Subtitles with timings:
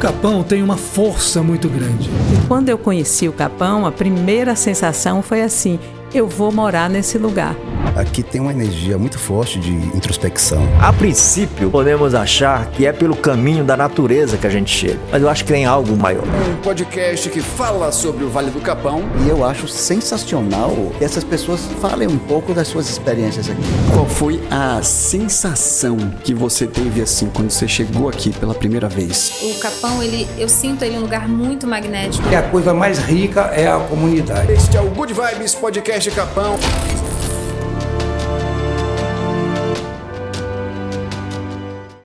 [0.00, 2.08] Capão tem uma força muito grande.
[2.08, 5.78] E quando eu conheci o Capão, a primeira sensação foi assim:
[6.12, 7.56] eu vou morar nesse lugar.
[7.96, 10.62] Aqui tem uma energia muito forte de introspecção.
[10.80, 15.22] A princípio, podemos achar que é pelo caminho da natureza que a gente chega, mas
[15.22, 16.24] eu acho que tem algo maior.
[16.48, 19.02] Um podcast que fala sobre o Vale do Capão.
[19.24, 23.60] E eu acho sensacional que essas pessoas falem um pouco das suas experiências aqui.
[23.92, 29.32] Qual foi a sensação que você teve assim quando você chegou aqui pela primeira vez?
[29.42, 32.28] O Capão, ele, eu sinto ele um lugar muito magnético.
[32.30, 34.52] E a coisa mais rica é a comunidade.
[34.52, 36.56] Este é o Good Vibes Podcast Capão.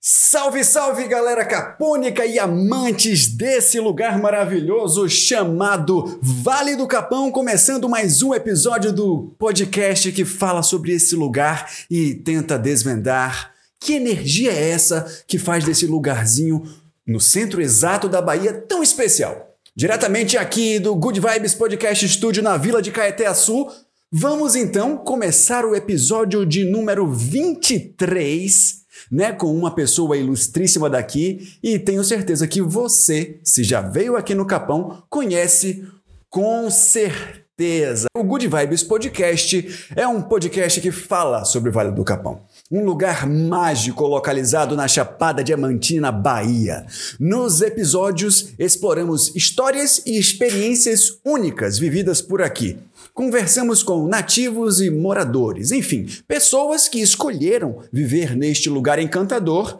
[0.02, 8.22] Salve, salve galera capônica e amantes desse lugar maravilhoso chamado Vale do Capão, começando mais
[8.22, 14.70] um episódio do podcast que fala sobre esse lugar e tenta desvendar que energia é
[14.70, 16.62] essa que faz desse lugarzinho
[17.06, 19.54] no centro exato da Bahia tão especial.
[19.74, 23.70] Diretamente aqui do Good Vibes Podcast Studio na Vila de Caeté Sul,
[24.18, 28.76] vamos então começar o episódio de número 23
[29.12, 34.34] né, com uma pessoa ilustríssima daqui e tenho certeza que você, se já veio aqui
[34.34, 35.86] no Capão, conhece
[36.30, 38.06] com certeza.
[38.16, 42.40] O Good Vibes Podcast é um podcast que fala sobre o Vale do Capão.
[42.72, 46.86] Um lugar mágico localizado na Chapada Diamantina, Bahia.
[47.20, 52.78] Nos episódios, exploramos histórias e experiências únicas vividas por aqui.
[53.16, 59.78] Conversamos com nativos e moradores, enfim, pessoas que escolheram viver neste lugar encantador.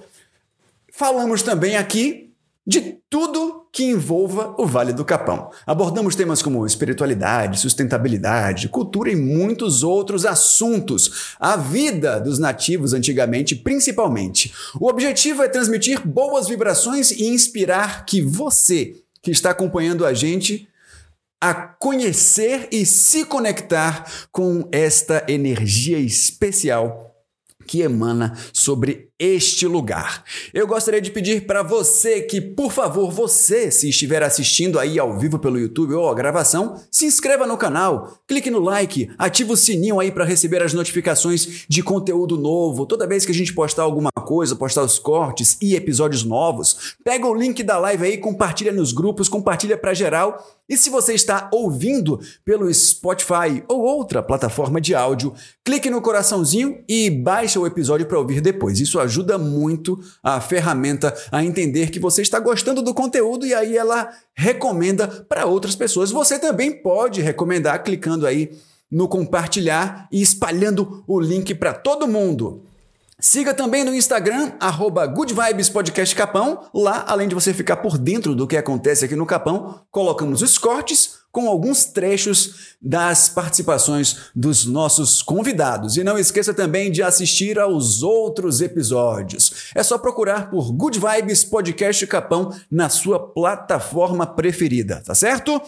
[0.91, 2.33] Falamos também aqui
[2.67, 5.51] de tudo que envolva o Vale do Capão.
[5.67, 11.37] Abordamos temas como espiritualidade, sustentabilidade, cultura e muitos outros assuntos.
[11.39, 14.51] A vida dos nativos antigamente, principalmente.
[14.81, 20.67] O objetivo é transmitir boas vibrações e inspirar que você, que está acompanhando a gente,
[21.41, 27.15] a conhecer e se conectar com esta energia especial
[27.67, 30.23] que emana sobre este lugar.
[30.53, 35.19] Eu gostaria de pedir para você que, por favor, você, se estiver assistindo aí ao
[35.19, 39.57] vivo pelo YouTube ou a gravação, se inscreva no canal, clique no like, ative o
[39.57, 42.85] sininho aí para receber as notificações de conteúdo novo.
[42.85, 47.27] Toda vez que a gente postar alguma coisa, postar os cortes e episódios novos, pega
[47.27, 50.45] o link da live aí, compartilha nos grupos, compartilha para geral.
[50.69, 55.33] E se você está ouvindo pelo Spotify ou outra plataforma de áudio,
[55.65, 58.81] clique no coraçãozinho e baixe o episódio para ouvir depois.
[58.81, 63.77] Isso ajuda muito a ferramenta a entender que você está gostando do conteúdo e aí
[63.77, 66.11] ela recomenda para outras pessoas.
[66.11, 68.51] Você também pode recomendar clicando aí
[68.91, 72.63] no compartilhar e espalhando o link para todo mundo.
[73.29, 75.13] Siga também no Instagram, arroba.
[76.73, 80.57] Lá, além de você ficar por dentro do que acontece aqui no Capão, colocamos os
[80.57, 85.97] cortes com alguns trechos das participações dos nossos convidados.
[85.97, 89.73] E não esqueça também de assistir aos outros episódios.
[89.75, 95.61] É só procurar por Good Vibes Podcast Capão na sua plataforma preferida, tá certo?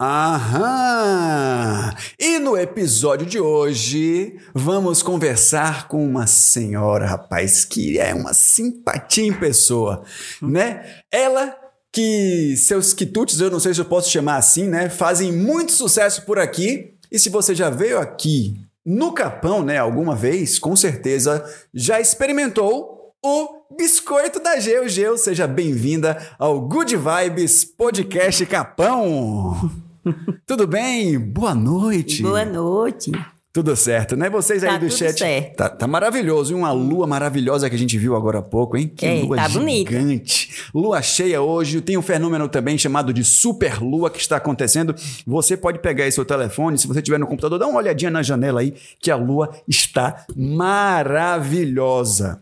[0.00, 1.92] Aham!
[2.20, 9.26] E no episódio de hoje, vamos conversar com uma senhora, rapaz, que é uma simpatia
[9.26, 10.04] em pessoa,
[10.40, 11.00] né?
[11.10, 11.57] Ela
[11.92, 14.88] que seus quitutes, eu não sei se eu posso chamar assim, né?
[14.88, 16.94] Fazem muito sucesso por aqui.
[17.10, 21.44] E se você já veio aqui no Capão, né, alguma vez, com certeza
[21.74, 24.88] já experimentou o biscoito da Geu.
[24.88, 29.70] Geu, seja bem-vinda ao Good Vibes Podcast Capão.
[30.46, 31.18] Tudo bem?
[31.18, 32.22] Boa noite.
[32.22, 33.12] Boa noite.
[33.58, 34.30] Tudo certo, né?
[34.30, 35.18] Vocês aí Tá do tudo chat.
[35.18, 35.56] certo.
[35.56, 36.52] Tá, tá maravilhoso.
[36.52, 38.86] E uma lua maravilhosa que a gente viu agora há pouco, hein?
[38.86, 39.90] Que É, lua tá bonita.
[39.90, 40.64] gigante.
[40.72, 41.80] Lua cheia hoje.
[41.80, 44.94] Tem um fenômeno também chamado de super lua que está acontecendo.
[45.26, 48.22] Você pode pegar aí seu telefone, se você tiver no computador, dá uma olhadinha na
[48.22, 52.40] janela aí, que a lua está maravilhosa.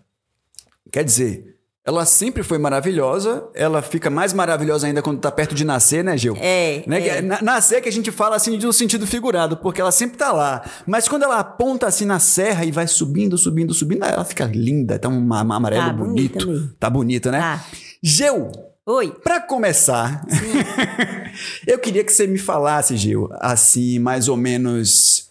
[0.93, 1.56] Quer dizer,
[1.87, 6.17] ela sempre foi maravilhosa, ela fica mais maravilhosa ainda quando tá perto de nascer, né,
[6.19, 6.37] Gil?
[6.41, 7.07] É, Né?
[7.07, 7.23] é.
[7.23, 10.69] Nascer que a gente fala assim de um sentido figurado, porque ela sempre tá lá.
[10.85, 14.99] Mas quando ela aponta assim na serra e vai subindo, subindo, subindo, ela fica linda,
[14.99, 16.47] tá um ama- amarelo Tá bonita bonito.
[16.49, 16.75] mesmo.
[16.81, 17.39] Tá bonita, né?
[17.41, 17.65] Tá.
[18.03, 18.51] Gil,
[18.89, 19.13] Oi.
[19.25, 20.25] Pra começar,
[21.67, 25.31] eu queria que você me falasse, Gil, assim, mais ou menos,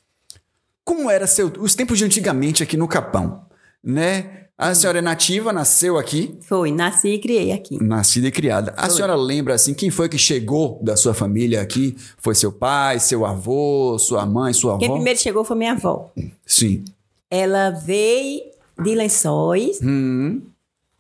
[0.83, 3.45] como era seu, os tempos de antigamente aqui no Capão,
[3.83, 4.44] né?
[4.57, 7.77] A senhora é nativa, nasceu aqui, Foi, nasci e criei aqui.
[7.83, 8.73] nascida e criada.
[8.77, 11.93] A senhora lembra, assim, quem foi que chegou da sua família aqui?
[12.17, 14.95] Foi seu pai, seu avô, sua mãe, sua Quem avó?
[14.95, 16.09] primeiro chegou foi minha avó.
[16.45, 16.85] Sim.
[17.29, 18.43] Ela veio
[18.81, 20.41] de Lençóis Hum,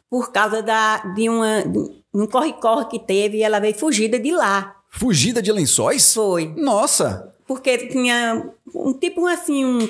[0.09, 1.79] por causa da, de, uma, de
[2.13, 4.75] um corre-corre que teve e ela veio fugida de lá.
[4.89, 6.13] fugida de lençóis?
[6.13, 6.53] Foi.
[6.57, 7.33] Nossa!
[7.47, 9.87] Porque tinha um tipo assim, um.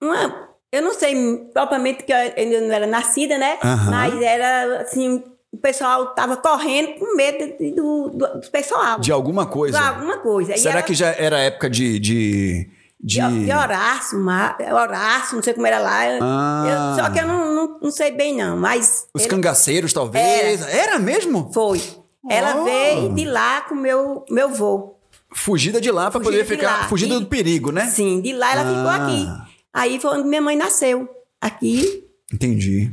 [0.00, 0.46] Uma.
[0.72, 1.14] Eu não sei
[1.54, 3.58] propriamente que eu ainda não era nascida, né?
[3.62, 3.90] Aham.
[3.90, 5.22] Mas era assim,
[5.52, 8.98] o pessoal tava correndo com medo do, do, do pessoal.
[8.98, 9.78] De alguma coisa.
[9.78, 10.56] De alguma coisa.
[10.56, 11.98] Será ela- que já era época de...
[11.98, 12.70] de,
[13.00, 13.20] de...
[13.20, 16.00] De, Horácio, Horácio, não sei como era lá.
[16.20, 16.94] Ah.
[16.98, 18.56] eu- só que eu não, não, não sei bem, não.
[18.56, 20.60] Mas Os ele cangaceiros, talvez.
[20.68, 21.50] Era, mesmo?
[21.54, 21.80] foi.
[22.28, 22.64] Ela Oh.
[22.64, 24.96] veio de lá com meu meu vô.
[25.32, 26.80] Fugida de lá Fugida poder de ficar.
[26.80, 26.88] lá.
[26.88, 27.86] Fugida E- do perigo, né?
[27.86, 28.96] Sim, de lá ela ficou Ah.
[28.96, 29.45] aqui.
[29.76, 31.06] Aí foi onde minha mãe nasceu.
[31.40, 32.02] Aqui.
[32.32, 32.90] Entendi.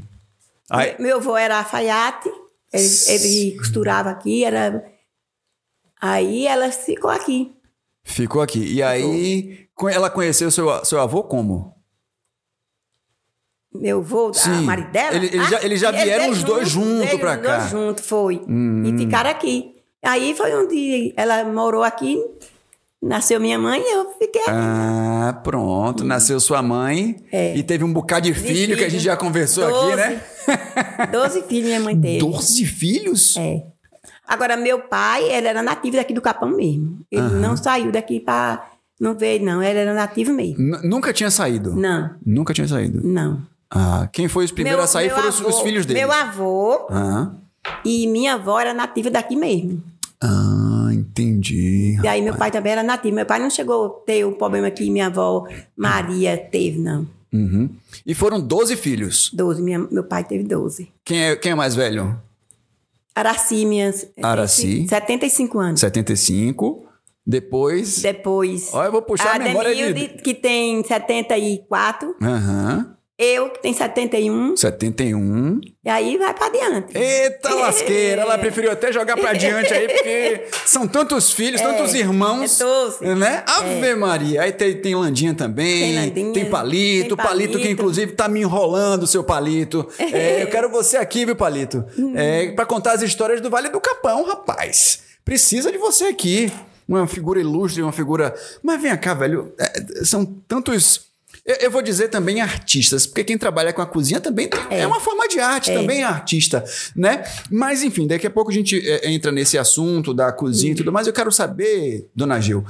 [0.69, 2.30] Aí, Meu avô era alfaiate.
[2.74, 4.83] Ele, ele costurava aqui, era.
[6.01, 7.56] Aí ela ficou aqui.
[8.03, 8.59] ficou aqui.
[8.74, 11.74] E aí, co- ela conheceu seu, seu avô como?
[13.74, 14.63] Meu avô, a Sim.
[14.65, 15.15] marido dela.
[15.15, 17.57] Ele- ele já- eles já vieram os dois junto eles pra os cá.
[17.59, 18.44] dois juntos, foi.
[18.47, 18.83] Hum.
[18.86, 19.74] E ficaram aqui.
[20.03, 22.21] Aí foi onde ela morou aqui,
[23.03, 24.41] nasceu minha mãe e eu fiquei.
[24.47, 26.03] Ah, pronto.
[26.03, 27.17] Nasceu sua mãe.
[27.31, 27.55] É.
[27.55, 30.21] E teve um bocado de filho, que a gente já conversou aqui, né?
[31.11, 32.19] Doze filhos minha mãe teve.
[32.19, 33.35] Doze filhos?
[33.38, 33.63] É.
[34.27, 37.00] Agora, meu pai, ele era nativo daqui do Capão mesmo.
[37.11, 38.65] Ele não saiu daqui pra.
[39.00, 39.61] Não veio, não.
[39.61, 40.59] Ele era nativo mesmo.
[40.63, 41.75] N- nunca tinha saído?
[41.75, 43.01] Não, Nunca tinha saído.
[43.05, 43.41] não.
[43.75, 46.00] Ah, quem foi os primeiros Meu- a sair foram os, avô- os filhos dele.
[46.01, 47.31] Meu avô Ah,
[47.83, 49.81] e minha avó era nativa daqui mesmo.
[50.24, 51.98] Ah, entendi.
[52.02, 53.16] E aí meu pai também era nativo.
[53.16, 57.08] Meu pai não chegou a ter o problema que minha avó Maria teve, não.
[57.31, 57.70] Uhum.
[58.06, 59.31] E foram 12 filhos.
[59.34, 59.62] Doze.
[59.62, 60.92] Minha, meu pai teve doze.
[61.04, 62.16] Quem é, quem é mais velho?
[63.15, 64.08] Araci, minhas.
[64.22, 64.88] Araci.
[64.88, 65.80] 75 anos.
[65.80, 66.86] 75.
[67.25, 68.01] Depois.
[68.01, 68.70] Depois.
[68.74, 72.15] Ó, eu vou puxar a memória de- que tem 74.
[72.22, 72.96] Aham.
[73.17, 74.58] Eu, que tem 71.
[74.58, 75.62] 71.
[75.86, 76.98] E aí vai pra adiante.
[76.98, 78.24] Eita lasqueira!
[78.24, 82.60] Ela preferiu até jogar pra diante aí, porque são tantos filhos, tantos irmãos.
[82.60, 83.05] é doze.
[83.15, 83.43] Né?
[83.46, 84.41] Ave Maria.
[84.41, 85.79] Aí tem, tem Landinha também.
[85.79, 87.15] Tem Landinha, tem Palito.
[87.15, 87.51] tem palito.
[87.51, 87.72] que Palito.
[87.72, 89.88] inclusive tá me enrolando, seu Palito.
[90.13, 91.84] É, eu quero você aqui, viu, Palito?
[92.15, 95.00] É, pra contar as histórias do Vale do Capão, rapaz.
[95.24, 96.51] Precisa de você aqui.
[96.88, 98.34] Uma figura ilustre, uma figura.
[98.62, 99.53] Mas vem cá, velho.
[99.60, 101.12] é, são tantos.
[101.45, 104.88] Eu, eu vou dizer também artistas, porque quem trabalha com a cozinha também tem- é,
[104.88, 105.73] uma forma de arte, É.
[105.77, 106.63] também é artista,
[106.95, 107.23] né?
[107.51, 110.73] Mas enfim, daqui a pouco a gente é, entra nesse assunto da cozinha Hum.
[110.73, 111.05] e tudo mais.
[111.05, 112.63] Eu quero saber, dona Gil,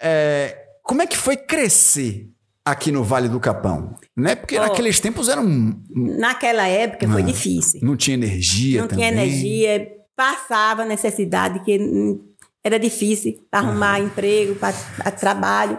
[0.00, 2.28] é, como é que foi crescer
[2.64, 3.94] aqui no Vale do Capão?
[4.16, 4.34] Né?
[4.34, 4.62] Porque Ó.
[4.62, 5.74] naqueles tempos eram.
[5.94, 7.24] Naquela época foi Ah.
[7.24, 7.80] difícil.
[7.82, 9.08] Não tinha energia não também.
[9.08, 12.20] tinha energia, passava necessidade, que hum,
[12.62, 14.72] era difícil para arrumar emprego, para
[15.10, 15.78] trabalho.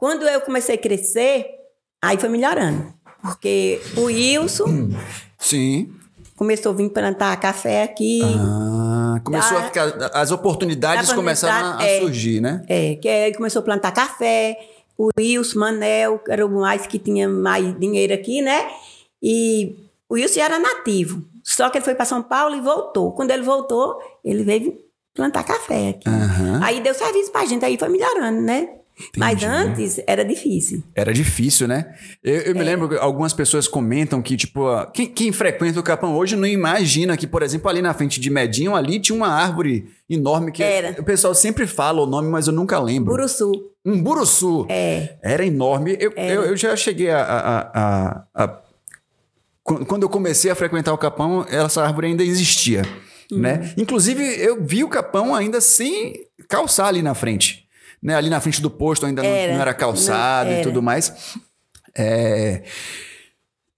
[0.00, 1.46] Quando eu comecei a crescer,
[2.02, 2.92] aí foi melhorando.
[3.20, 4.88] Porque o Wilson
[5.38, 5.92] Sim.
[6.34, 8.22] começou a vir plantar café aqui.
[8.24, 10.10] Ah, começou Dá- a ficar.
[10.14, 12.00] As oportunidades começaram a, é.
[12.00, 12.64] surgir, né?
[12.66, 14.56] É, que aí começou a plantar café.
[14.96, 18.70] O Wilson, Manel, era o mais que tinha mais dinheiro aqui, né?
[19.22, 19.76] E
[20.08, 21.22] o Wilson era nativo.
[21.44, 23.12] Só que ele foi para São Paulo e voltou.
[23.12, 24.78] Quando ele voltou, ele veio
[25.14, 26.08] plantar café aqui.
[26.08, 26.60] Aham.
[26.62, 28.79] Aí deu serviço pra gente, aí foi melhorando, né?
[29.16, 29.46] Mas Entendi.
[29.46, 30.82] antes era difícil.
[30.94, 31.94] Era difícil, né?
[32.22, 35.82] Eu, eu me lembro que algumas pessoas comentam que, tipo, ó, quem, quem frequenta o
[35.82, 39.28] Capão hoje não imagina que, por exemplo, ali na frente de Medinho, ali tinha uma
[39.28, 41.00] árvore enorme que Era.
[41.00, 43.12] o pessoal sempre fala o nome, mas eu nunca lembro.
[43.14, 43.52] Buruçu.
[43.84, 44.66] Um buruçu.
[44.68, 45.16] É.
[45.22, 45.96] Era enorme.
[45.98, 46.32] Eu, Era.
[46.34, 48.60] eu, eu já cheguei a, a- a- a-
[49.62, 52.82] Qu- Quando eu comecei a frequentar o Capão, essa árvore ainda existia,
[53.30, 53.38] Uhum.
[53.38, 53.72] né?
[53.76, 56.14] Inclusive, eu vi o Capão ainda sem
[56.48, 57.64] calçar ali na frente.
[58.02, 58.14] Né?
[58.14, 59.52] Ali na frente do posto ainda não- Era.
[59.54, 60.68] não, era calçado Não, e era.
[60.68, 61.12] tudo mais.
[61.96, 62.62] É...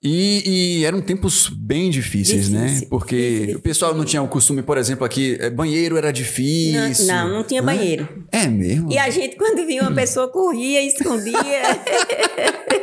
[0.05, 2.65] E, e eram tempos bem difíceis, né?
[2.67, 3.59] Difícil, Porque difícil.
[3.59, 7.07] o pessoal não tinha o costume, por exemplo, aqui, eh, banheiro era difícil.
[7.07, 7.67] Não, não, não tinha né?
[7.73, 8.27] banheiro.
[8.33, 8.91] É mesmo?
[8.91, 11.37] E a gente, quando via uma pessoa, corria, escondia.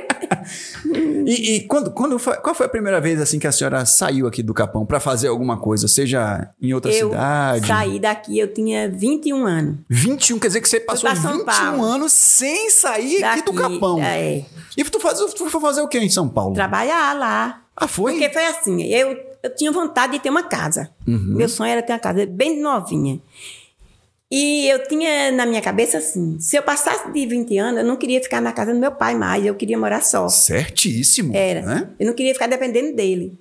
[1.26, 4.28] E, e quando, quando foi, qual foi a primeira vez assim que a senhora saiu
[4.28, 7.68] aqui do Capão para fazer alguma coisa, seja em outra eu cidade?
[7.68, 9.76] saí daqui, eu tinha 21 anos.
[9.90, 11.84] 21, quer dizer que você passou pra São 21 Paulo.
[11.84, 14.02] anos sem sair aqui do Daqui, Capão.
[14.02, 14.46] É,
[14.78, 16.54] E tu, faz, tu foi fazer o que em São Paulo?
[16.56, 17.62] trabalhar lá.
[17.76, 18.14] Ah, foi?
[18.14, 20.90] Porque foi assim, eu, eu tinha vontade de ter uma casa.
[21.08, 21.36] Uhum.
[21.36, 23.20] Meu sonho era ter uma casa bem novinha.
[24.32, 27.96] E eu tinha na minha cabeça assim, se eu passasse de 20 anos, eu não
[27.96, 30.30] queria ficar na casa do meu pai mais, eu queria morar só.
[30.30, 31.36] Certíssimo.
[31.36, 31.62] Era.
[31.64, 31.90] Né?
[32.00, 33.38] Eu não queria ficar dependendo dele.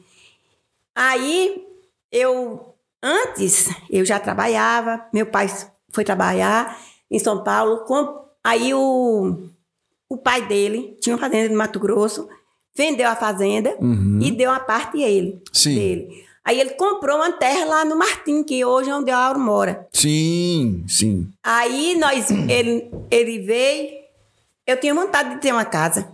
[0.95, 1.62] Aí,
[2.11, 5.47] eu, antes, eu já trabalhava, meu pai
[5.92, 6.78] foi trabalhar
[7.11, 7.85] em São Paulo.
[7.85, 9.37] com- aí, o,
[10.09, 12.28] o pai dele tinha uma fazenda no Mato Grosso,
[12.75, 14.21] vendeu a fazenda Uhum.
[14.23, 15.75] e deu a parte a ele, Sim.
[15.75, 16.25] dele.
[16.48, 19.86] Aí, ele comprou uma terra lá no Martim, que hoje é onde a Auro mora.
[19.92, 21.28] Sim, sim.
[21.42, 23.90] Aí, nós, ele, ele veio,
[24.66, 26.10] eu tinha vontade de ter uma casa.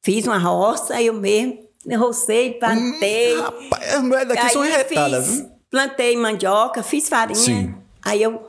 [0.00, 1.58] Fiz uma roça, eu mesmo,
[1.98, 3.36] rocei, plantei.
[3.36, 5.26] Rapaz, as mulheres daqui são Aí retadas.
[5.26, 5.50] fiz, viu?
[5.68, 7.34] plantei mandioca, fiz farinha.
[7.34, 7.74] Sim.
[8.04, 8.48] Aí eu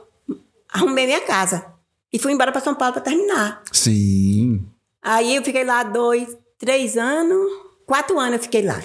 [0.72, 1.66] arrumei minha casa.
[2.12, 3.62] E fui embora para São Paulo para terminar.
[3.72, 4.64] Sim.
[5.02, 7.50] Aí eu fiquei lá dois, três anos,
[7.84, 8.80] quatro anos eu fiquei lá.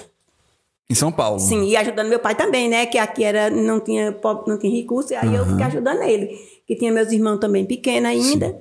[0.92, 1.40] Em São Paulo.
[1.40, 2.84] Sim, e ajudando meu pai também, né?
[2.84, 4.14] Que aqui era, não tinha
[4.46, 6.28] não tinha recurso, e aí eu fiquei ajudando ele.
[6.66, 8.54] Que tinha meus irmãos também pequenos ainda.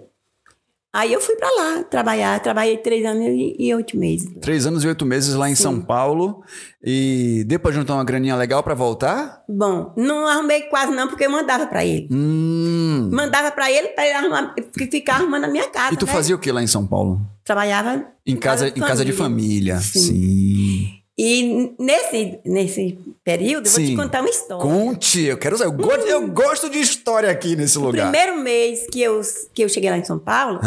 [0.94, 2.40] Aí eu fui para lá trabalhar.
[2.42, 4.30] Trabalhei três anos e, e oito meses.
[4.42, 6.42] Três anos e oito meses lá em São Paulo.
[6.82, 9.44] E pra juntar uma graninha legal pra voltar?
[9.48, 12.08] Bom, não arrumei quase não, porque eu mandava para ele.
[12.12, 13.10] Hum.
[13.12, 14.56] Mandava para ele, para ele arrumar,
[14.90, 15.94] ficar arrumando a minha casa.
[15.94, 16.12] E tu né?
[16.14, 17.22] fazia o que lá em São Paulo?
[17.44, 19.80] Trabalhava Em casa, em casa de família.
[19.80, 21.01] Sim.
[21.18, 23.96] E nesse, nesse período, eu vou te Sim.
[23.96, 24.64] contar uma história.
[24.64, 25.70] Conte, eu quero saber.
[25.70, 28.10] Eu gosto, eu gosto de história aqui nesse O lugar.
[28.10, 29.22] primeiro mês que eu,
[29.54, 30.60] que eu cheguei lá em São Paulo,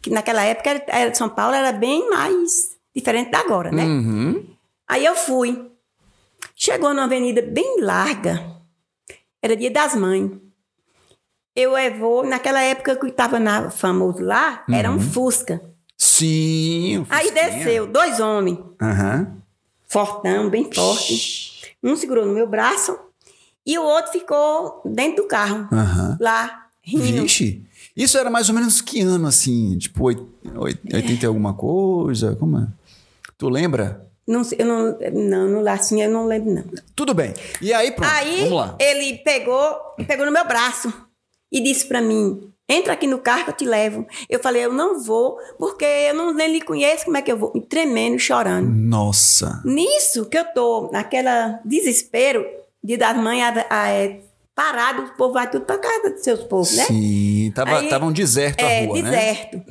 [0.00, 3.84] que naquela época era, São Paulo era bem mais diferente da agora, né?
[3.84, 4.44] Uhum.
[4.88, 5.70] Aí eu fui.
[6.54, 8.44] Chegou numa avenida bem larga.
[9.42, 10.30] Era dia das mães.
[11.54, 15.60] Eu eh, vou, naquela época que estava na famoso lá, era um Fusca.
[15.98, 16.98] Sim.
[16.98, 19.39] o Aí desceu dois homens, Aham.
[19.90, 21.74] Fortão, bem forte.
[21.82, 22.96] Um segurou no meu braço
[23.66, 26.16] e o outro ficou dentro do carro, Aham.
[26.20, 27.22] lá, rindo.
[27.22, 27.62] Vixe.
[27.96, 29.76] Isso era mais ou menos que ano, assim?
[29.78, 30.22] Tipo, oit-
[30.56, 32.36] oit- 80 e alguma coisa?
[32.36, 32.66] Como é?
[33.36, 34.06] Tu lembra?
[34.26, 36.64] Não, sei, eu não, não, no lacinho eu não lembro, não.
[36.94, 37.34] Tudo bem.
[37.60, 38.12] E aí, pronto.
[38.12, 38.76] Aí Vamos lá.
[38.78, 39.74] ele pegou,
[40.06, 40.92] pegou no meu braço
[41.50, 44.06] e disse pra mim: entra aqui no carro que eu te levo.
[44.28, 47.36] Eu falei: eu não vou, porque eu não, nem lhe conheço, como é que eu
[47.36, 47.52] vou?
[47.54, 48.68] E tremendo, chorando.
[48.68, 49.60] Nossa.
[49.64, 52.46] Nisso que eu tô, naquela desespero
[52.82, 54.20] de das mães a- a- é,
[54.54, 56.84] parado, o povo vai tudo pra casa dos seus povos, né?
[56.84, 57.52] Sim.
[57.54, 59.02] Tava, Aí- tava um deserto é, a rua, né?
[59.02, 59.62] deserto.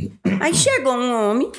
[0.41, 1.51] Aí chegou um homem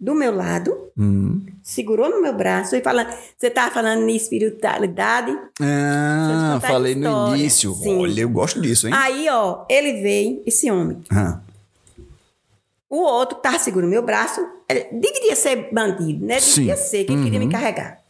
[0.00, 1.44] do meu lado, Hum.
[1.62, 5.36] segurou no meu braço e falando: Você tava falando em espiritualidade?
[5.60, 7.74] Ah, falei no início.
[7.74, 7.98] Sim.
[8.00, 8.94] Olha, eu gosto disso, hein?
[8.96, 11.02] Aí, ó, ele veio, esse homem.
[11.10, 11.40] Ah.
[12.88, 16.40] O outro tava segurando meu braço, ele deveria ser bandido, né?
[16.40, 16.82] Deveria Sim.
[16.82, 17.46] ser, que ele queria Uhum.
[17.46, 18.00] me carregar.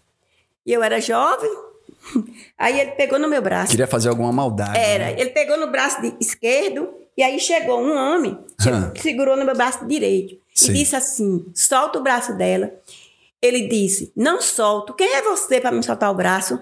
[0.65, 1.51] E eu era jovem,
[2.57, 3.71] aí ele pegou no meu braço.
[3.71, 4.79] Queria fazer alguma maldade.
[4.79, 5.17] Era, né?
[5.21, 8.91] ele pegou no braço de esquerdo, e aí chegou um homem, che- Hã.
[8.91, 10.40] que segurou no meu braço direito.
[10.55, 10.71] Sim.
[10.73, 12.73] E disse assim: solta o braço dela.
[13.43, 14.93] Ele disse: não solto.
[14.95, 16.59] Quem é você para me soltar o braço?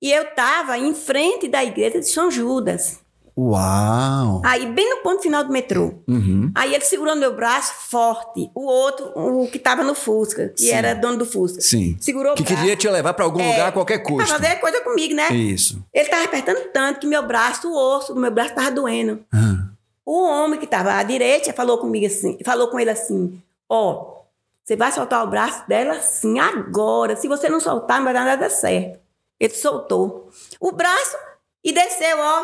[0.00, 3.00] E eu tava em frente da igreja de São Judas.
[3.36, 4.42] Uau.
[4.44, 5.94] Aí, bem no ponto final do metrô.
[6.08, 6.50] Uhum.
[6.56, 8.50] Aí ele segurou no meu braço forte.
[8.52, 10.70] O outro, o que tava no Fusca, que Sim.
[10.72, 11.60] era dono do Fusca.
[11.60, 11.96] Sim.
[12.00, 12.60] Segurou Que o braço.
[12.60, 14.28] queria te levar pra algum É, lugar a qualquer Pra custo.
[14.28, 15.28] fazer coisa comigo, né?
[15.32, 15.80] Isso.
[15.94, 19.24] Ele tava apertando tanto que meu braço, o osso do meu braço tava doendo.
[19.32, 19.67] Ah.
[20.08, 24.22] O homem que tava à direita falou comigo assim, falou com ele assim: Ó,
[24.64, 27.14] você vai soltar o braço dela assim agora.
[27.14, 28.98] Se você não soltar, não vai dar nada certo.
[29.38, 31.14] Ele soltou o braço
[31.62, 32.42] e desceu, ó,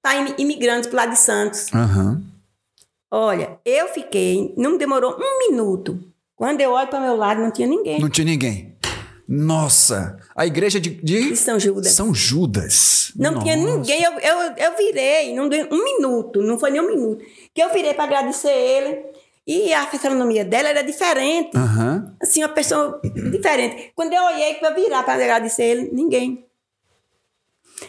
[0.00, 1.74] para imigrantes pro lado de Santos.
[1.74, 2.22] Aham.
[3.10, 5.98] Olha, eu fiquei, não demorou um minuto.
[6.36, 7.98] Quando eu olho para meu lado, não tinha ninguém.
[7.98, 8.71] Não tinha ninguém.
[9.34, 11.92] Nossa, a igreja de, de São Judas.
[11.92, 13.12] São Judas.
[13.16, 13.76] Não tinha Nossa.
[13.78, 14.02] ninguém.
[14.02, 17.24] Eu, eu, eu virei, não deu um minuto, não foi nem um minuto.
[17.54, 19.02] Que eu virei para agradecer ele.
[19.46, 21.56] E a fisionomia dela era diferente.
[21.56, 22.14] Aham.
[22.20, 23.90] Assim, uma pessoa diferente.
[23.94, 26.44] Quando eu olhei para virar para agradecer ele, ninguém.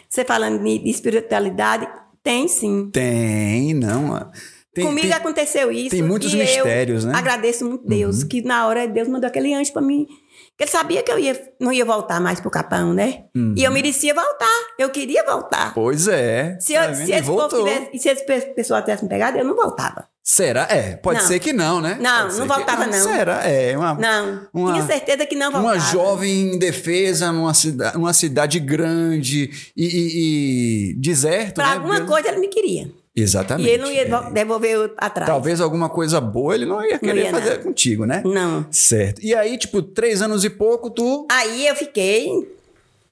[0.10, 1.88] Você falando de de espiritualidade,
[2.24, 2.90] tem sim.
[2.90, 4.32] Tem, não.
[4.74, 5.92] Tem, Comigo tem- aconteceu isso.
[5.92, 7.18] tem muitos e mistérios, eu né?
[7.18, 10.08] Agradeço muito Deus, que na hora Deus mandou aquele anjo para mim.
[10.56, 13.24] Porque ele sabia que eu ia, não ia voltar mais pro Capão, né?
[13.36, 13.56] Uhum.
[13.58, 14.62] E eu merecia voltar.
[14.78, 15.74] Eu queria voltar.
[15.74, 16.56] Pois é.
[16.60, 17.06] Se, tá eu, vendo?
[17.08, 20.08] se E esse povo tivesse, se esse pe- pessoal tivesse me pegado, eu não voltava.
[20.24, 20.68] Será?
[20.70, 21.28] É, pode Não.
[21.28, 21.98] ser que não, né?
[22.00, 22.94] Não, não que- voltava, não.
[22.94, 23.44] Será?
[23.50, 25.74] É, uma, Não, uma- tinha certeza que não voltava.
[25.74, 31.76] uma jovem indefesa numa, cida, numa cidade grande e, e- e deserto, Para né?
[31.78, 32.90] alguma Pelo- coisa ele me queria.
[33.16, 33.68] Exatamente.
[33.70, 34.10] E ele não ia é.
[34.10, 35.30] vo- devolver atrás.
[35.30, 37.64] Talvez alguma coisa boa ele não ia querer ia, fazer não.
[37.64, 38.22] contigo, né?
[38.26, 38.66] Não.
[38.72, 39.22] Certo.
[39.24, 41.28] E aí, tipo, três anos e pouco, tu.
[41.32, 42.28] Aí eu fiquei,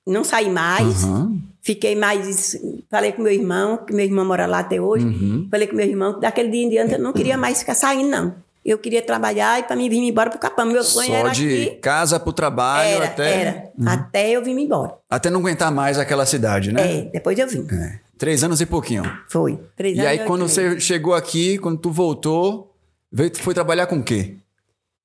[0.08, 1.04] não saí mais.
[1.04, 1.38] Aham.
[1.62, 2.58] Fiquei mais.
[2.90, 5.06] Falei com meu irmão, que meu irmão mora lá até hoje.
[5.06, 5.48] Uhum.
[5.52, 8.10] Falei com meu irmão que daquele dia em diante eu não queria mais ficar saindo,
[8.10, 8.34] não.
[8.66, 10.66] Eu queria trabalhar e para mim vir embora pro Capão.
[10.66, 11.76] Meu sonho Só era de aqui.
[11.78, 13.42] casa pro trabalho Era, até.
[13.42, 13.70] era.
[13.86, 14.94] Até eu vim embora.
[15.10, 17.00] Até não aguentar mais aquela cidade, né?
[17.00, 17.68] É, depois eu vim.
[17.72, 18.00] É.
[18.22, 19.02] Três anos e pouquinho.
[19.28, 19.60] Foi.
[19.76, 22.72] Três E anos aí, quando você chegou aqui, quando tu voltou,
[23.12, 24.36] veio, tu foi trabalhar com o quê?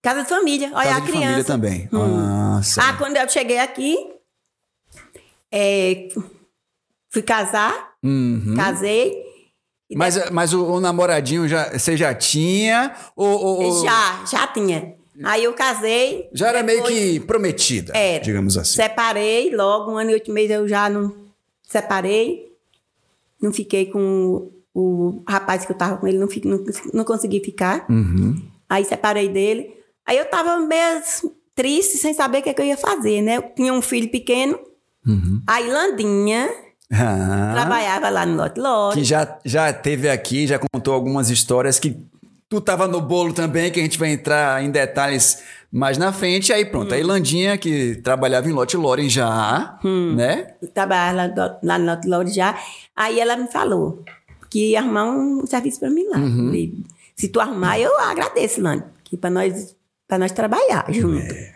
[0.03, 1.25] Casa de família, olha Casa a de criança.
[1.25, 1.89] família também.
[1.91, 2.19] Hum.
[2.19, 3.97] Ah, Ah, quando eu cheguei aqui,
[5.51, 6.09] é,
[7.11, 8.55] fui casar, Uhum.
[8.55, 9.25] casei.
[9.95, 12.95] Mas, mas o, o namoradinho já, você já tinha?
[13.17, 14.95] Ou, ou- Já, já tinha.
[15.25, 16.29] Aí eu casei.
[16.35, 18.23] Já era meio depois que prometida, Era.
[18.23, 18.75] digamos assim.
[18.77, 21.17] Separei, logo um ano e oito meses eu já não
[21.63, 22.45] separei.
[23.41, 27.41] Não fiquei com o, o rapaz que eu tava com ele, não, não, não consegui
[27.45, 27.85] ficar.
[27.89, 28.41] Uhum.
[28.69, 29.71] Aí separei dele.
[30.07, 31.03] Aí eu tava meio
[31.55, 33.37] triste, sem saber o que, é que eu ia fazer, né?
[33.39, 34.59] Eu tinha um filho pequeno.
[35.07, 35.41] Uhum.
[35.47, 36.49] A Ilandinha
[36.93, 38.99] Ah, trabalhava lá no Lote Lote.
[38.99, 41.97] que já, já teve aqui, já contou algumas histórias que
[42.49, 46.53] tu tava no bolo também, que a gente vai entrar em detalhes mais na frente.
[46.53, 46.95] Aí pronto, Hum.
[46.95, 50.15] a Ilandinha, que trabalhava em Lote Loren já, Hum.
[50.15, 50.55] né?
[50.73, 52.59] trabalhava lá, no Lote Lote já.
[52.95, 54.05] Aí ela me falou
[54.49, 56.19] que ia arrumar um serviço para mim lá.
[56.19, 56.47] Uhum.
[56.47, 56.75] Falei,
[57.17, 59.75] Se tu arrumar, eu agradeço, Lani, que para nós,
[60.07, 61.33] pra nós trabalhar junto.
[61.33, 61.53] É.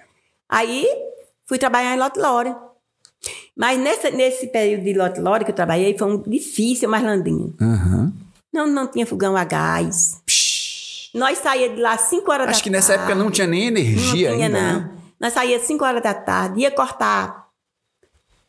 [0.49, 0.87] Aí
[1.47, 2.55] fui trabalhar em Lote Lore.
[3.55, 7.55] Mas nesse, nesse período de Lote Lore que eu trabalhei, foi um difícil, mais landinho.
[7.61, 8.13] Aham.
[8.53, 10.20] Não, não tinha fogão a gás.
[11.15, 12.51] Nós saíamos de lá 5 horas da tarde.
[12.53, 14.61] Acho que nessa época não tinha nem energia Não tinha, ainda.
[14.73, 14.81] não.
[14.81, 14.91] né?
[15.21, 17.47] Nós saíamos 5 horas da tarde, ia cortar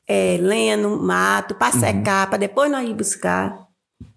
[0.08, 1.60] é, lenha no mato, Uhum.
[1.60, 3.60] para secar, para depois nós ir buscar.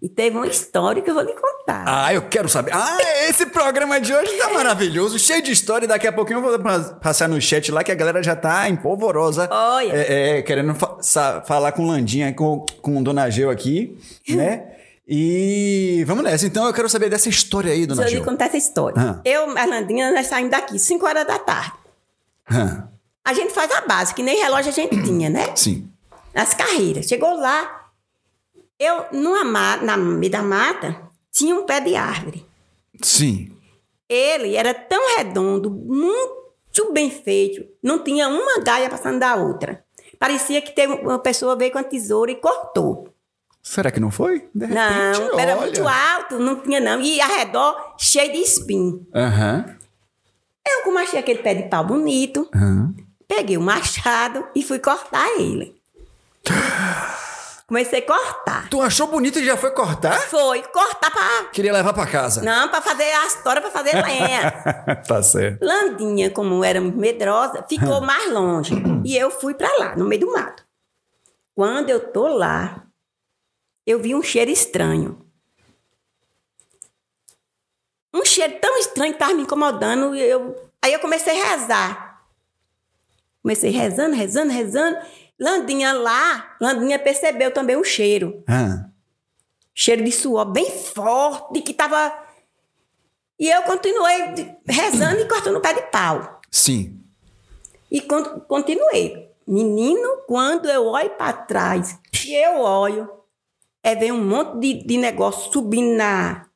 [0.01, 1.83] E teve uma história que eu vou lhe contar.
[1.87, 2.71] Ah, eu quero saber.
[2.73, 2.97] Ah,
[3.29, 5.87] esse programa de hoje tá maravilhoso, cheio de história.
[5.87, 8.67] Daqui a pouquinho eu vou pa- passar no chat lá que a galera já tá
[8.67, 9.47] empolvorosa.
[9.51, 9.91] Olha.
[9.93, 10.97] É, é, querendo fa-
[11.45, 13.95] falar com Landinha, com, com Dona Geu aqui,
[14.27, 14.74] né?
[15.07, 16.45] E vamos nessa.
[16.47, 18.95] Então eu quero saber dessa história aí, Dona Deixa eu lhe contar essa história.
[18.99, 19.21] Ah.
[19.23, 21.73] Eu, Arlandinha, nós saímos daqui 5 horas da tarde.
[22.49, 22.87] Ah,
[23.23, 25.55] A gente faz a base, que nem relógio a gente tinha, né?
[25.55, 25.87] sim.
[26.33, 27.05] Nas carreiras.
[27.05, 27.85] Chegou lá,
[28.77, 32.45] eu, numa ma- na meio da mata, tinha um pé de árvore.
[33.01, 33.51] Sim.
[34.09, 39.83] Ele era tão redondo, muito bem feito, não tinha uma galha passando da outra.
[40.19, 43.07] Parecia que teve uma pessoa veio com a tesoura e cortou.
[43.67, 44.47] Será que não foi?
[44.53, 45.61] De repente, Não, era olha.
[45.61, 47.01] muito alto, não tinha não.
[47.01, 49.07] E ao redor, cheio de espinho.
[49.13, 49.65] Aham.
[50.67, 52.93] Eu, como achei aquele pé de pau bonito, aham.
[53.27, 55.75] peguei o machado e fui cortar ele.
[57.67, 58.69] Comecei a cortar.
[58.69, 60.13] Tu achou bonito e já foi cortar?
[60.21, 61.45] Foi cortar pra...
[61.51, 62.43] Queria levar pra casa.
[62.43, 64.51] Não, pra fazer a história, pra fazer lenha.
[65.07, 65.65] tá certo.
[65.65, 68.75] Landinha, como era muito medrosa, ficou mais longe.
[69.03, 70.63] E eu fui pra lá, no meio do mato.
[71.55, 72.83] Quando eu tô lá,
[73.85, 75.21] eu vi um cheiro estranho.
[78.13, 80.15] Um cheiro tão estranho que tava me incomodando.
[80.15, 80.55] Eu...
[80.81, 82.21] Aí eu comecei a rezar.
[83.41, 84.97] Comecei rezando, rezando, rezando.
[85.39, 88.41] Landinha lá, Landinha percebeu também o cheiro.
[88.47, 88.89] Ah,
[89.73, 92.23] Cheiro de suor bem forte, que tava...
[93.37, 96.39] E eu continuei rezando e cortando o pé de pau.
[96.49, 97.01] sim.
[97.91, 99.29] E con- continuei.
[99.45, 103.09] Menino, quando eu olho para trás, que eu olho,
[103.85, 106.47] é ver um monte de, de negócio subindo na,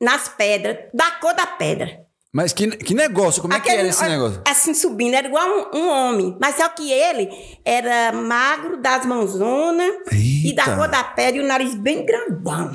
[0.00, 2.06] nas pedras, da cor da pedra.
[2.32, 3.42] Mas que, que negócio?
[3.42, 4.40] Como é que Aquele- era esse negócio?
[4.46, 6.36] Assim, subindo, era igual um, um homem.
[6.40, 7.28] Mas só que ele
[7.64, 12.72] era magro, das mãozonas, e da cor da pele, e o nariz bem grandão.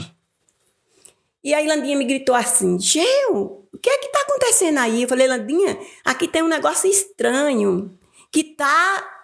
[1.43, 5.04] E aí, Landinha me gritou assim, Geu, o que é que tá acontecendo aí?
[5.04, 7.97] Eu falei, Landinha, aqui tem um negócio estranho,
[8.32, 9.14] que tá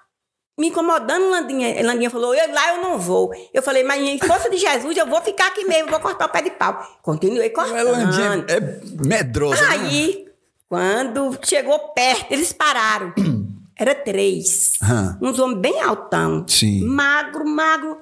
[0.60, 1.82] me incomodando, Landinha.
[1.84, 3.32] Landinha falou, eu, lá eu não vou.
[3.54, 6.30] Eu falei, mas em força de Jesus, eu vou ficar aqui mesmo, vou cortar o
[6.30, 7.00] pé de pau.
[7.02, 7.78] Continuei cortando.
[7.78, 9.62] Ela é, é medrosa.
[9.62, 9.68] né?
[9.70, 10.28] Aí,
[10.70, 13.14] quando chegou perto, eles pararam.
[13.78, 14.74] Era três.
[14.84, 15.18] Hã.
[15.22, 16.46] Uns homens bem altão.
[16.48, 16.84] Sim.
[16.84, 17.98] Magro, magro.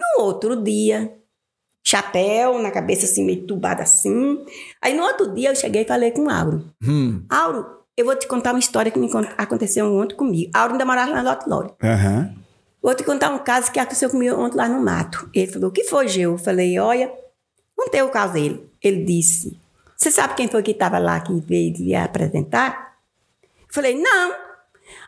[0.00, 1.12] No outro dia,
[1.84, 4.42] chapéu na cabeça assim, meio tubado assim.
[4.80, 6.64] Aí no outro dia eu cheguei e falei com o Auro.
[6.82, 7.24] Hum.
[7.28, 10.50] Auro, eu vou te contar uma história que me con- aconteceu ontem comigo.
[10.54, 11.72] Auro ainda morava lá no Lote Lore.
[11.82, 12.34] Aham.
[12.82, 15.28] Vou te contar um caso que aconteceu comigo ontem lá no mato.
[15.34, 16.32] Ele falou, o que foi, Geu?
[16.32, 17.12] Eu falei, olha,
[17.76, 18.68] contei o caso dele.
[18.82, 19.56] Ele disse,
[19.96, 22.96] você sabe quem foi que estava lá que veio lhe apresentar?
[23.60, 24.34] Eu falei, não.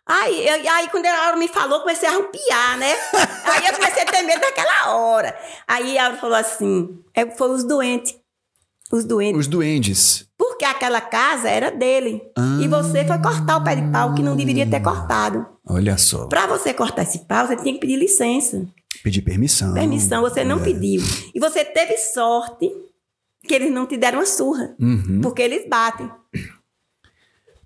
[0.07, 2.93] Aí, eu- aí quando a Aura me falou, comecei a arrupiar, né?
[3.53, 5.37] aí eu comecei a ter medo daquela hora.
[5.67, 8.15] Aí a Aura falou assim, é, foi os doentes.
[8.93, 9.41] Os doentes.
[9.41, 10.29] Os duendes.
[10.55, 12.23] Porque aquela casa era dele.
[12.63, 15.45] E você foi cortar o pé de pau que não deveria ter cortado.
[15.67, 16.27] Olha só.
[16.27, 18.65] Para você cortar esse pau, você tinha que pedir licença.
[19.03, 19.75] Pedir permissão.
[19.75, 20.45] Permissão, você É.
[20.45, 21.03] não pediu.
[21.35, 22.71] E você teve sorte
[23.49, 24.77] que eles não te deram uma surra.
[24.81, 25.21] Uhum.
[25.21, 26.09] Porque eles batem.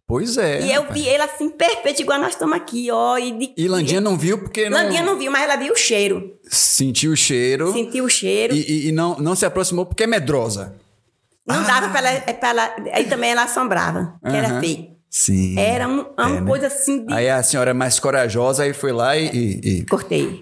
[0.07, 0.63] Pois é.
[0.63, 0.99] e eu rapaz.
[0.99, 3.19] vi ele assim, perfeito, igual nós estamos aqui, ó.
[3.19, 3.53] E, de...
[3.55, 6.33] E Landinha não viu porque não, Landinha não viu, mas ela viu o cheiro.
[6.49, 8.55] sentiu o cheiro Sentiu o cheiro.
[8.55, 10.75] e, e- e não, não se aproximou porque é medrosa.
[11.49, 12.77] Não dava pra ela, é pra ela.
[12.93, 14.97] Aí também ela assombrava, que era feio.
[15.11, 15.59] Sim.
[15.59, 16.47] Era um- uma É, né?
[16.47, 17.13] coisa assim de.
[17.15, 19.27] Aí a senhora é mais corajosa e foi lá e.
[19.29, 20.41] e- e- Cortei.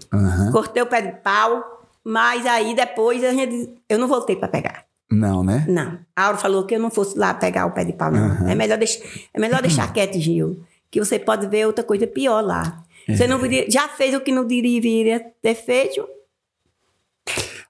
[0.52, 1.62] Cortei o pé de pau,
[2.04, 4.84] mas aí depois a gente, eu não voltei pra pegar.
[5.08, 5.64] Não, né?
[5.68, 5.98] Não.
[6.16, 8.48] A Aura falou que eu não fosse lá pegar o pé de pau, não.
[8.48, 10.60] É melhor, deixar, é melhor deixar quieto, Gil.
[10.90, 12.82] Que você pode ver outra coisa pior lá.
[13.08, 13.38] Você não
[13.68, 16.04] já fez o que não deveria ter feito?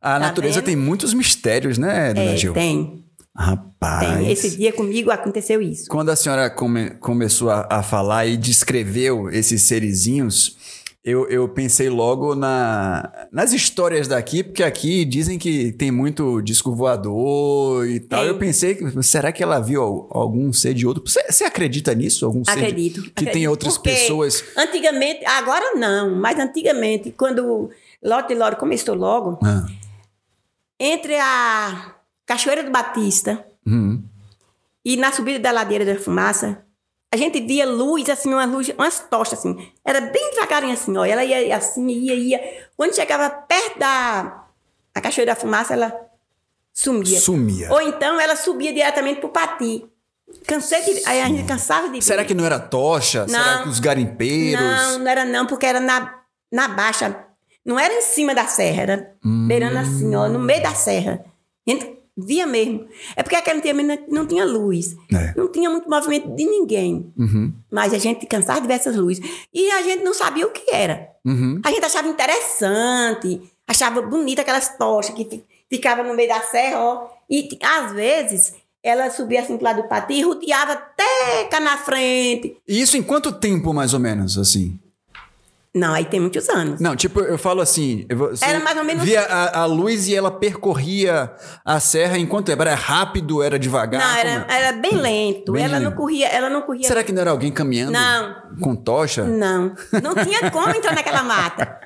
[0.00, 0.64] A natureza vendo?
[0.66, 2.52] tem muitos mistérios, né, dona É, Gil?
[2.54, 3.04] tem.
[3.36, 4.16] Rapaz.
[4.18, 4.30] Tem.
[4.32, 5.88] Esse dia comigo aconteceu isso.
[5.88, 10.56] Quando a senhora come- começou a, a falar e descreveu esses serizinhos,
[11.04, 16.74] eu, eu pensei logo na, nas histórias daqui, porque aqui dizem que tem muito disco
[16.74, 18.20] voador e tal.
[18.22, 18.28] Tem.
[18.28, 21.04] Eu pensei, que, será que ela viu al- algum ser de outro?
[21.06, 22.24] Você, você acredita nisso?
[22.26, 23.02] Algum ser de- Acredito.
[23.02, 23.50] que tem acredito.
[23.50, 24.42] outras Porque pessoas?
[24.56, 27.70] Antigamente, agora não, mas antigamente, quando
[28.02, 29.64] Lote e Lore começou logo, Ah,
[30.80, 31.94] entre a
[32.26, 34.02] Cachoeira do Batista hum,
[34.84, 36.62] E na subida da ladeira da fumaça,
[37.12, 39.56] a gente via luz, assim, uma luz, umas tochas, assim.
[39.84, 41.04] Era bem devagarinho, assim, ó.
[41.04, 42.40] Ela ia assim, ia, ia.
[42.76, 44.44] Quando chegava perto da,
[44.94, 45.96] da cachoeira da fumaça, ela
[46.72, 47.20] sumia.
[47.20, 47.72] Sumia.
[47.72, 49.86] Ou então ela subia diretamente pro pati.
[50.46, 51.06] Cansei de.
[51.06, 52.02] Aí a gente cansava de ver.
[52.02, 53.26] Será que não era tocha?
[53.28, 53.62] Será Não.
[53.62, 54.60] que os garimpeiros?
[54.60, 56.12] Não, não era não, porque era na,
[56.52, 57.24] na baixa.
[57.64, 59.46] Não era em cima da serra, era Hum.
[59.48, 61.24] beirando assim, ó, no meio da serra.
[61.66, 62.86] A gente via mesmo.
[63.14, 64.94] É porque aquele tempo não, tinha luz.
[65.12, 65.34] É.
[65.36, 67.12] Não tinha muito movimento de ninguém.
[67.18, 69.24] Uhum, Mas a gente cansava de ver essas luzes.
[69.52, 71.08] E a gente não sabia o que era.
[71.24, 71.60] uhum.
[71.64, 76.78] A gente achava interessante, achava bonita aquelas tochas que fi- ficavam no meio da serra,
[76.80, 77.08] ó.
[77.28, 81.76] E às vezes ela subia assim pro lado do pati e rodeava até cá na
[81.76, 82.56] frente.
[82.68, 84.78] E isso em quanto tempo, mais ou menos, assim?
[85.76, 86.80] Não, aí tem muitos anos.
[86.80, 88.06] Não, tipo, eu falo assim.
[88.08, 91.30] eu Era mais ou menos- Via a, a luz e ela percorria
[91.62, 92.62] a serra em quanto tempo?
[92.62, 94.00] Era rápido, era devagar?
[94.00, 94.56] Não, era, é?
[94.58, 95.52] era bem lento.
[95.52, 95.90] Bem ela lento.
[95.90, 96.88] não corria, ela não corria.
[96.88, 98.34] Será que não era alguém caminhando Não.
[98.60, 99.24] com tocha?
[99.24, 99.74] Não.
[100.02, 101.78] Não tinha como entrar naquela mata.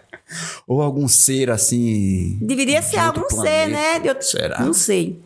[0.69, 2.39] Ou algum ser assim.
[2.41, 3.65] Deveria ser algum planeta.
[3.65, 3.99] ser, né?
[3.99, 4.25] De outro...
[4.25, 4.61] Será?
[4.61, 5.21] Não sei.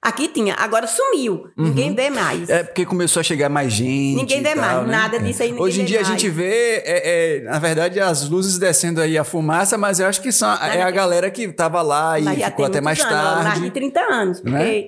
[0.00, 1.48] Aqui tinha, agora sumiu.
[1.56, 2.48] Ninguém vê mais.
[2.48, 4.14] É porque começou a chegar mais gente.
[4.16, 4.92] Ninguém vê tal, mais, né?
[4.92, 5.18] nada É.
[5.20, 6.08] disso aí Hoje em dia a mais.
[6.20, 10.22] gente vê, é, é, na verdade, as luzes descendo aí a fumaça, mas eu acho
[10.22, 13.34] que são, é a galera que tava lá e Mas ficou até mais anos, ó,
[13.42, 13.70] Mais de tarde.
[13.72, 14.42] 30 anos.
[14.42, 14.84] Né?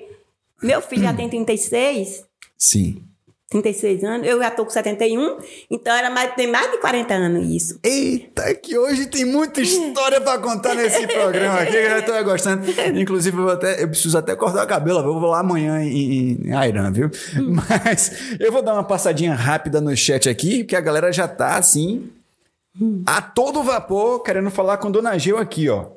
[0.63, 2.23] Meu filho já tem 36,
[2.57, 3.03] Sim.
[3.51, 4.27] 36 anos.
[4.27, 5.37] Eu já tô com 71.
[5.69, 7.79] Então era mais, tem mais de 40 anos isso.
[7.83, 12.63] Eita, que hoje tem muita história pra contar nesse programa aqui, que eu tô gostando.
[12.97, 16.53] Inclusive, eu, até, eu preciso até cortar o cabelo, eu vou lá amanhã em, em
[16.53, 17.11] Airan, viu?
[17.69, 21.57] Mas eu vou dar uma passadinha rápida no chat aqui, porque a galera já tá
[21.57, 22.09] assim,
[23.05, 25.87] a todo vapor, querendo falar com Dona Gil aqui, ó.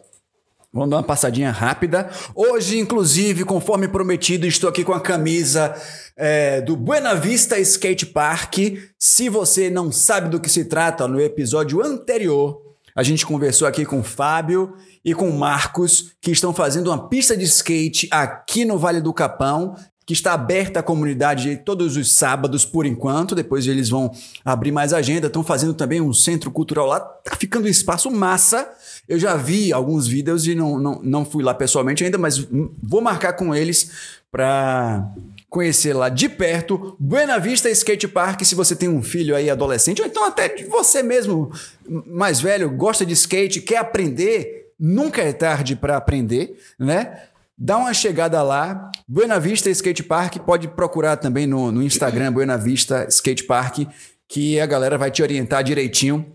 [0.74, 2.10] Vamos dar uma passadinha rápida.
[2.34, 5.72] Hoje, inclusive, conforme prometido, estou aqui com a camisa
[6.16, 8.56] é, do Buena Vista Skate Park.
[8.98, 12.60] Se você não sabe do que se trata, no episódio anterior,
[12.92, 17.08] a gente conversou aqui com o Fábio e com o Marcos, que estão fazendo uma
[17.08, 19.76] pista de skate aqui no Vale do Capão.
[20.04, 23.34] que está aberta à comunidade todos os sábados por enquanto.
[23.34, 24.10] Depois eles vão
[24.44, 25.28] abrir mais agenda.
[25.28, 26.98] Estão fazendo também um centro cultural lá.
[26.98, 28.68] Tá ficando um espaço massa.
[29.08, 32.38] Eu já vi alguns vídeos e não, não, não fui lá pessoalmente ainda, mas
[32.82, 33.90] vou marcar com eles
[34.30, 35.12] para
[35.48, 38.42] conhecer lá de perto Buena Vista Skate Park.
[38.42, 41.52] Se você tem um filho aí adolescente, ou então até você mesmo
[41.88, 47.28] mais velho, gosta de skate, quer aprender, nunca é tarde para aprender, né?
[47.56, 52.56] Dá uma chegada lá, Buena Vista Skate Park, pode procurar também no, no Instagram, Buena
[52.56, 53.86] Vista Skate Park,
[54.26, 56.26] que a galera vai te orientar direitinho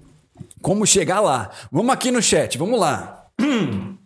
[0.62, 1.50] como chegar lá.
[1.72, 3.28] Vamos aqui no chat, vamos lá.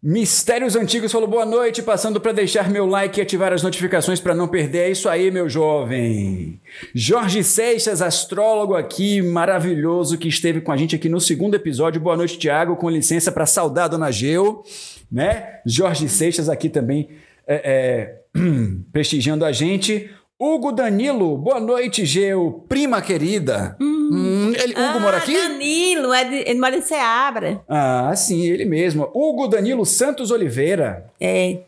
[0.00, 4.34] Mistérios Antigos falou boa noite, passando para deixar meu like e ativar as notificações para
[4.34, 4.78] não perder.
[4.78, 6.60] É isso aí, meu jovem.
[6.94, 12.00] Jorge Seixas, astrólogo aqui, maravilhoso, que esteve com a gente aqui no segundo episódio.
[12.00, 12.76] Boa noite, Tiago.
[12.76, 14.62] Com licença para saudar a Dona Geu,
[15.10, 15.60] né?
[15.66, 17.08] Jorge Seixas aqui também
[17.44, 18.40] é, é,
[18.92, 20.08] prestigiando a gente.
[20.40, 23.76] Hugo Danilo, boa noite, Geu, prima querida.
[23.80, 25.32] Hum, ele, Hugo ah, mora aqui?
[25.36, 27.60] Danilo, é de, ele mora em Ceabra.
[27.68, 29.10] Ah, sim, ele mesmo.
[29.12, 31.58] Hugo Danilo Santos Oliveira, É.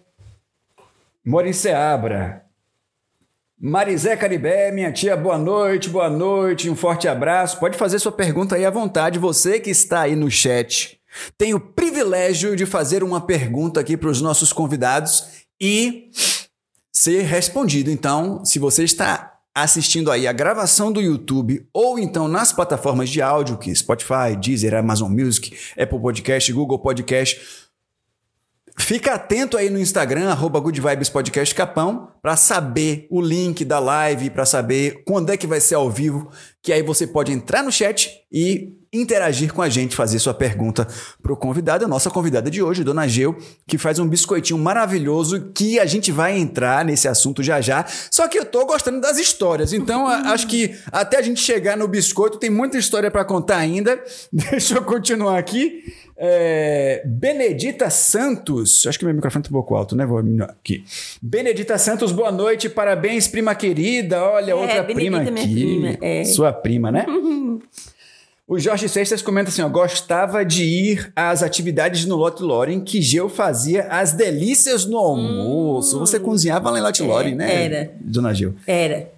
[1.26, 2.44] mora em Ceabra.
[3.60, 7.58] Marizé Caribé, minha tia, boa noite, boa noite, um forte abraço.
[7.58, 10.96] Pode fazer sua pergunta aí à vontade, você que está aí no chat.
[11.36, 16.08] Tenho o privilégio de fazer uma pergunta aqui para os nossos convidados e
[17.00, 17.90] ser respondido.
[17.90, 23.22] Então, se você está assistindo aí a gravação do YouTube ou então nas plataformas de
[23.22, 27.40] áudio, que Spotify, Deezer, Amazon Music, Apple Podcast, Google Podcast,
[28.78, 33.78] Fica atento aí no Instagram, arroba Good Vibes Podcast Capão, para saber o link da
[33.78, 36.30] live, para saber quando é que vai ser ao vivo,
[36.62, 40.86] que aí você pode entrar no chat e interagir com a gente, fazer sua pergunta
[41.22, 45.78] pro convidado, a nossa convidada de hoje, Dona Geu, que faz um biscoitinho maravilhoso que
[45.78, 47.84] a gente vai entrar nesse assunto já já.
[48.10, 51.76] Só que eu tô gostando das histórias, então a- acho que até a gente chegar
[51.76, 54.02] no biscoito tem muita história para contar ainda.
[54.32, 55.84] Deixa eu continuar aqui.
[56.22, 60.04] É, Benedita Santos, acho que meu microfone tá um pouco alto, né?
[60.04, 60.84] Vou aqui.
[61.22, 64.22] Benedita Santos, boa noite, parabéns, prima querida.
[64.22, 65.54] Olha, É, outra Benedita, prima minha aqui.
[65.54, 66.24] prima, é.
[66.24, 67.06] Sua prima, né?
[68.50, 73.00] O Jorge Seixas comenta assim: ó, gostava de ir às atividades no Lote Loren que
[73.00, 76.00] Geu fazia as delícias no almoço.
[76.00, 77.46] Você cozinhava lá em Lote Loren, né?
[77.46, 77.48] Hum.
[77.48, 77.92] era.
[78.00, 78.52] Dona Geu.
[78.66, 79.08] Era.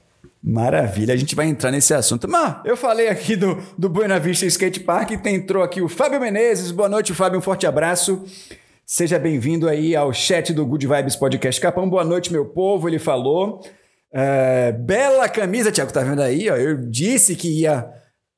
[0.45, 2.29] Maravilha, a gente vai entrar nesse assunto.
[2.29, 6.21] Mas eu falei aqui do, do Buena Vista Skate Park, tem- entrou aqui o Fábio
[6.21, 6.71] Menezes.
[6.71, 8.23] Boa noite, Fábio, um forte abraço.
[8.85, 11.89] Seja bem-vindo aí ao chat do Good Vibes Podcast Capão.
[11.89, 13.63] Boa noite, meu povo, ele falou.
[14.13, 16.51] É, bela camisa, Tiago, tá vendo aí?
[16.51, 17.89] Ó, eu disse que ia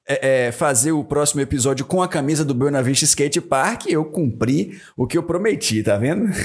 [0.06, 4.04] é, é, fazer o próximo episódio com a camisa do Buena Vista Skate Park eu
[4.04, 6.28] cumpri o que eu prometi, tá vendo?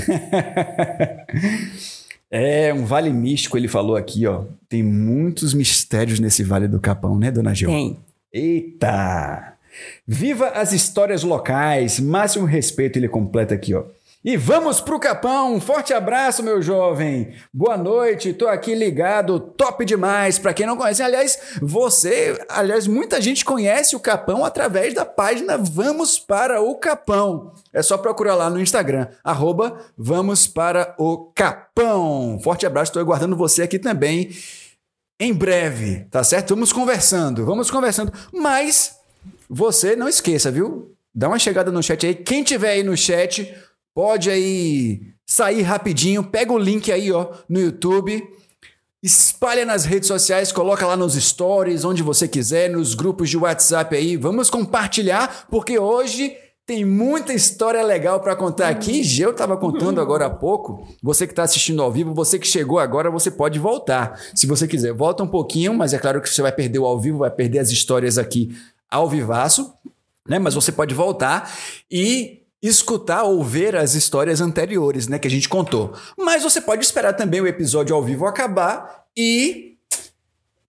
[2.31, 4.43] É, um vale místico, ele falou aqui, ó.
[4.67, 7.69] Tem muitos mistérios nesse Vale do Capão, né, dona Gil?
[7.69, 7.97] Tem.
[8.31, 9.53] Eita!
[10.07, 13.83] Viva as histórias locais, máximo respeito, ele completa aqui, ó.
[14.21, 17.33] E vamos pro Capão, um forte abraço, meu jovem.
[17.53, 20.37] Boa noite, tô aqui ligado, top demais.
[20.37, 25.57] Pra quem não conhece, aliás, você, aliás, muita gente conhece o Capão através da página
[25.57, 27.53] Vamos para o Capão.
[27.71, 32.37] É só procurar lá no Instagram, arroba Vamos para o Capão.
[32.43, 34.31] Forte abraço, tô aguardando você aqui também
[35.17, 36.49] em breve, tá certo?
[36.55, 38.11] Vamos conversando, vamos conversando.
[38.33, 38.97] Mas
[39.49, 40.93] você não esqueça, viu?
[41.15, 42.13] Dá uma chegada no chat aí.
[42.13, 43.55] Quem tiver aí no chat,
[43.99, 46.23] pode aí sair rapidinho.
[46.23, 48.23] Pega o link aí, ó, no YouTube.
[49.03, 53.93] Espalha nas redes sociais, coloca lá nos stories, onde você quiser, nos grupos de WhatsApp
[53.93, 54.15] aí.
[54.15, 56.33] Vamos compartilhar, porque hoje
[56.65, 59.01] tem muita história legal para contar aqui.
[59.21, 60.87] Eu estava contando agora há pouco.
[61.03, 64.17] Você que está assistindo ao vivo, você que chegou agora, você pode voltar.
[64.33, 66.97] Se você quiser, volta um pouquinho, mas é claro que você vai perder o ao
[66.97, 68.57] vivo, vai perder as histórias aqui
[68.89, 69.73] ao vivaço,
[70.25, 70.39] né?
[70.39, 71.53] Mas você pode voltar
[71.91, 75.93] e escutar ou ver as histórias anteriores, né, que a gente contou.
[76.17, 79.69] Mas você pode esperar também o episódio ao vivo acabar e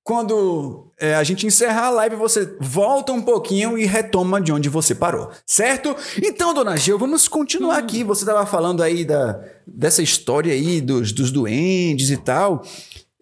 [0.03, 4.68] quando é, a gente encerrar a live, você volta um pouquinho e retoma de onde
[4.68, 5.94] você parou, certo?
[6.20, 8.03] Então, dona Gil, vamos continuar aqui.
[8.03, 12.64] Você estava falando aí da, dessa história aí dos, dos duendes e tal.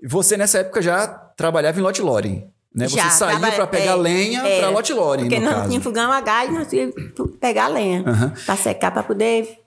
[0.02, 2.48] Você, nessa época, já trabalhava em Lote Loren,
[2.78, 2.88] né?
[2.88, 4.70] Você Já, saiu tava- para pegar é, lenha para era.
[4.70, 5.68] Lote Loren, Porque não caso.
[5.68, 6.92] tinha fogão a gás, nós que
[7.40, 8.02] pegar lenha.
[8.06, 8.32] Aham.
[8.46, 9.58] Pra secar, pra poder...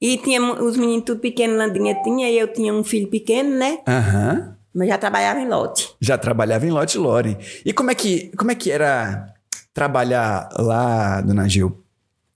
[0.00, 3.78] E tinha os meninos tudo pequenos, Landinha tinha, e eu tinha um filho pequeno, né?
[3.88, 4.54] Aham.
[4.74, 5.94] Mas já trabalhava em lote.
[6.00, 7.38] Já trabalhava em Lote Loren.
[7.64, 9.32] E como é que, como é que era
[9.72, 11.80] trabalhar lá, dona Gil?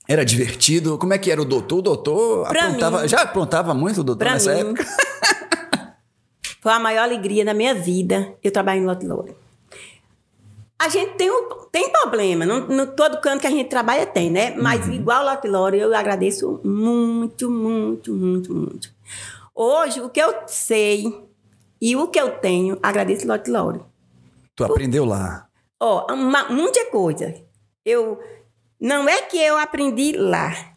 [0.08, 0.96] Era divertido?
[0.96, 1.78] Como é que era o doutor?
[1.80, 3.08] O doutor Pra aprontava, mim.
[3.08, 4.86] já aprontava muito o doutor nessa mim, época?
[6.62, 9.36] foi a maior alegria da minha vida eu trabalhar em Lote Louro.
[10.80, 14.30] A gente tem, um, tem problema, não, não todo canto que a gente trabalha tem,
[14.30, 14.54] né?
[14.54, 14.92] Mas Uhum.
[14.92, 18.90] igual Lote Louro, eu agradeço muito, muito, muito, muito.
[19.54, 21.26] Hoje, o que eu sei
[21.80, 23.86] e o que eu tenho, agradeço Louro.
[24.54, 25.48] Tu aprendeu lá.
[25.80, 27.34] Ó, uma, muita coisa.
[27.84, 28.20] Eu
[28.80, 30.74] não é que eu aprendi lá.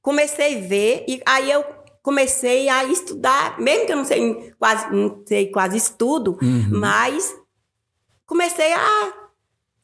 [0.00, 1.64] Comecei a ver e aí eu
[2.02, 6.36] comecei a estudar, mesmo que eu não sei quase não sei quase estudo,
[6.68, 7.36] mas
[8.32, 9.12] comecei a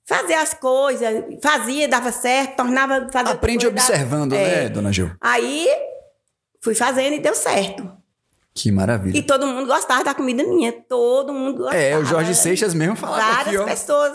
[0.06, 4.62] fazer as coisas, fazia, dava certo, tornava fazer Aprende coisa, dava- observando, É.
[4.62, 5.10] né, dona Gil?
[5.20, 5.68] Aí
[6.62, 7.90] fui fazendo e deu certo.
[8.54, 9.16] Que maravilha.
[9.16, 11.76] E todo mundo gostava da comida minha, todo mundo gostava.
[11.76, 13.64] É, o Jorge Seixas mesmo falava Várias aqui, ó.
[13.66, 14.12] pessoas.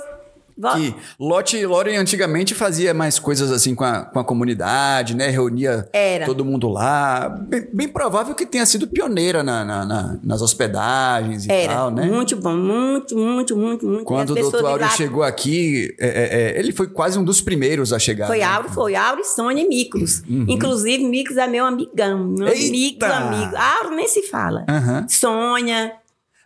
[0.76, 5.28] Que Lote Lore antigamente fazia mais coisas assim com a, com a comunidade, né?
[5.30, 6.26] Reunia Era.
[6.26, 7.28] todo mundo lá.
[7.30, 11.92] Bem, bem provável que tenha sido pioneira na, na- na- nas hospedagens e Era tal,
[11.92, 12.06] né?
[12.06, 14.04] muito bom, muito, muito, muito, muito.
[14.06, 17.42] Quando o doutor Áureo lá- chegou aqui, é, é, é, ele foi quase um dos
[17.42, 18.28] primeiros a chegar.
[18.28, 18.44] Foi né?
[18.46, 20.24] Auro, foi Auro, Sônia e Miklos.
[20.28, 22.28] Inclusive, Miklos é meu amigão.
[22.28, 23.56] Meu amigo, amigo.
[23.56, 24.66] Auro nem se fala.
[24.70, 25.06] Aham.
[25.10, 25.94] Sônia,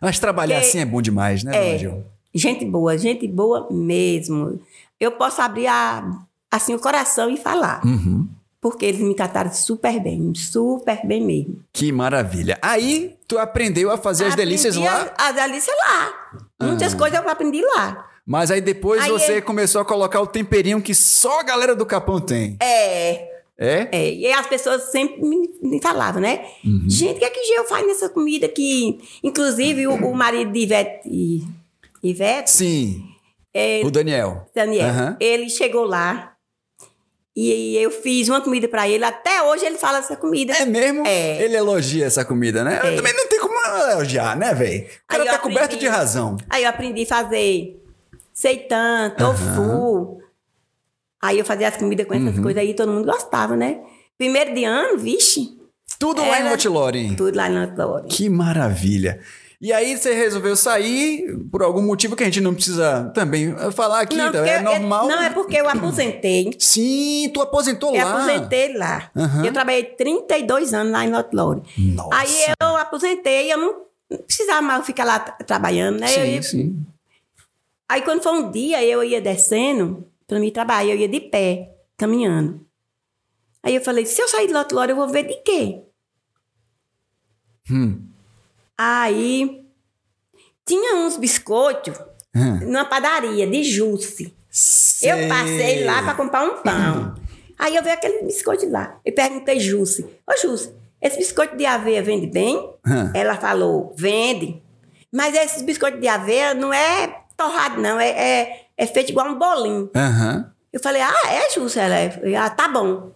[0.00, 1.78] Mas trabalhar Que- assim é bom demais, né, É.
[1.78, 2.04] dona?
[2.34, 4.60] Gente boa, gente boa mesmo.
[5.00, 6.08] Eu posso abrir a,
[6.50, 7.84] assim o coração e falar.
[7.84, 8.28] Uhum.
[8.60, 11.60] Porque eles me trataram super bem, super bem mesmo.
[11.72, 12.58] Que maravilha.
[12.60, 16.38] Aí, tu aprendeu a fazer as delícias Aprendi lá, As, as delícias lá.
[16.66, 18.04] Muitas coisas eu aprendi lá.
[18.26, 21.74] mas aí depois Aí você ele- começou a colocar o temperinho que só a galera
[21.76, 22.56] do Capão tem.
[22.60, 23.88] É, É?
[23.92, 26.44] É, e as pessoas sempre me, me falavam, né?
[26.88, 28.98] Gente, o que é que Geu faz nessa comida que...
[29.22, 31.44] Inclusive, o, o marido de Ivete,
[32.02, 33.04] Ivete Sim.
[33.52, 34.46] é, O Daniel.
[34.54, 35.16] Daniel, Aham.
[35.20, 36.34] ele chegou lá
[37.36, 39.04] e eu fiz uma comida pra ele.
[39.04, 40.52] Até hoje ele fala essa comida.
[40.54, 41.06] É mesmo?
[41.06, 41.42] É.
[41.42, 42.80] Ele elogia essa comida, né?
[42.82, 42.96] É.
[42.96, 43.54] Também não tem como
[43.90, 44.84] elogiar, né, velho?
[44.86, 46.36] O cara eu tá coberto aprendi- de razão.
[46.50, 47.80] Aí eu aprendi a fazer
[48.32, 50.18] seitan, tofu.
[51.22, 52.28] Aí eu fazia as comidas com Uhum.
[52.28, 53.80] essas coisas aí, todo mundo gostava, né?
[54.16, 55.56] Primeiro de ano, vixe,
[55.98, 57.16] Tudo lá em Lotilore.
[57.16, 58.08] tudo lá na Glória.
[58.08, 59.20] Que maravilha.
[59.60, 64.02] E aí você resolveu sair por algum motivo que a gente não precisa também falar
[64.02, 64.30] aqui, tá?
[64.30, 65.08] porque é eu- normal.
[65.08, 66.50] não, é porque eu aposentei.
[66.60, 68.12] Sim, tu aposentou Eu lá.
[68.24, 69.10] aposentei lá.
[69.16, 69.44] Aham.
[69.44, 71.62] Eu trabalhei 32 anos lá em Lotlore.
[71.76, 72.08] Nossa.
[72.14, 73.84] Aí eu aposentei, eu não
[74.26, 76.06] precisava mais ficar lá tra- trabalhando, né?
[76.06, 76.86] Eu Sim, ia- sim.
[77.88, 81.74] Aí quando foi um dia, eu ia descendo para me trabalhar, eu ia de pé,
[81.96, 82.64] caminhando.
[83.60, 85.82] Aí eu falei, se eu sair de Lotlore, eu vou ver de quê?
[87.70, 88.07] Hum.
[88.78, 89.64] Aí
[90.64, 91.98] tinha uns biscoitos
[92.34, 92.60] Hum.
[92.66, 94.34] numa padaria de Jusce.
[95.02, 97.14] Eu passei lá para comprar um pão.
[97.58, 98.98] Aí eu vi aquele biscoito lá.
[99.04, 102.56] Eu perguntei Jusce, ô Jusce, esse biscoito de aveia vende bem?
[102.86, 103.10] Hum.
[103.14, 104.62] Ela falou, vende.
[105.12, 107.98] Mas esse biscoito de aveia não é torrado, não.
[107.98, 109.90] É, é, é feito igual um bolinho.
[109.96, 110.52] Aham.
[110.72, 111.78] Eu falei, ah, é, Jusce?
[111.78, 111.96] Ela,
[112.44, 113.10] ah, tá bom.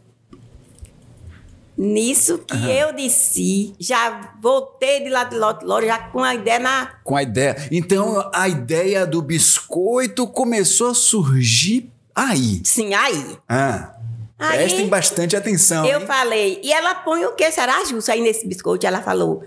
[1.84, 6.60] Nisso que eu desci, já voltei de lá de Lote Lore, já com a ideia
[6.60, 6.86] na...
[7.02, 7.56] Com a ideia.
[7.72, 12.62] Então, a ideia do biscoito começou a surgir aí.
[12.64, 13.36] Sim, aí.
[13.48, 13.96] Ah.
[14.38, 15.84] Aí- Prestem bastante atenção.
[15.84, 16.06] Eu hein?
[16.06, 17.50] falei, e ela põe o que?
[17.50, 18.86] Será justo aí nesse biscoito?
[18.86, 19.42] Ela falou,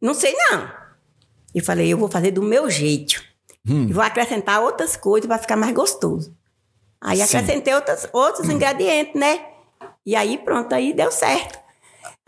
[0.00, 0.70] não sei não.
[1.52, 3.20] Eu falei, eu vou fazer do meu jeito.
[3.68, 3.88] Hum.
[3.92, 6.32] Vou acrescentar outras coisas para ficar mais gostoso.
[7.00, 8.52] Aí acrescentei outras, outros Hum.
[8.52, 9.40] ingredientes, né?
[10.06, 11.58] E aí pronto, aí deu certo.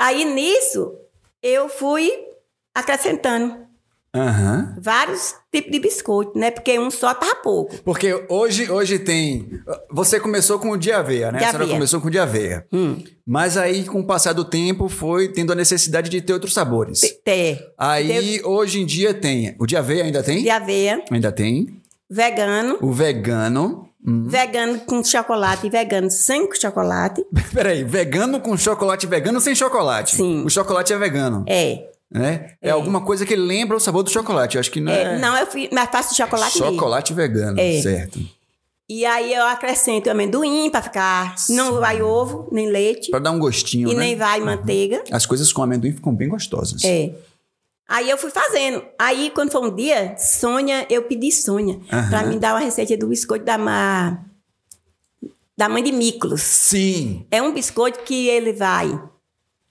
[0.03, 0.95] Aí nisso,
[1.41, 2.11] eu fui
[2.75, 3.57] acrescentando
[4.15, 4.77] Aham.
[4.81, 6.51] vários tipos de biscoito, né?
[6.51, 7.77] Porque um só tava pouco.
[7.85, 9.49] Porque hoje, hoje tem.
[9.91, 11.39] Você começou com o de aveia, né?
[11.39, 11.77] De A senhora aveia.
[11.79, 12.67] começou com o de aveia.
[12.73, 13.03] Hum.
[13.25, 17.01] Mas aí, com o passar do tempo, foi tendo a necessidade de ter outros sabores.
[17.25, 17.65] Té.
[17.79, 19.55] Aí, hoje em dia, tem.
[19.59, 20.43] O de aveia ainda tem?
[20.43, 21.81] De aveia, Ainda tem.
[22.11, 23.89] vegano, O vegano.
[24.05, 24.25] Hum.
[24.29, 27.25] vegano com chocolate e vegano sem chocolate.
[27.55, 30.17] Peraí, vegano com chocolate vegano sem chocolate.
[30.17, 30.45] Sim.
[30.45, 31.45] O chocolate é vegano.
[31.47, 31.89] É.
[32.11, 32.51] Né?
[32.61, 32.69] É.
[32.71, 34.57] alguma coisa que lembra o sabor do chocolate.
[34.57, 35.19] Eu acho que não É, é.
[35.19, 36.75] Não, eu fui, mas faço chocolate mesmo.
[36.75, 37.81] chocolate vegano, É.
[37.81, 38.19] certo.
[38.91, 41.35] E aí eu acrescento amendoim para ficar.
[41.49, 43.11] Não vai ovo, nem leite.
[43.11, 44.01] Pra dar um gostinho, e né?
[44.01, 45.03] nem vai manteiga.
[45.11, 46.85] As coisas com amendoim ficam bem gostosas.
[46.85, 47.11] É.
[47.93, 48.83] Aí eu fui fazendo.
[48.99, 52.09] Aí, quando foi um dia, Sônia, eu pedi Sônia Aham.
[52.09, 54.19] para me dar uma receita do biscoito da, ma...
[55.55, 56.41] da mãe de Miklos.
[56.41, 57.27] Sim.
[57.31, 58.99] É um biscoito que ele vai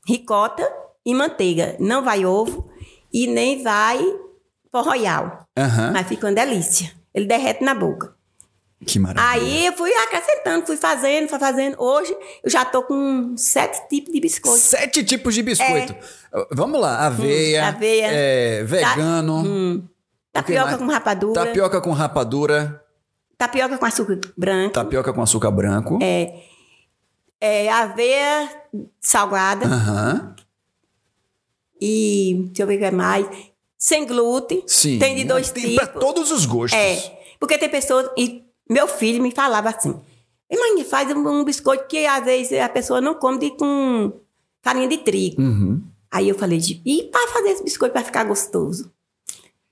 [0.07, 0.71] ricota
[1.03, 1.75] e manteiga.
[1.79, 2.69] Não vai ovo
[3.11, 3.99] e nem vai
[4.71, 5.47] pó royal.
[5.57, 5.89] Aham.
[5.91, 6.93] Mas fica uma delícia.
[7.15, 8.15] Ele derrete na boca.
[8.85, 9.29] Que maravilha.
[9.45, 11.75] Aí eu fui acrescentando, fui fazendo, fui fazendo.
[11.79, 14.57] Hoje eu já tô com sete tipos de biscoito.
[14.57, 15.95] Sete tipos de biscoito.
[16.51, 18.07] Vamos lá, aveia, Hum, aveia.
[18.11, 19.75] é, vegano, Hum.
[19.77, 19.87] O que
[20.33, 21.45] Tapioca com rapadura.
[21.45, 22.83] tapioca com rapadura,
[23.37, 24.73] Tapioca com açúcar branco.
[24.73, 25.99] tapioca com açúcar branco.
[26.01, 26.41] É,
[27.39, 28.49] é, aveia
[29.01, 29.65] salgada.
[29.65, 30.35] Aham.
[31.79, 33.25] E deixa eu ver o que é mais.
[33.77, 34.63] Sem glúten.
[34.67, 34.99] Sim.
[34.99, 35.75] Tem de dois Tem tipos.
[35.89, 36.79] pra todos os gostos.
[36.79, 37.19] É.
[37.39, 38.07] Porque tem pessoas.
[38.17, 39.99] E meu filho me falava assim:
[40.49, 44.11] "Ei, Mãe, faz um, um biscoito que às vezes a pessoa não come de, com
[44.63, 45.41] farinha de trigo.
[45.41, 45.81] Uhum.
[46.11, 48.91] Aí eu falei: de, e para fazer esse biscoito para ficar gostoso?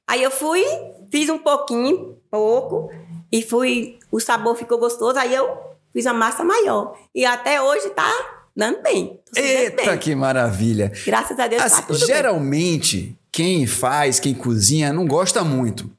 [0.08, 0.64] Aí eu fui,
[1.12, 2.90] fiz um pouquinho, pouco,
[3.32, 4.00] e fui.
[4.12, 5.20] O sabor ficou gostoso.
[5.20, 5.48] Aí eu
[5.94, 6.98] fiz a massa maior.
[7.14, 8.12] E até hoje tá
[8.56, 9.20] dando bem.
[9.36, 9.98] Eita, bem.
[10.00, 10.92] que maravilha.
[11.06, 12.08] Graças a Deus Assim, tá tudo bem.
[12.08, 15.90] geralmente, quem faz, quem cozinha, não gosta muito.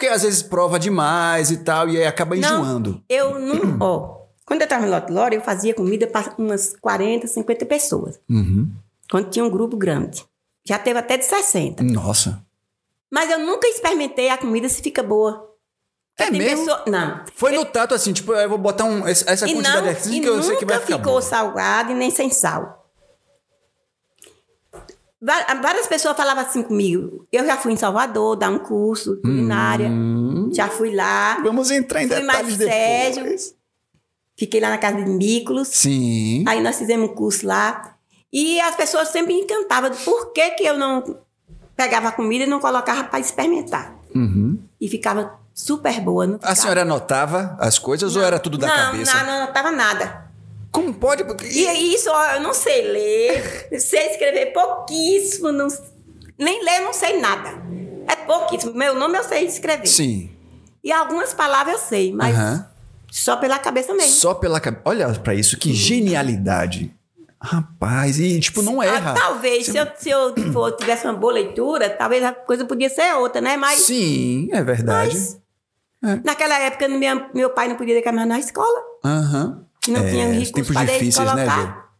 [0.00, 2.40] Porque às vezes prova demais e tal, e aí acaba Não.
[2.62, 3.04] enjoando.
[3.06, 3.76] Eu não.
[3.80, 8.18] Ó, quando eu estava em Lote Lore, eu fazia comida para umas 40, 50 pessoas.
[8.26, 8.70] Uhum.
[9.10, 10.24] Quando tinha um grupo grande.
[10.66, 11.82] Já teve até de 60.
[11.84, 12.42] Nossa.
[13.12, 15.46] Mas eu nunca experimentei a comida se fica boa.
[16.18, 16.64] É mesmo?
[16.64, 17.22] pessoa- Não.
[17.34, 20.26] Foi no tato assim, tipo, eu vou botar um, essa E, quantidade não, e que
[20.26, 21.20] eu sei que vai nunca ficar ficou bom.
[21.20, 22.79] salgado e nem sem sal.
[25.22, 27.26] Várias pessoas falavam assim comigo.
[27.30, 29.88] Eu já fui em Salvador dar um curso de culinária.
[29.88, 30.48] Hum.
[30.52, 31.38] Já fui lá.
[31.42, 33.14] Vamos entrar em Fui mais detalhes depois.
[33.42, 33.54] Sérgio.
[34.38, 35.68] Fiquei lá na casa de Mícolos.
[35.68, 36.44] Sim.
[36.48, 37.96] Aí nós fizemos um curso lá.
[38.32, 39.90] E as pessoas sempre me encantavam.
[39.90, 41.18] Por que, que eu não
[41.76, 43.94] pegava comida e não colocava para experimentar?
[44.14, 44.58] Uhum.
[44.80, 46.26] E ficava super boa.
[46.26, 49.14] Não A ficava- senhora anotava as coisas ou era tudo da não, cabeça?
[49.18, 50.29] Não, não, não tava nada.
[50.70, 51.24] Como pode?
[51.46, 55.68] E isso, ó, eu não sei ler, sei escrever pouquíssimo, não-
[56.38, 57.60] nem ler não sei nada.
[58.06, 58.74] É pouquíssimo.
[58.74, 59.86] Meu nome eu sei escrever.
[59.86, 60.30] Sim.
[60.82, 62.66] E algumas palavras eu sei, mas Aham.
[63.10, 64.12] só pela cabeça mesmo.
[64.12, 64.82] Só pela cabeça.
[64.86, 66.94] Olha pra isso, que genialidade.
[67.42, 69.14] Rapaz, e tipo, não Ah, erra.
[69.14, 73.14] talvez, se eu, se eu for- tivesse uma boa leitura, talvez a coisa podia ser
[73.14, 73.56] outra, né?
[73.56, 75.16] Mas Sim, é verdade.
[76.22, 78.78] naquela época minha- meu pai não podia deixar mais na escola.
[79.04, 79.59] Aham.
[79.90, 81.90] Não É, tinha tempos recurso para difíceis, né, colocar.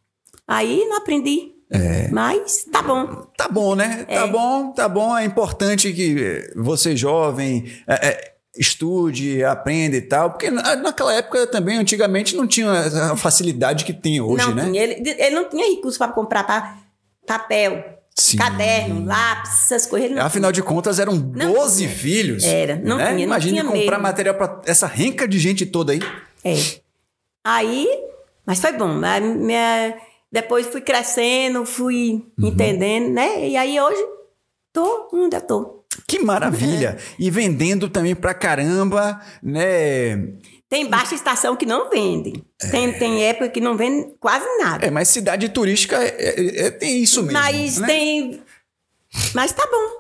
[0.47, 1.53] Aí não aprendi.
[1.73, 2.09] É.
[2.11, 3.07] Mas tá bom.
[3.37, 4.05] Tá bom, né?
[4.05, 4.27] Tá É.
[4.27, 5.17] bom, tá bom.
[5.17, 10.31] É importante que você, jovem, é, é, estude, aprenda e tal.
[10.31, 12.71] Porque na- naquela época também, antigamente, não tinha
[13.13, 14.65] a facilidade que tem hoje, não né?
[14.65, 14.83] tinha.
[14.83, 16.77] Ele, ele não tinha recurso para comprar pa-
[17.25, 17.85] papel,
[18.17, 18.37] Sim.
[18.37, 20.19] caderno, lápis, essas coisas.
[20.19, 21.97] Afinal de contas, eram Não 12 tinha.
[21.97, 22.43] filhos.
[22.43, 23.05] Era, não né?
[23.05, 24.03] tinha, não Imagine tinha comprar mesmo.
[24.03, 26.01] material pra essa renca de gente toda aí.
[26.43, 26.57] É.
[27.45, 27.89] Aí,
[28.47, 29.01] mas foi bom.
[29.05, 29.97] Aí minha-
[30.31, 32.49] depois fui crescendo, fui Uhum.
[32.49, 33.49] entendendo, né?
[33.49, 34.03] E aí hoje
[34.73, 35.81] tô onde eu tô.
[36.07, 36.97] Que maravilha!
[37.19, 40.17] E vendendo também pra caramba, né?
[40.69, 42.45] Tem baixa estação que não vende.
[42.71, 44.87] Tem, tem época que não vende quase nada.
[44.87, 47.33] É, mas cidade turística é, é- é- tem isso mesmo.
[47.41, 47.87] mas né?
[47.89, 48.43] tem.
[49.35, 50.00] Mas tá bom.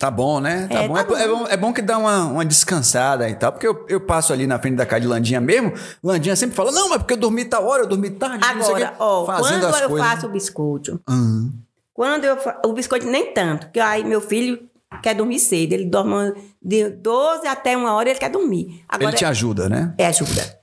[0.00, 0.66] Tá bom, né?
[0.66, 0.94] Tá É, bom.
[0.94, 1.14] tá É, bom.
[1.16, 1.46] é bom.
[1.50, 3.52] é bom que dá uma, uma descansada e tal.
[3.52, 5.74] Porque eu, eu passo ali na frente da casa de Landinha mesmo.
[6.02, 8.42] Landinha sempre fala: Não, mas porque eu dormi tal hora, eu dormi tarde.
[8.42, 10.08] Agora, quê", ó, quando eu coisas.
[10.08, 11.52] faço o biscoito, Hum.
[11.92, 14.62] Quando eu fa- o biscoito nem tanto, que aí meu filho
[15.02, 16.32] quer dormir cedo, ele dorme
[16.62, 18.82] de 12 até uma hora ele quer dormir.
[18.88, 19.92] Agora Ele te ajuda, né?
[19.98, 20.58] é ajuda.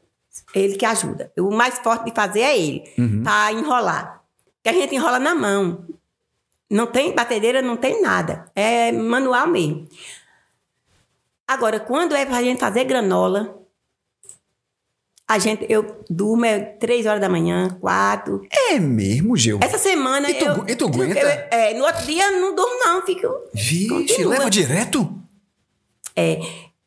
[0.55, 1.31] Ele que ajuda.
[1.37, 3.21] O mais forte de fazer é ele, Uhum.
[3.21, 4.23] pra enrolar.
[4.63, 5.85] Que a gente enrola na mão.
[6.69, 8.45] Não tem batedeira, não tem nada.
[8.55, 9.87] É manual mesmo.
[11.47, 13.57] Agora, quando é pra gente fazer granola,
[15.29, 18.45] a gente, eu durmo é três horas da manhã, quatro.
[18.69, 19.59] É mesmo, Gil.
[19.61, 20.65] Essa semana E tu eu...
[20.67, 21.19] e tu aguenta?
[21.19, 23.27] eu- é, no outro dia não durmo não, fico...
[23.53, 24.31] Vixe, continua.
[24.33, 25.09] leva direto?
[26.15, 26.39] É,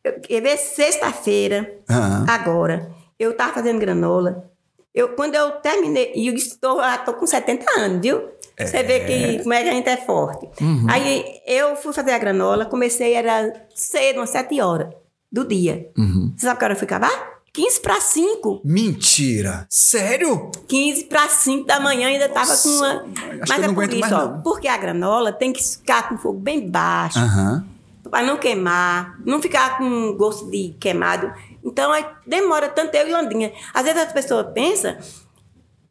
[0.05, 2.25] eu, quer ver, sexta-feira, Ah.
[2.29, 4.51] agora, eu tava fazendo granola.
[4.95, 8.29] Eu, quando eu terminei, e eu estou, ah, tô com 70 anos, viu?
[8.67, 10.49] Você vê que como é que a gente é forte.
[10.61, 10.87] Uhum.
[10.89, 14.89] Aí eu fui fazer a granola, comecei, era cedo, umas 7 horas
[15.31, 15.91] do dia.
[15.97, 16.33] Uhum.
[16.37, 17.41] Você sabe que hora eu fui acabar?
[17.53, 18.61] 15 para 5.
[18.65, 19.67] Mentira!
[19.69, 20.51] Sério?
[20.69, 22.89] 15 para 5 da manhã ainda tava com uma.
[22.93, 24.27] acho que Mas eu é não por isso, mais, ó.
[24.27, 24.43] não.
[24.43, 27.19] Porque a granola tem que ficar com fogo bem baixo.
[27.19, 27.67] Aham.
[28.09, 31.33] Para não queimar, não ficar com gosto de queimado.
[31.63, 33.53] Então, aí demora tanto eu e Landinha.
[33.75, 34.97] Às vezes as pessoas pensam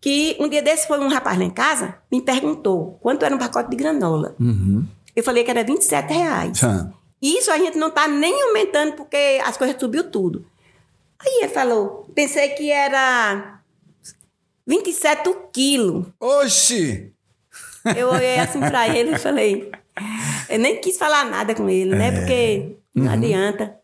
[0.01, 3.39] que um dia desse foi um rapaz lá em casa, me perguntou quanto era um
[3.39, 4.35] pacote de granola.
[4.39, 4.85] Uhum.
[5.15, 6.63] Eu falei que era 27 reais.
[6.63, 6.89] Ah.
[7.21, 10.45] Isso a gente não tá nem aumentando porque as coisas subiu tudo.
[11.19, 13.59] Aí ele falou, pensei que era
[14.65, 16.13] 27 o quilo.
[16.19, 17.11] Oxi!
[17.97, 19.71] Eu olhei assim pra ele e falei.
[20.49, 21.97] Eu nem quis falar nada com ele, É.
[21.97, 22.11] né?
[22.11, 23.03] Porque Uhum.
[23.03, 23.78] não adianta.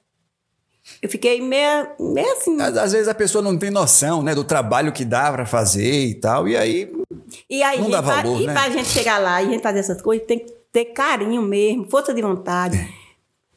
[1.01, 2.59] Eu fiquei meio, meio assim.
[2.61, 6.05] Às, às vezes a pessoa não tem noção, né, do trabalho que dá pra fazer
[6.07, 6.91] e tal, e aí
[7.49, 8.53] E aí, Não dá pra- valor, e né?
[8.53, 11.89] pra gente chegar lá e a gente fazer essas coisas, tem que ter carinho mesmo,
[11.89, 12.77] força de vontade.
[12.77, 13.05] É.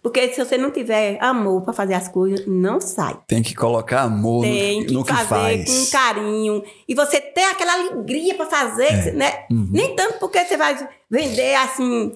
[0.00, 3.18] Porque se você não tiver amor pra fazer as coisas, não sai.
[3.26, 5.64] tem que colocar amor Tem no, que no que fazer faz.
[5.68, 6.62] com carinho.
[6.88, 9.12] E você ter aquela alegria pra fazer, É.
[9.12, 9.44] né?
[9.50, 9.68] Uhum.
[9.72, 12.12] Nem tanto porque você vai vender assim,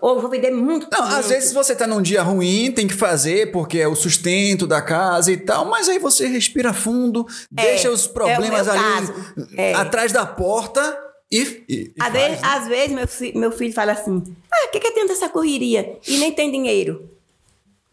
[0.00, 0.88] ou vou vender muito.
[0.90, 1.28] Não, às muito.
[1.28, 5.30] vezes você tá num dia ruim, tem que fazer porque é o sustento da casa
[5.30, 9.08] e tal, mas aí você respira fundo, deixa os problemas é o meu ali.
[9.56, 9.74] É.
[9.74, 10.98] atrás da porta
[11.30, 12.48] e, e, e Às faz, vezes, né?
[12.48, 14.22] às vezes meu, fi- meu filho fala assim:
[14.52, 15.98] Ah, o que, que tem dessa correria?
[16.08, 17.08] E nem tem dinheiro.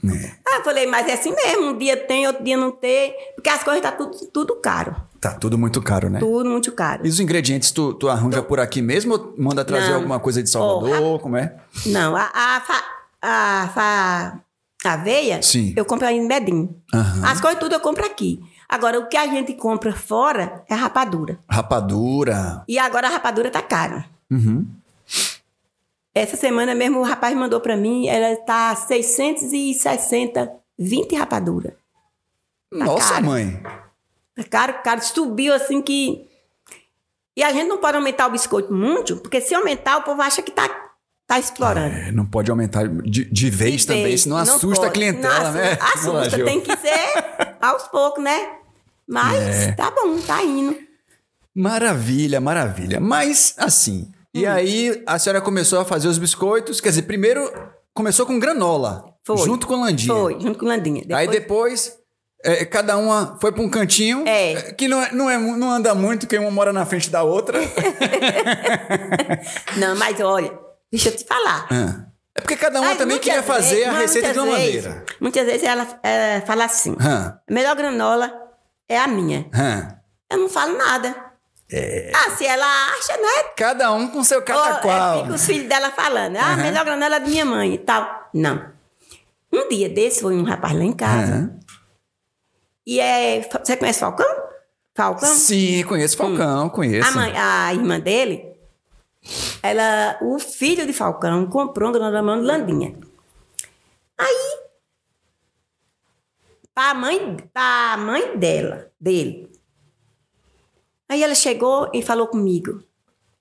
[0.03, 0.31] É.
[0.47, 3.49] Ah, eu falei, mas é assim mesmo, um dia tem, outro dia não tem, porque
[3.49, 4.95] as coisas tá tudo, tudo caro.
[5.21, 6.19] Tá tudo muito caro, né?
[6.19, 7.05] Tudo muito caro.
[7.05, 9.97] E os ingredientes tu, tu arranja por aqui mesmo ou manda trazer Não.
[9.97, 11.19] alguma coisa de Salvador?
[11.19, 11.55] Como é?
[11.85, 12.63] Não, a, a,
[13.21, 14.39] a, fa,
[14.83, 15.75] aveia, Sim.
[15.77, 16.75] eu compro aí em Medim.
[16.91, 17.23] Aham.
[17.23, 18.41] As coisas tudo eu compro aqui.
[18.67, 21.37] Agora, o que a gente compra fora é rapadura.
[21.47, 22.63] Rapadura.
[22.67, 24.05] E agora a rapadura tá cara.
[24.31, 24.65] Uhum.
[26.15, 31.75] Essa semana mesmo o rapaz mandou pra mim, ela tá 660, 20 rapadura.
[32.73, 33.25] Nossa, caro.
[33.27, 33.61] mãe.
[34.49, 35.01] Caro, caro.
[35.03, 36.27] Subiu assim que.
[37.37, 40.41] E a gente não pode aumentar o biscoito muito, porque se aumentar, o povo acha
[40.41, 40.67] que tá,
[41.25, 41.95] tá explorando.
[41.95, 44.93] É, não pode aumentar de, de vez De também, vez, senão não assusta a pode.
[44.93, 45.77] clientela, Não, né?
[45.81, 48.57] assusta, tem que ser aos poucos, né?
[49.07, 49.71] Mas É.
[49.73, 50.77] tá bom, tá indo.
[51.55, 52.99] Maravilha, maravilha.
[52.99, 54.51] Mas, assim, e Hum.
[54.51, 57.51] aí a senhora começou a fazer os biscoitos, quer dizer, primeiro
[57.93, 59.37] começou com granola, Foi.
[59.37, 60.13] junto com landinha.
[60.13, 61.03] Foi, junto com Landinha.
[61.13, 61.97] Aí depois,
[62.43, 64.73] é, cada uma foi para um cantinho, É.
[64.73, 67.59] que não, é, não, é, não anda muito, que uma mora na frente da outra.
[69.77, 70.51] Não, mas olha,
[70.91, 71.67] deixa eu te falar.
[71.71, 72.05] Ah.
[72.33, 75.05] É porque cada uma também queria fazer vezes- a não, receita de uma vezes- maneira.
[75.19, 78.31] Muitas vezes ela é, fala assim: Hã, a melhor granola
[78.87, 79.47] é a minha.
[80.29, 81.13] Eu não falo nada.
[82.13, 83.49] Ah, se ela acha, né?
[83.57, 85.21] Cada um com seu cada Ou, é, qual.
[85.23, 86.35] fica os filhos dela falando.
[86.37, 86.63] Ah, a Aham.
[86.63, 88.29] melhor granola é da minha mãe e tal.
[88.33, 88.65] Não.
[89.53, 91.33] Um dia desse foi um rapaz lá em casa.
[91.33, 91.59] Aham.
[92.85, 93.41] E é.
[93.41, 94.51] Você conhece Falcão?
[94.95, 95.33] Falcão?
[95.33, 97.07] Sim, conheço Falcão, conheço.
[97.09, 98.53] A, mãe, a irmã dele,
[99.63, 102.97] ela, o filho de Falcão comprou um mão de Landinha.
[104.17, 104.59] Aí,
[106.73, 109.49] pra mãe, pra mãe dela, dele.
[111.07, 112.83] Aí ela chegou e falou comigo: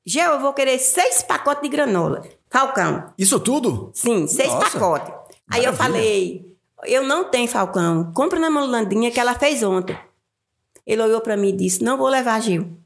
[0.05, 2.22] Gel, eu vou querer seis pacotes de granola.
[2.49, 3.91] Falcão, Isso tudo?
[3.95, 5.14] sim, seis Nossa, pacotes.
[5.51, 5.76] Aí eu maravilha.
[5.76, 6.49] falei:
[6.84, 9.98] Eu não tenho Falcão, compra na mão de Landinha que ela fez ontem.
[10.86, 12.76] Ele olhou pra mim e disse: Não vou levar, Gil.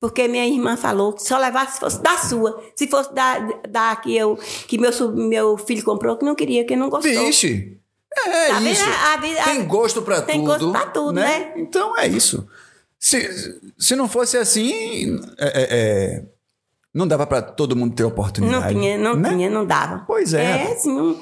[0.00, 2.62] Porque minha irmã falou que só levar se fosse da sua.
[2.74, 3.38] Se fosse da,
[3.68, 7.10] da que, eu, que meu, meu filho comprou, que não queria, que não gostou.
[7.12, 7.76] Vixe.
[8.16, 8.70] É Tá vendo?
[8.72, 8.84] isso.
[9.12, 10.46] A vida- tem gosto pra tem tudo.
[10.46, 11.52] gosto pra tudo, né?
[11.56, 12.48] Então é isso.
[12.98, 16.24] Se, se não fosse assim, é, é, é,
[16.94, 18.74] não dava pra todo mundo ter Não oportunidade.
[18.74, 19.28] tinha, não né?
[19.28, 20.04] tinha, não dava.
[20.06, 20.42] Pois é.
[20.44, 21.20] É, assim,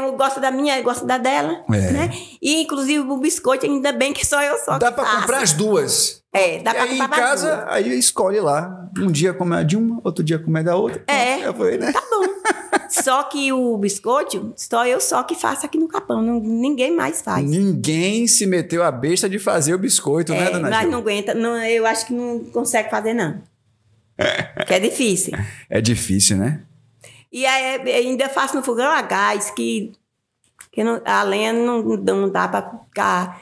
[0.00, 1.62] um, você gosta da minha, eu gosto da dela.
[1.72, 1.90] É.
[1.92, 2.10] Né?
[2.42, 5.20] E, inclusive, o biscoito, ainda bem que só eu só Dá faço.
[5.20, 6.22] comprar as duas.
[6.32, 7.68] É, dá e pra aí comprar em as casa, duas.
[7.68, 8.88] aí escolhe lá.
[8.98, 11.02] Um dia come de uma, outro dia come da outra.
[11.06, 11.46] É.
[11.46, 11.92] Eu falei, né?
[11.92, 12.28] Tá bom.
[12.90, 16.20] só que o biscoito, só eu só que faço aqui no Capão.
[16.22, 17.44] não- ninguém mais faz.
[17.48, 20.90] Ninguém se meteu a besta de fazer o biscoito, né, É, dona mas Gil?
[20.90, 23.40] não aguenta, não, eu acho que não consegue fazer, não.
[24.66, 25.32] que é difícil.
[25.70, 26.62] É difícil, né?
[27.32, 29.92] E aí, ainda faço no fogão a gás, que,
[30.72, 33.40] que não- a lenha não, não dá pra ficar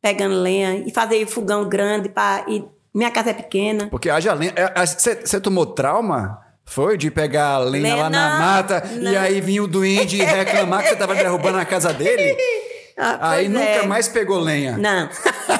[0.00, 0.76] pegando lenha.
[0.86, 2.64] E fazer fogão grande, pra, e
[2.94, 3.88] minha casa é pequena.
[3.88, 4.52] Porque haja lenha.
[4.86, 6.40] Você tomou trauma?
[6.66, 9.20] Foi de pegar a lenha Lenha, lá na não, mata e não.
[9.20, 12.34] aí vinha o duende reclamar que você tava derrubando a casa dele?
[12.96, 13.86] Ah, aí pois nunca é.
[13.88, 14.78] mais pegou lenha.
[14.78, 15.08] Não.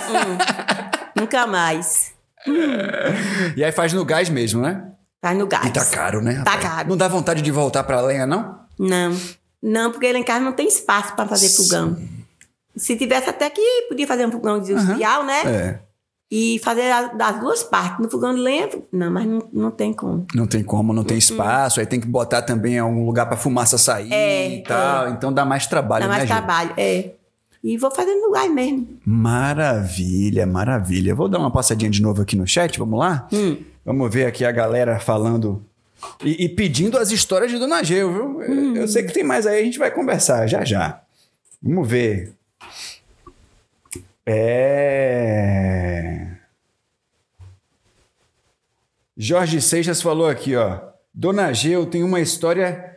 [0.09, 2.15] Hum, nunca mais.
[3.57, 4.85] E aí faz no gás mesmo, né?
[5.25, 5.65] Faz no gás.
[5.67, 6.43] E tá caro, né?
[6.45, 6.63] Tá rapaz?
[6.63, 6.89] caro.
[6.91, 8.59] Não dá vontade de voltar pra lenha, não?
[8.79, 9.17] Não.
[9.63, 11.97] Não, porque lá em casa não tem espaço para fazer fogão.
[12.77, 15.41] Se tivesse até que podia fazer um fogão industrial, né?
[15.47, 15.79] É.
[16.31, 18.01] E fazer a- das duas partes.
[18.05, 20.27] No fogão de lenha, não, mas não, não tem como.
[20.35, 21.07] Não tem como, não Uhum.
[21.09, 21.81] tem espaço.
[21.81, 25.09] Aí tem que botar também algum lugar pra fumaça sair É, e tal.
[25.09, 26.37] Então dá mais trabalho, Dá mais né, Gil?
[26.37, 27.13] trabalho, é.
[27.63, 28.87] E vou fazendo no gás mesmo.
[29.07, 31.15] Maravilha, maravilha.
[31.15, 33.27] Vou dar uma passadinha de novo aqui no chat, vamos lá?
[33.33, 33.57] Hum.
[33.85, 35.65] Vamos ver aqui a galera falando
[36.23, 38.43] e, e pedindo as histórias de Dona Geu, viu?
[38.43, 38.77] Eu- Hum.
[38.77, 41.01] Eu sei que tem mais aí, a gente vai conversar já já.
[41.63, 42.33] Vamos ver.
[44.27, 46.29] É.
[49.17, 50.81] Jorge Seixas falou aqui, ó.
[51.13, 52.91] Dona Geu tem uma história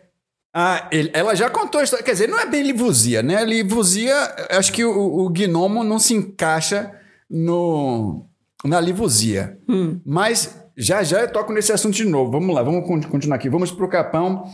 [0.60, 2.04] Ah, ele- ela já contou a história.
[2.04, 3.46] Quer dizer, não é bem livusia, né?
[3.46, 4.16] Livusia,
[4.50, 6.92] acho que o, o gnomo não se encaixa
[7.30, 8.26] no,
[8.66, 9.60] na livusia.
[10.04, 12.32] Mas já já eu toco nesse assunto de novo.
[12.32, 13.50] Vamos lá, vamos con- continuar aqui.
[13.50, 14.50] Vamos pro Capão.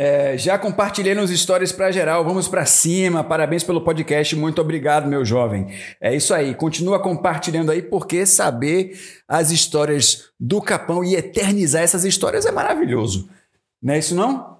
[0.00, 2.22] É, já compartilhei nos stories pra geral.
[2.24, 3.24] Vamos pra cima.
[3.24, 4.36] Parabéns pelo podcast.
[4.36, 5.66] Muito obrigado, meu jovem.
[6.00, 6.54] É isso aí.
[6.54, 8.96] Continua compartilhando aí, porque saber
[9.26, 13.28] as histórias do Capão e eternizar essas histórias é maravilhoso.
[13.82, 14.58] Não é isso não?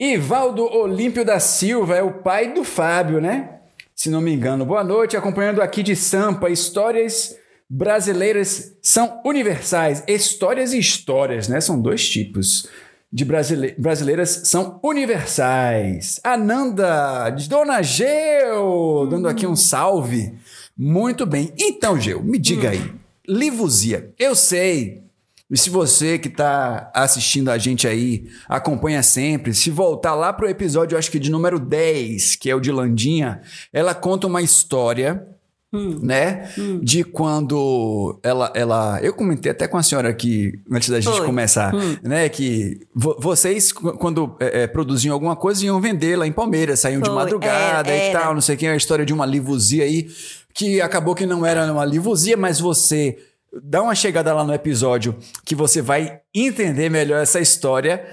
[0.00, 3.60] Ivaldo Olímpio da Silva é o pai do Fábio, né?
[3.94, 4.64] Se não me engano.
[4.64, 6.48] Boa noite, acompanhando aqui de Sampa.
[6.50, 7.34] Histórias
[7.68, 10.02] brasileiras são universais.
[10.06, 11.60] Histórias e histórias, né?
[11.60, 12.68] São dois tipos
[13.12, 13.74] de brasile...
[13.78, 16.20] brasileiras são universais.
[16.22, 20.34] Ananda, de Dona Geu, dando aqui um salve.
[20.76, 21.52] Muito bem.
[21.58, 22.92] Então, Geu, me diga aí.
[23.26, 24.12] Livusia.
[24.18, 25.06] Eu sei
[25.48, 30.48] e se você que está assistindo a gente aí acompanha sempre, se voltar lá pro
[30.48, 33.40] episódio, eu acho que de número 10, que é o de Landinha,
[33.72, 35.24] ela conta uma história,
[35.72, 36.48] né?
[36.82, 38.98] De quando ela, ela.
[39.02, 41.26] Eu comentei até com a senhora aqui, antes da gente Foi.
[41.26, 42.28] começar, né?
[42.28, 46.80] Que vo- vocês, qu- quando é, é, produziam alguma coisa, iam vender lá em Palmeiras,
[46.80, 48.20] saíam de Foi, madrugada era, e era.
[48.20, 50.08] tal, não sei o que, a história de uma livusia aí,
[50.54, 53.18] que acabou que não era uma livusia, mas você
[53.62, 58.04] dá uma chegada lá no episódio que você vai entender melhor essa história.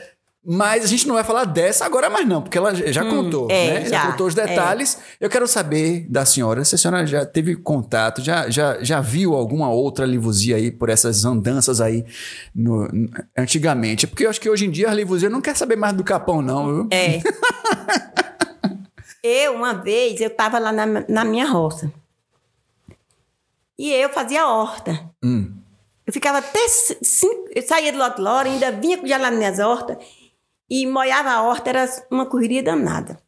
[0.46, 3.80] Mas a gente não vai falar dessa agora mais não, porque ela já contou, é,
[3.80, 3.86] né?
[3.86, 4.98] já, contou os detalhes.
[5.18, 9.36] Eu quero saber da senhora, se a senhora já teve contato, já, já, já viu
[9.36, 12.04] alguma outra livusia aí por essas andanças aí
[12.54, 12.90] no-
[13.38, 14.06] antigamente.
[14.06, 16.42] Porque eu acho que hoje em dia a livusia não quer saber mais do capão
[16.42, 16.88] não, viu?
[16.92, 17.22] É.
[19.24, 21.90] eu, uma vez, eu estava lá na, na minha roça.
[23.80, 25.10] E eu fazia horta.
[25.24, 25.54] Hum.
[26.06, 29.38] Eu ficava até ci- cinco, eu saía do lote lora, ainda vinha já lá nas
[29.40, 29.98] minhas hortas
[30.74, 33.20] e molhava a horta, era uma correria danada.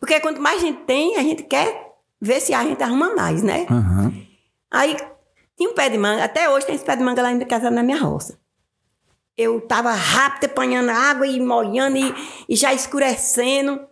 [0.00, 3.68] Porque quanto mais gente tem, a gente quer ver se a gente arruma mais, né?
[3.70, 4.12] Aham.
[4.68, 4.96] Aí
[5.56, 7.70] tinha um pé de manga, até hoje tem esse pé de manga lá em casa
[7.70, 8.36] na minha roça.
[9.36, 12.12] Eu tava rápido apanhando água e molhando e,
[12.48, 13.86] e já escurecendo.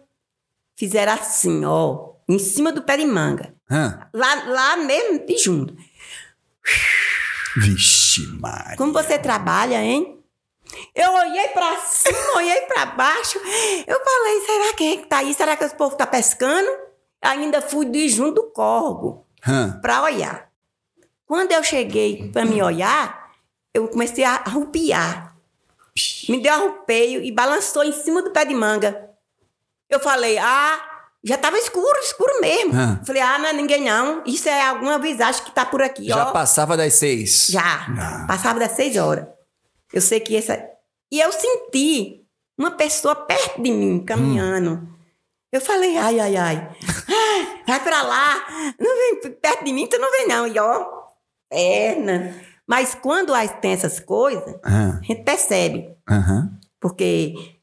[0.74, 3.55] Fizeram assim, ó, em cima do pé de manga.
[4.12, 5.77] Lá, lá mesmo, de junto.
[7.57, 8.77] Vixe, Maria.
[8.77, 10.16] Como você trabalha, hein?
[10.95, 13.39] Eu olhei pra cima, olhei pra baixo.
[13.87, 15.35] Eu falei, será que é que tá aí?
[15.35, 16.69] Será que esse povo tá pescando?
[17.23, 19.79] Ainda fui de junto do corgo Hã?
[19.81, 20.49] pra olhar.
[21.27, 23.31] Quando eu cheguei pra me olhar,
[23.75, 25.35] eu comecei a arrupiar.
[26.29, 29.11] Me deu arrupeio e balançou em cima do pé de manga.
[29.89, 30.81] Eu falei, ah,
[31.25, 32.73] já tava escuro, escuro mesmo.
[32.75, 33.01] Ah.
[33.05, 34.23] Falei, ah, não é ninguém não.
[34.27, 36.33] Isso é alguma visagem que tá por aqui, Já ó.
[36.33, 37.47] passava das seis.
[37.51, 38.25] Já.
[38.29, 39.27] Passava das seis horas.
[39.97, 40.62] Eu sei que essa.
[41.11, 42.22] E eu senti
[42.59, 44.86] uma pessoa perto de mim, caminhando.
[45.51, 46.76] Eu falei, ai, ai, ai.
[47.09, 48.47] Ai, Vai pra lá.
[48.78, 50.47] Não vem perto de mim, tu não vem, não.
[50.47, 50.86] E ó,
[51.49, 52.34] perna.
[52.66, 53.32] Mas quando
[53.62, 55.97] tem essas coisas, a gente percebe.
[56.07, 56.59] Aham.
[56.78, 57.57] Porque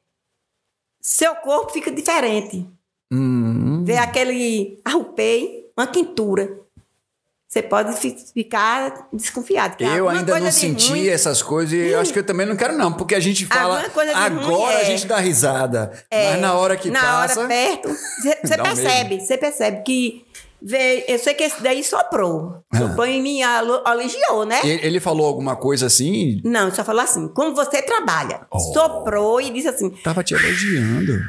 [0.99, 2.67] seu corpo fica diferente.
[3.11, 3.83] Hum.
[3.85, 6.62] Vê aquele arrupei, uma quintura.
[7.53, 9.79] Você pode fi- ficar desconfiado.
[9.83, 12.75] Eu ainda não senti ruim- essas coisas e eu acho que eu também não quero,
[12.75, 13.85] não, porque a gente fala.
[14.15, 14.85] Agora a é.
[14.85, 15.91] gente dá risada.
[16.09, 17.41] É, mas na hora que na passa.
[17.41, 20.25] hora perto, você percebe, você percebe que
[20.59, 22.63] vê, eu sei que esse daí soprou.
[22.75, 24.59] Soprou em mim, aligiou, né?
[24.63, 26.41] Ele, ele falou alguma coisa assim?
[26.43, 28.47] Não, só falou assim, como você trabalha.
[28.49, 28.57] Oh.
[28.57, 31.21] Soprou e disse assim, Tava te elogiando.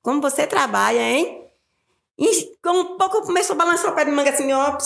[0.00, 1.40] como você trabalha, hein?
[2.18, 4.76] E com um pouco começou a balançar o pé de manga assim, ó,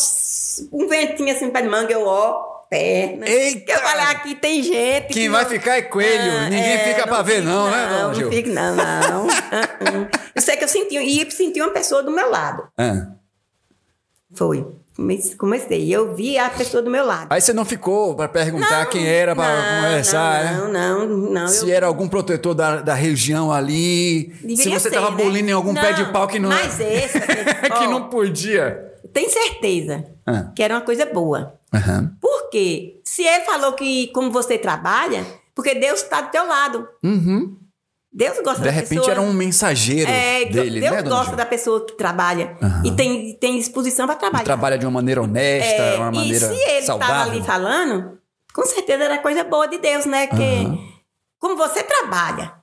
[0.72, 3.28] um ventinho assim no pé de manga, eu, ó, perna.
[3.28, 3.72] Eita!
[3.72, 5.08] Eu falei, aqui tem gente.
[5.08, 6.32] Quem que vai não- ficar é coelho.
[6.38, 8.24] Ah, Ninguém é, fica pra ver, fico, não, né, Não, Gil?
[8.26, 9.26] não fico, não, não.
[9.52, 10.18] Ah, ah.
[10.34, 12.66] Eu sei que eu senti, e senti uma pessoa do meu lado.
[12.78, 13.08] Ah.
[14.34, 14.66] Foi.
[14.96, 15.94] Comecei- Comecei.
[15.94, 17.28] Eu vi a pessoa do meu lado.
[17.30, 20.52] Aí você não ficou pra perguntar quem era pra não, conversar, né?
[20.58, 21.48] não, não, não, não.
[21.48, 24.34] Se eu- era algum protetor da, da região ali.
[24.40, 25.16] se Deveria você ser, tava né?
[25.22, 27.90] bolindo em algum pé de Não, pau que não mas esse, que ó.
[27.90, 28.86] não podia.
[29.12, 30.50] Tem certeza Ah.
[30.54, 31.54] que era uma coisa boa.
[31.72, 32.12] Aham.
[32.20, 33.00] Por quê?
[33.04, 35.24] Se ele falou que como você trabalha,
[35.54, 36.88] porque Deus está do teu lado.
[37.04, 37.56] Uhum.
[38.12, 39.10] Deus gosta De da repente pessoa.
[39.12, 41.36] era um mensageiro É, dele, Deus né, gosta Gil?
[41.36, 42.82] da pessoa que trabalha Aham.
[42.84, 44.44] e tem, tem disposição para trabalhar.
[44.44, 47.32] Trabalha de uma maneira honesta, É, uma e maneira se ele estava saudável.
[47.34, 48.18] ali falando,
[48.54, 50.26] com certeza era coisa boa de Deus, né?
[50.26, 50.34] Que
[50.64, 50.78] Aham.
[51.38, 52.54] como você trabalha,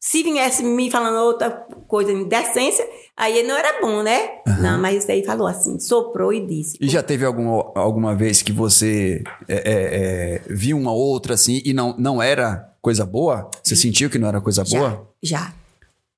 [0.00, 1.50] se viesse me falando outra
[1.88, 4.38] coisa em decência, aí não era bom, né?
[4.60, 6.76] Não, mas isso aí falou assim, soprou e disse.
[6.80, 11.60] E já teve alguma, alguma vez que você é, é, é, viu uma outra assim
[11.64, 13.50] e não, não era coisa boa?
[13.62, 14.78] Você sentiu que não era coisa Já.
[14.78, 15.08] boa?
[15.22, 15.52] Já.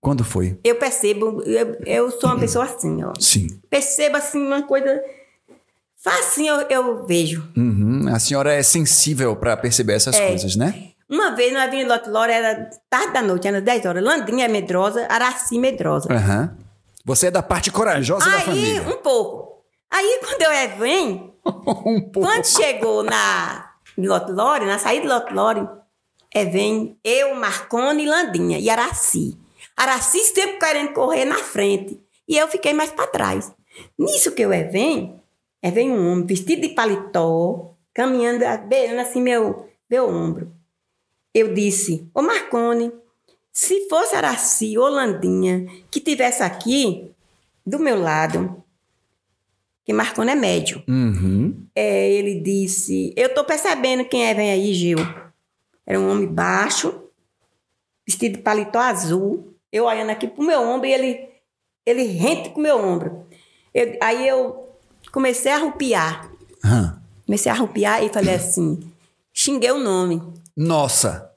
[0.00, 0.58] Quando foi?
[0.64, 3.12] Eu percebo, eu, eu sou uma pessoa assim, ó.
[3.18, 3.48] Sim.
[3.68, 5.02] Percebo assim uma coisa.
[6.02, 7.46] Facinho eu, eu vejo.
[7.56, 8.08] Uhum.
[8.08, 10.28] A senhora é sensível pra perceber essas É.
[10.28, 10.89] coisas, né?
[11.10, 14.04] Uma vez nós vimos Lote Lora, era tarde da noite, era 10 horas.
[14.04, 16.12] Landrinha é medrosa, Araci medrosa.
[16.12, 16.56] Aham.
[17.04, 18.82] Você é da parte corajosa da Aí, família.
[18.82, 19.64] um pouco.
[19.90, 22.28] Aí, quando eu é, vem, um pouco.
[22.28, 25.68] quando chegou na em Lote Lore, na saída de Lote Lore,
[26.32, 29.36] é, vem eu, Marcone, Landinha e Araci.
[29.76, 32.00] Araci sempre querendo correr na frente.
[32.28, 33.52] E eu fiquei mais para trás.
[33.98, 35.20] Nisso que eu é, vem,
[35.60, 40.52] é, vem um homem vestido de paletó, caminhando, beirando assim meu, meu ombro.
[41.34, 42.92] Eu disse, ô Marcone,
[43.52, 47.10] se fosse Araci ou Landinha que tivesse aqui,
[47.64, 48.62] do meu lado,
[49.84, 50.82] que Marcone é médio.
[50.88, 51.66] Uhum.
[51.74, 54.98] É, ele disse: Eu tô percebendo quem é vem aí, Gil.
[55.86, 57.02] Era um homem baixo,
[58.06, 59.54] vestido de paletó azul.
[59.72, 61.28] Eu olhando aqui pro meu ombro e ele,
[61.86, 63.26] ele rente com o meu ombro.
[63.72, 64.68] Eu- aí eu
[65.12, 66.30] comecei a arrupiar.
[66.64, 67.00] Aham.
[67.26, 68.80] Comecei a arrupiar e falei assim:
[69.32, 70.20] xinguei o nome.
[70.60, 71.30] Nossa.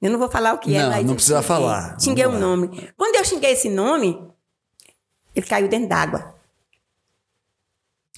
[0.00, 1.48] Eu não vou falar o que é, Não, mas não precisa xinguei.
[1.48, 2.00] falar.
[2.00, 2.38] Xinguei o lá.
[2.40, 2.92] nome.
[2.96, 4.20] Quando eu xinguei esse nome,
[5.36, 6.34] ele caiu dentro d'água.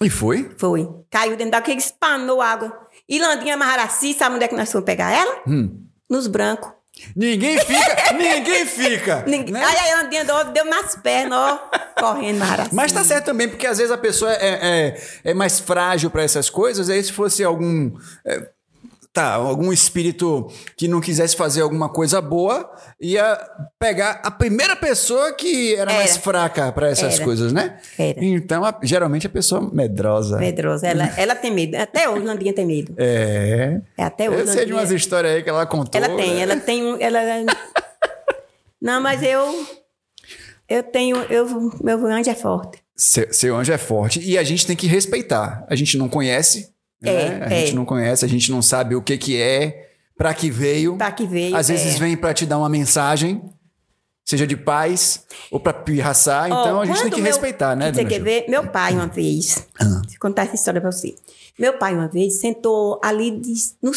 [0.03, 0.51] E foi?
[0.57, 0.89] Foi.
[1.11, 2.89] Caiu dentro d'água, que espanou água.
[3.07, 5.43] E Landinha Maharaci, sabe onde é que nós fomos pegar ela?
[5.47, 5.85] Hum.
[6.09, 6.72] Nos brancos.
[7.14, 9.24] Ninguém fica, ninguém fica.
[9.26, 9.53] Ninguém...
[9.53, 9.62] né?
[9.62, 11.70] Aí a Landinha deu, deu nas pernas, ó,
[12.01, 12.74] correndo Maharaci.
[12.74, 16.22] Mas tá certo também, porque às vezes a pessoa é, é, é mais frágil pra
[16.22, 16.89] essas coisas.
[16.89, 17.93] Aí se fosse algum.
[18.24, 18.49] é,
[19.14, 22.68] tá, algum espírito que não quisesse fazer alguma coisa boa,
[23.00, 23.38] ia
[23.78, 26.00] pegar a primeira pessoa que era, Era.
[26.00, 27.24] mais fraca pra essas Era.
[27.24, 27.78] coisas, né?
[27.96, 28.22] Era.
[28.24, 30.36] Então, a- geralmente a pessoa medrosa.
[30.38, 30.88] Medrosa.
[30.88, 31.76] Ela, ela tem medo.
[31.76, 32.92] Até hoje Landinha tem medo.
[32.98, 33.80] É.
[33.96, 34.40] É até hoje.
[34.40, 35.98] Eu sei de umas histórias aí que ela contou.
[36.02, 36.40] Ela tem, né?
[36.40, 36.96] ela tem um.
[37.00, 37.20] Ela...
[38.82, 39.66] Não, mas eu.
[40.68, 41.16] Eu tenho.
[41.30, 41.46] Eu,
[41.82, 42.82] meu anjo é forte.
[42.96, 44.20] Seu, seu anjo é forte.
[44.20, 45.64] E a gente tem que respeitar.
[45.70, 46.74] A gente não conhece.
[47.09, 47.46] É, né?
[47.46, 47.61] A é.
[47.61, 50.96] gente não conhece, a gente não sabe o que, que é, pra que veio.
[50.96, 51.57] Pra que veio.
[51.57, 51.98] Às vezes é.
[51.98, 53.42] vem pra te dar uma mensagem,
[54.24, 56.46] seja de paz ou pra pirraçar.
[56.46, 58.46] Então Ó, a gente tem que meu- respeitar, né, Você quer ver?
[58.48, 59.84] Meu pai, uma vez, Ah.
[59.84, 61.14] vou contar essa história pra você.
[61.59, 63.92] Meu pai, uma vez, sentou ali de- no,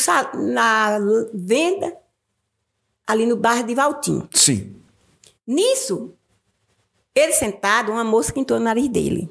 [0.54, 1.00] na
[1.34, 1.94] venda,
[3.08, 4.28] ali no bairro de Valtinho.
[4.34, 4.76] Sim.
[5.48, 6.14] Nisso,
[7.16, 9.30] ele sentado, uma mosca entrou no nariz dele.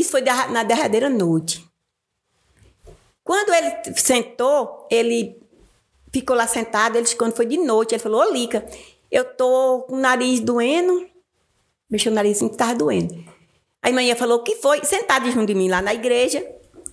[0.00, 1.62] Isso foi na derradeira noite.
[3.22, 5.38] Quando ele sentou, ele
[6.10, 8.66] ficou lá sentado, ele, quando foi de noite, ele falou, ô Lica,
[9.10, 11.06] eu tô com o nariz doendo.
[11.90, 13.14] Mexeu o nariz que tava doendo.
[13.82, 14.82] Aí manhã falou, o que foi?
[14.86, 16.42] Sentado junto de mim lá na igreja,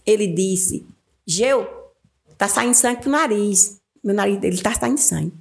[0.05, 0.85] ele disse,
[1.25, 1.65] Geu,
[2.37, 3.79] tá saindo sangue pro nariz.
[4.03, 5.33] Meu nariz dele tá saindo sangue.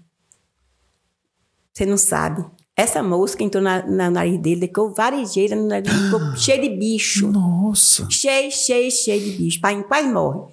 [1.75, 2.49] Você não sabe.
[2.77, 7.27] Essa mosca entrou na, na nariz dele, ficou varejeira no nariz, ficou cheio de bicho.
[7.29, 8.07] Nossa.
[8.11, 9.61] Cheio, cheio, cheio de bicho.
[9.61, 10.53] Pai quase morre.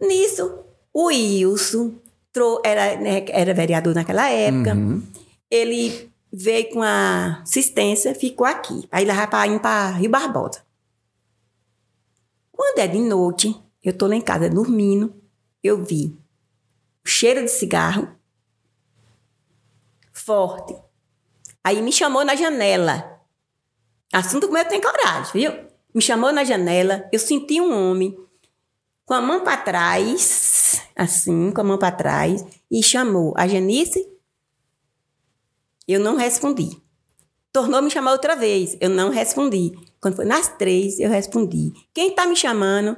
[0.00, 0.58] Nisso,
[0.94, 1.94] o Wilson
[2.32, 4.74] trou- era, né, era vereador naquela época.
[4.74, 5.02] Uhum.
[5.50, 8.88] Ele veio com a assistência, ficou aqui.
[8.92, 10.62] Aí levava para ir para Rio Barbosa.
[12.52, 15.12] Quando é de noite, eu tô lá em casa dormindo,
[15.64, 16.16] eu vi
[17.04, 18.08] o cheiro de cigarro
[20.12, 20.74] forte.
[21.64, 23.20] Aí me chamou na janela.
[24.12, 25.52] Assunto como eu tenho coragem, viu?
[25.94, 28.16] Me chamou na janela, eu senti um homem
[29.04, 34.08] com a mão para trás, assim, com a mão para trás, e chamou a Janice.
[35.86, 36.80] Eu não respondi.
[37.52, 39.72] Tornou me chamar outra vez, eu não respondi.
[40.00, 41.72] Quando foi nas três, eu respondi.
[41.92, 42.96] Quem tá me chamando?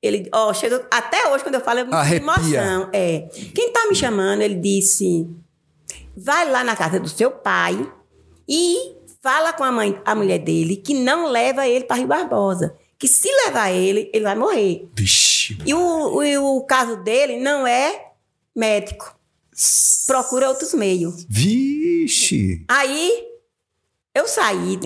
[0.00, 2.88] Ele, ó, chegou até hoje quando eu falo, eu me emoção.
[2.92, 3.28] É.
[3.54, 4.42] Quem tá me chamando?
[4.42, 5.28] Ele disse:
[6.16, 7.90] vai lá na casa do seu pai
[8.48, 12.76] e fala com a mãe, a mulher dele, que não leva ele para Rio Barbosa.
[12.98, 14.88] Que se levar ele, ele vai morrer.
[14.96, 15.58] Vixe.
[15.66, 18.12] E o, o, o caso dele não é
[18.54, 19.16] médico.
[20.06, 21.26] Procura outros meios.
[21.28, 22.64] Vixe.
[22.68, 23.24] Aí
[24.14, 24.78] eu saí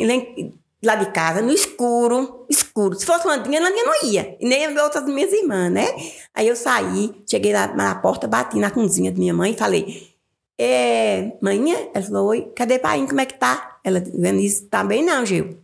[0.83, 2.99] lá de casa, no escuro, escuro.
[2.99, 4.37] Se fosse Landinha, Landinha não ia.
[4.41, 5.87] E nem as outras minhas irmãs, né?
[6.35, 10.16] Aí eu saí, cheguei lá na porta, bati na cozinha de minha mãe e falei:
[10.59, 11.77] é, Manhã?
[11.93, 13.07] Ela falou: Oi, cadê pai?
[13.07, 13.79] Como é que tá?
[13.85, 14.03] Ela
[14.41, 15.59] isso, tá bem não, Gil.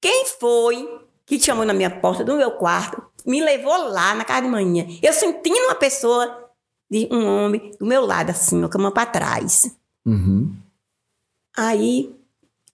[0.00, 4.42] Quem foi que chamou na minha porta do meu quarto, me levou lá na casa
[4.42, 4.86] de manhã?
[5.02, 6.50] Eu sentindo uma pessoa,
[6.90, 9.74] de um homem, do meu lado, assim, a mão pra trás.
[10.04, 10.54] Uhum.
[11.56, 12.14] Aí,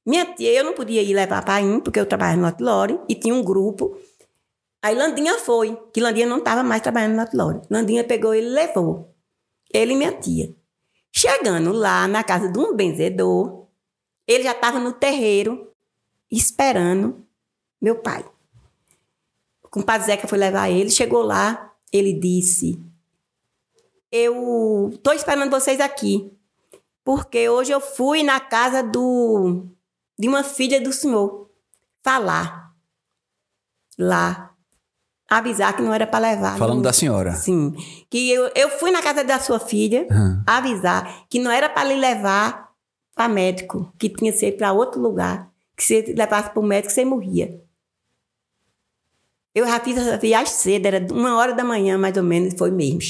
[0.05, 3.35] minha tia, eu não podia ir levar mim, porque eu trabalhava no Outlory, e tinha
[3.35, 3.97] um grupo.
[4.83, 7.61] Aí Landinha foi, que Landinha não estava mais trabalhando na Lore.
[7.71, 9.10] Landinha pegou ele e levou.
[9.73, 10.55] Ele e minha tia.
[11.13, 13.67] Chegando lá na casa de um benzedor,
[14.27, 15.73] ele já estava no terreiro
[16.31, 17.27] esperando
[17.81, 18.25] meu pai.
[19.63, 22.81] O compadre Zeca foi levar ele, chegou lá, ele disse:
[24.11, 26.33] Eu tô esperando vocês aqui,
[27.05, 29.67] porque hoje eu fui na casa do
[30.19, 31.51] de uma filha do senhor
[32.03, 32.71] falar
[34.01, 34.50] lá,
[35.31, 36.59] avisar que não era para levar.
[36.59, 37.35] Falando não- da senhora.
[37.37, 37.73] Sim.
[38.11, 40.43] Que eu, eu fui na casa da sua filha Hum.
[40.47, 42.69] avisar que não era para lhe levar
[43.15, 45.49] para médico, que tinha que ser para outro lugar.
[45.77, 47.61] Que se levasse para o médico, você morria.
[49.55, 52.71] Eu já fiz essa viagem cedo, era uma hora da manhã, mais ou menos, foi
[52.71, 53.01] mesmo.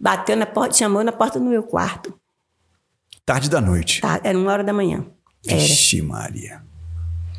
[0.00, 2.18] Bateu na porta, chamou na porta do meu quarto.
[3.24, 4.00] Tarde da noite.
[4.00, 5.04] Tá, era uma hora da manhã.
[5.46, 5.56] Era.
[5.58, 6.62] Vixe, Maria.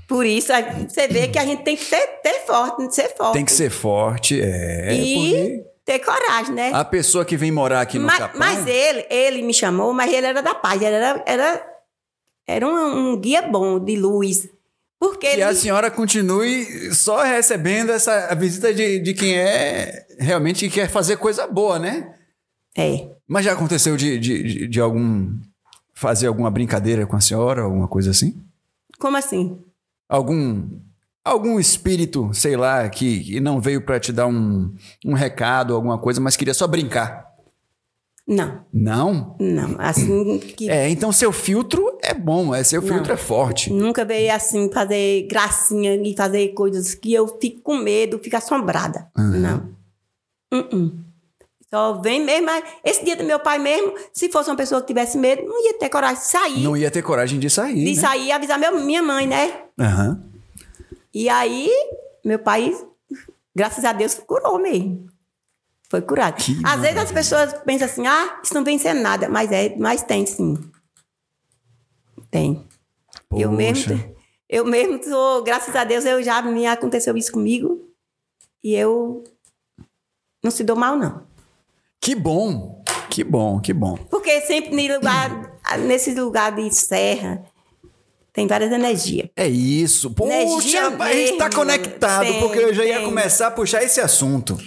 [0.10, 0.52] Por isso,
[0.88, 3.34] você vê que a gente tem que ter, ter forte, ser forte.
[3.34, 4.92] Tem que ser forte, é.
[4.94, 6.72] e porque ter coragem, né?
[6.74, 8.40] a pessoa que vem morar aqui no mas, Capão.
[8.40, 11.68] mas ele, ele me chamou, mas ele era da paz, ele era, era,
[12.48, 14.50] era um, um guia bom de luz.
[15.00, 15.44] Porque Que ele.
[15.44, 21.16] a senhora continue só recebendo essa a visita de, de quem é realmente quer fazer
[21.18, 22.16] coisa boa, né?
[22.78, 23.08] É.
[23.28, 25.38] Mas já aconteceu de, de, de- de algum.
[25.94, 28.36] fazer alguma brincadeira com a senhora, alguma coisa assim?
[29.00, 29.58] Como assim?
[30.10, 30.68] Algum.
[31.24, 34.74] Algum espírito, sei lá, que, que não veio pra te dar um,
[35.06, 37.30] um recado, alguma coisa, mas queria só brincar.
[38.28, 39.36] Não, Não?
[39.40, 39.76] não.
[39.80, 40.70] Assim que.
[40.70, 43.14] É, então seu filtro é bom, é, seu filtro Não.
[43.16, 43.72] é forte.
[43.74, 49.08] Nunca veio assim fazer gracinha e fazer coisas que eu fico com medo, fico assombrada.
[49.18, 49.70] Não.
[50.54, 50.92] Uh-uh.
[51.72, 52.48] Só vem mesmo.
[52.48, 55.66] mas Esse dia do meu pai mesmo, se fosse uma pessoa que tivesse medo, não
[55.66, 56.64] ia ter coragem de sair.
[56.64, 57.86] Não ia ter coragem de sair.
[57.86, 58.02] de né?
[58.02, 59.66] sair e avisar meu, minha mãe, né?
[59.80, 60.24] Aham.
[61.14, 61.70] E aí,
[62.26, 62.76] meu pai,
[63.56, 65.08] graças a Deus, curou mesmo.
[65.90, 66.36] Foi curado.
[66.36, 69.76] Que Às vezes as pessoas pensam assim, ah, isso não vem sendo nada, mas é,
[69.78, 70.56] mas tem sim.
[72.30, 72.64] Tem.
[73.36, 74.16] Eu mesmo, Poxa.
[74.48, 77.88] eu mesmo sou, graças a Deus, eu já me aconteceu isso comigo.
[78.64, 79.24] E eu
[80.44, 81.29] não se dou mal, não.
[82.02, 83.98] Que bom, que bom, que bom.
[84.10, 87.44] Porque sempre nesse lugar, nesse lugar de serra,
[88.32, 89.30] tem várias energias.
[89.36, 90.12] É isso.
[90.12, 91.60] Poxa, Energia a gente tá mesmo.
[91.60, 93.06] conectado, Tem, porque eu já ia tem.
[93.06, 94.58] começar a puxar esse assunto.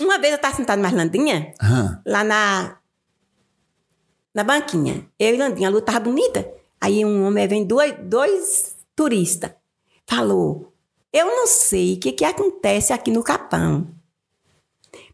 [0.00, 2.00] Uma vez eu estava sentada mais Landinha, Hã.
[2.06, 2.76] lá na,
[4.34, 5.06] na banquinha.
[5.18, 6.48] Eu e Landinha, a luz tava bonita.
[6.80, 9.50] Aí um homem vem, dois, dois turistas.
[10.06, 10.72] Falou,
[11.12, 13.88] eu não sei o que, que acontece aqui no Capão.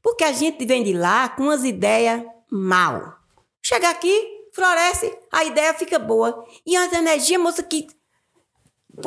[0.05, 3.17] Porque a gente vem de lá com umas ideias mal.
[3.63, 4.15] Chega aqui,
[4.53, 6.45] floresce, a ideia fica boa.
[6.67, 7.87] E as energias, moça, que...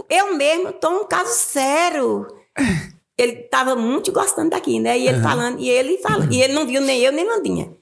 [0.09, 2.25] Eu mesmo tô um caso sério.
[3.15, 4.97] Ele tava muito gostando daqui, né?
[4.97, 7.75] E ele falando, e ele fala, e ele não viu nem eu nem Landinha.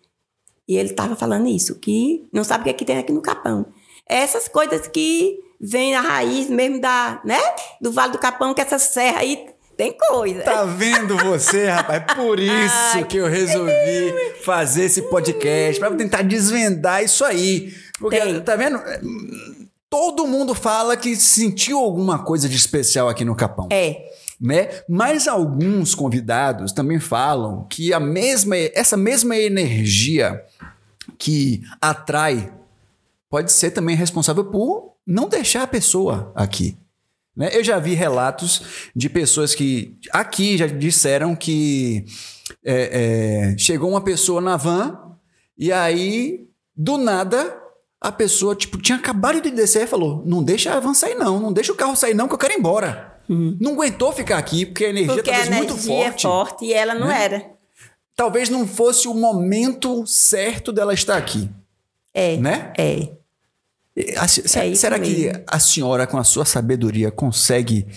[0.66, 3.22] E ele tava falando isso, que não sabe o que, é que tem aqui no
[3.22, 3.66] Capão.
[4.08, 7.38] Essas coisas que vêm na raiz mesmo da, né?
[7.82, 10.42] Do Vale do Capão, que essa serra aí tem coisa.
[10.42, 12.02] Tá vendo você, rapaz?
[12.02, 14.14] É por isso que eu resolvi
[14.44, 17.74] fazer esse podcast, pra tentar desvendar isso aí.
[18.00, 18.42] Porque, Tem.
[18.42, 18.80] tá vendo?
[19.90, 23.68] Todo mundo fala que sentiu alguma coisa de especial aqui no Capão.
[23.72, 24.10] É,
[24.40, 24.70] né?
[24.90, 30.44] Mas alguns convidados também falam que a mesma essa mesma energia
[31.18, 32.52] que atrai
[33.30, 36.78] pode ser também responsável por não deixar a pessoa aqui.
[37.36, 37.50] Né?
[37.52, 38.62] Eu já vi relatos
[38.96, 42.06] de pessoas que aqui já disseram que
[42.64, 44.98] é, é, chegou uma pessoa na van
[45.58, 47.58] e aí, do nada,
[48.00, 51.40] a pessoa tipo, tinha acabado de descer e falou: Não deixa a van sair, não,
[51.40, 53.14] não deixa o carro sair, não, que eu quero ir embora.
[53.28, 55.16] Não aguentou ficar aqui porque a energia Uhum.
[55.18, 56.26] porque a talvez energia muito forte.
[56.28, 57.24] é forte e ela não né?
[57.24, 57.46] era.
[58.16, 61.50] Talvez não fosse o momento certo dela estar aqui,
[62.14, 62.72] É, né?
[62.78, 63.10] é.
[64.18, 67.88] A- se- É será que a senhora, com a sua sabedoria, consegue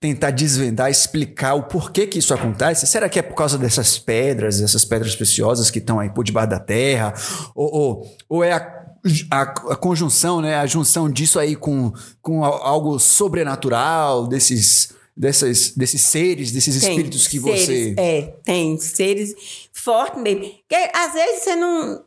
[0.00, 2.86] tentar desvendar, explicar o porquê que isso acontece?
[2.86, 6.50] Será que é por causa dessas pedras, essas pedras preciosas que estão aí por debaixo
[6.50, 7.14] da terra?
[7.54, 8.84] Ou, ou, ou é a,
[9.30, 10.56] a, a conjunção, né?
[10.56, 16.90] A junção disso aí com, com al- algo sobrenatural, desses, dessas, desses seres, desses Tem
[16.90, 17.94] espíritos que seres, você.
[17.96, 19.34] É, tem seres
[19.72, 20.42] fortes mesmo.
[20.68, 22.02] Que às vezes você não.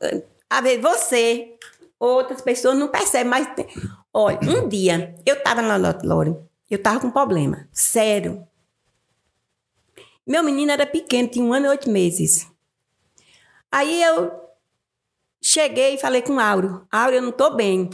[0.49, 1.47] Às vezes você,
[1.99, 3.47] outras pessoas não percebem, mas.
[3.55, 3.67] tem-
[4.13, 6.35] Olha, um dia eu tava na Lore,
[6.69, 8.47] eu tava com um problema, sério.
[10.25, 12.47] Meu menino era pequeno, tinha um ano e oito meses.
[13.71, 14.31] Aí eu
[15.41, 17.89] cheguei e falei com o Áureo: Áureo, eu não tô bem.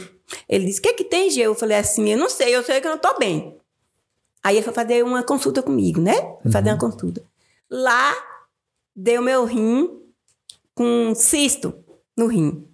[0.48, 1.42] Ele disse: O que, que tem, Gê?
[1.42, 3.58] Eu falei assim: Eu não sei, eu sei que eu não tô bem.
[4.42, 6.14] Aí ele foi fazer uma consulta comigo, né?
[6.42, 7.22] Foi fazer uma consulta.
[7.70, 8.14] Lá,
[8.94, 10.00] deu meu rim
[10.74, 11.74] com um cisto
[12.16, 12.68] no rim.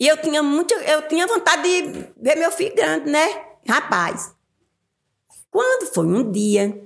[0.00, 3.28] E eu tinha muito, eu tinha vontade de ver meu filho grande, né?
[3.68, 4.34] Rapaz.
[5.50, 6.82] Quando foi um dia,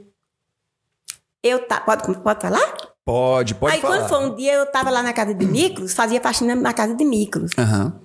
[1.41, 2.75] eu tá, pode, pode falar?
[3.05, 3.99] Pode, pode Aí falar.
[3.99, 6.95] quando foi um dia, eu tava lá na casa de Miklos, fazia faxina na casa
[6.95, 7.53] de Miklos.
[7.57, 8.01] Aham.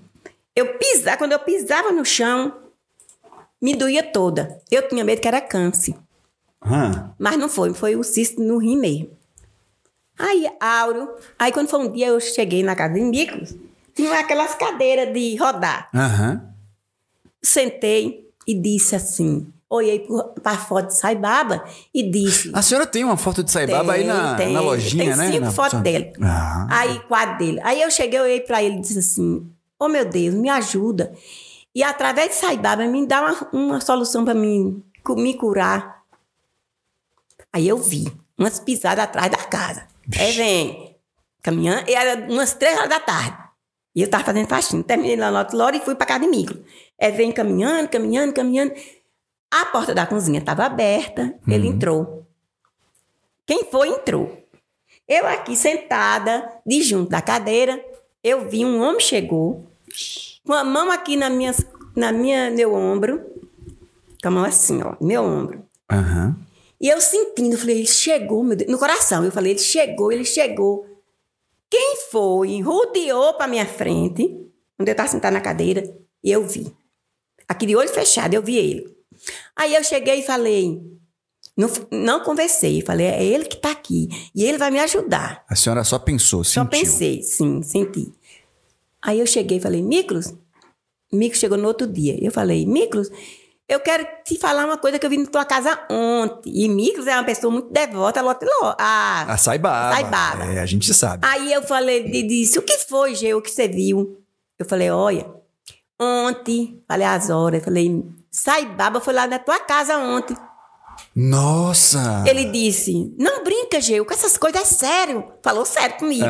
[0.55, 2.53] Eu pisava, quando eu pisava no chão,
[3.59, 4.61] me doía toda.
[4.69, 5.95] Eu tinha medo que era câncer.
[6.63, 7.15] Aham.
[7.17, 9.17] Mas não foi, foi o cisto no rim mesmo.
[10.19, 11.09] Aí, Áureo.
[11.39, 13.55] Aí, quando foi um dia, eu cheguei na casa de Miklos,
[14.01, 15.89] tinha aquelas cadeiras de rodar.
[15.93, 16.53] Aham.
[17.41, 20.05] Sentei e disse assim: olhei
[20.41, 22.51] para a foto de Saibaba e disse.
[22.53, 25.31] A senhora tem uma foto de Saibaba aí na, Tem, na lojinha, tem né?
[25.31, 26.13] cinco Na- fotos dele.
[26.21, 26.67] Ah.
[26.69, 27.59] Aí, quadro dele.
[27.63, 31.13] Aí eu cheguei, olhei pra ele e disse assim: Ô meu Deus, me ajuda.
[31.73, 34.83] E através de Saibaba, me dá uma, uma solução pra mim,
[35.15, 35.99] me curar.
[37.53, 39.87] Aí eu vi umas pisadas atrás da casa.
[40.17, 40.95] Aí vem,
[41.41, 43.37] caminhando, e era umas três horas da tarde.
[43.95, 44.83] E eu tava fazendo faxina.
[44.83, 46.63] Terminei lá no outro lado e fui pra casa de micro.
[46.99, 48.73] Aí vem caminhando, caminhando, caminhando.
[49.51, 52.27] A porta da cozinha estava aberta, ele entrou.
[53.45, 54.37] Quem foi, entrou.
[55.07, 57.83] Eu aqui sentada, de junto da cadeira,
[58.23, 59.67] eu vi um homem chegou,
[60.45, 61.51] com a mão aqui na minha,
[61.95, 63.25] na minha, meu ombro,
[64.21, 65.65] com a mão assim, ó, meu ombro.
[65.91, 66.37] Aham.
[66.79, 69.25] E eu sentindo, eu falei, ele chegou, meu Deus, no coração.
[69.25, 70.85] Eu falei, ele chegou, ele chegou.
[71.69, 74.23] Quem foi, rodeou pra minha frente,
[74.79, 75.83] onde eu estava sentada na cadeira,
[76.23, 76.71] e eu vi.
[77.47, 78.97] Aqui de olho fechado, eu vi ele.
[79.55, 80.81] Aí eu cheguei e falei,
[81.55, 85.43] não, não conversei, falei, é ele que tá aqui, e ele vai me ajudar.
[85.47, 86.69] A senhora só pensou, Só sentiu.
[86.79, 88.11] pensei, sim, senti.
[89.01, 90.33] Aí eu cheguei e falei, Miklos,
[91.11, 92.17] Miklos chegou no outro dia.
[92.23, 93.09] Eu falei, Miklos,
[93.69, 96.51] eu quero te falar uma coisa que eu vi na tua casa ontem.
[96.53, 98.35] E Miklos é uma pessoa muito devota, lo-
[98.77, 99.95] a A Saibaba.
[99.95, 100.43] Saibaba.
[100.53, 101.25] É, a gente sabe.
[101.25, 104.17] Aí eu falei, ele disse, o que foi, Gê, o que você viu?
[104.57, 105.25] Eu falei, olha,
[106.01, 110.35] ontem, falei as horas, eu falei, Saibaba foi lá na tua casa ontem.
[111.15, 112.23] Nossa!
[112.27, 115.25] Ele disse, não brinca, Geu, com essas coisas é sério.
[115.43, 116.25] Falou sério comigo.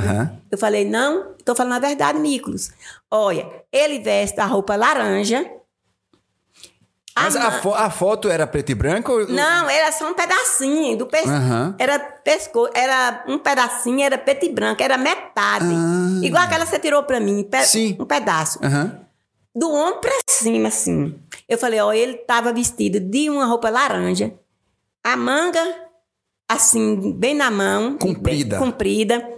[0.52, 2.72] Eu falei, não, tô falando a verdade, Miklos.
[3.12, 5.50] Olha, ele veste a roupa laranja.
[7.24, 9.12] Mas a, fo- a foto era preto e branco?
[9.12, 11.34] ou- Não, era só um pedacinho do pescoço.
[11.34, 11.76] Aham.
[11.78, 15.66] Era pescoço, era um pedacinho, era preto e branco, era metade.
[15.66, 16.20] Ah.
[16.26, 17.96] Igual aquela que você tirou pra mim, pe- Sim.
[18.00, 18.60] um pedaço.
[18.64, 19.00] Aham.
[19.56, 21.20] Do ombro pra cima, assim.
[21.48, 24.32] Eu falei, ó, ele tava vestido de uma roupa laranja,
[25.04, 25.60] a manga,
[26.48, 27.98] assim, bem na mão.
[27.98, 28.58] Comprida.
[28.58, 29.30] Bem, comprida.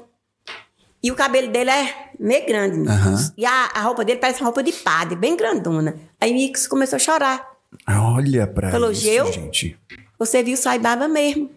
[1.04, 2.88] E o cabelo dele é meio grande.
[2.88, 3.34] Aham.
[3.38, 5.96] E a, a roupa dele parece uma roupa de padre, bem grandona.
[6.20, 7.51] Aí Mix começou a chorar.
[7.88, 9.32] Olha pra Falou, isso, Geu?
[9.32, 9.78] gente.
[10.20, 11.50] Você viu Saibaba mesmo?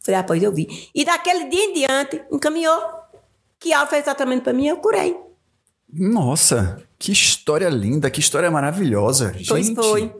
[0.00, 0.88] Falei, ah, pois eu vi.
[0.94, 2.80] E daquele dia em diante, encaminhou.
[3.58, 5.16] Que Alfa fez tratamento pra mim, eu curei.
[5.92, 9.34] Nossa, que história linda, que história maravilhosa.
[9.48, 9.76] Pois gente.
[9.76, 10.12] foi.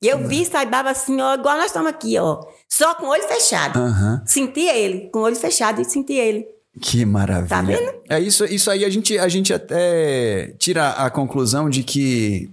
[0.00, 2.44] E eu vi Saibaba assim, ó, igual nós estamos aqui, ó.
[2.68, 3.78] Só com o olho fechado.
[3.78, 4.22] Aham.
[4.26, 6.46] Senti ele, com o olho fechado e senti ele.
[6.80, 7.48] Que maravilha.
[7.48, 7.92] Tá vendo?
[8.08, 12.50] É isso, isso aí a gente, a gente até tira a conclusão de que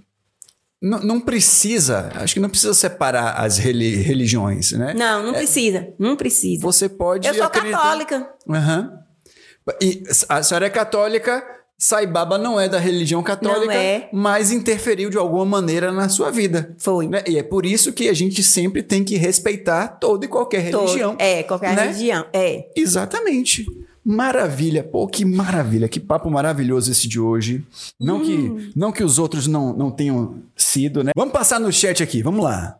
[0.82, 4.94] n- não precisa, acho que não precisa separar as reli- religiões, né?
[4.96, 5.88] Não, não precisa.
[5.98, 6.62] Não precisa.
[6.62, 8.28] Você pode eu sou acreditar- católica.
[8.48, 8.92] Aham.
[9.80, 11.44] E a senhora é católica,
[11.78, 14.08] Saibaba não é da religião católica, Não é.
[14.12, 16.74] mas interferiu de alguma maneira na sua vida.
[16.78, 17.06] Foi.
[17.08, 17.22] né?
[17.26, 20.84] E é por isso que a gente sempre tem que respeitar toda e qualquer Todo.
[20.86, 21.16] religião.
[21.18, 21.82] É, qualquer né?
[21.84, 22.26] religião.
[22.34, 22.66] É.
[22.76, 23.64] Exatamente.
[24.04, 24.82] Maravilha.
[24.82, 25.88] Pô, que maravilha.
[25.88, 27.64] Que papo maravilhoso esse de hoje.
[28.00, 28.24] Não, Hum.
[28.24, 31.12] que, não que os outros não, não tenham sido, né?
[31.14, 32.22] Vamos passar no chat aqui.
[32.22, 32.79] Vamos lá.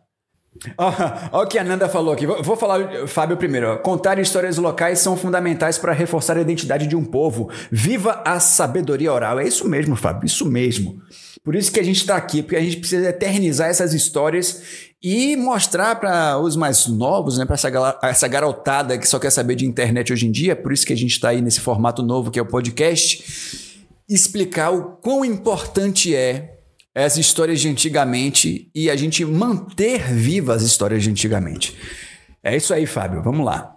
[1.31, 2.27] Ó o que a Nanda falou aqui.
[2.27, 3.79] Vou, vou falar, Fábio, primeiro.
[3.79, 7.49] Contar histórias locais são fundamentais para reforçar a identidade de um povo.
[7.71, 9.39] Viva a sabedoria oral.
[9.39, 10.25] É isso mesmo, Fábio.
[10.25, 11.01] Isso mesmo.
[11.43, 14.61] Por isso que a gente está aqui, porque a gente precisa eternizar essas histórias
[15.01, 19.55] e mostrar para os mais novos, né, para essa, essa garotada que só quer saber
[19.55, 20.55] de internet hoje em dia.
[20.55, 23.71] Por isso que a gente está aí nesse formato novo que é o podcast
[24.07, 26.60] explicar o quão importante é
[26.93, 31.77] as histórias de antigamente e a gente manter vivas as histórias de antigamente.
[32.43, 33.21] É isso aí, Fábio.
[33.21, 33.75] Vamos lá.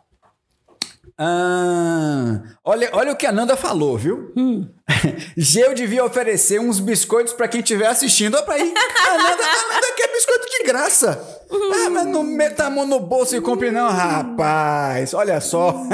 [1.16, 4.32] Ah, olha, olha o que a Nanda falou, viu?
[5.36, 8.34] Geu devia oferecer uns biscoitos pra quem estiver assistindo.
[8.34, 8.62] Olha pra aí.
[8.62, 11.44] A Nanda, a Nanda quer biscoito de graça.
[11.52, 15.14] Ah, mas não meta a mão no bolso e compre não, rapaz.
[15.14, 15.84] Olha só.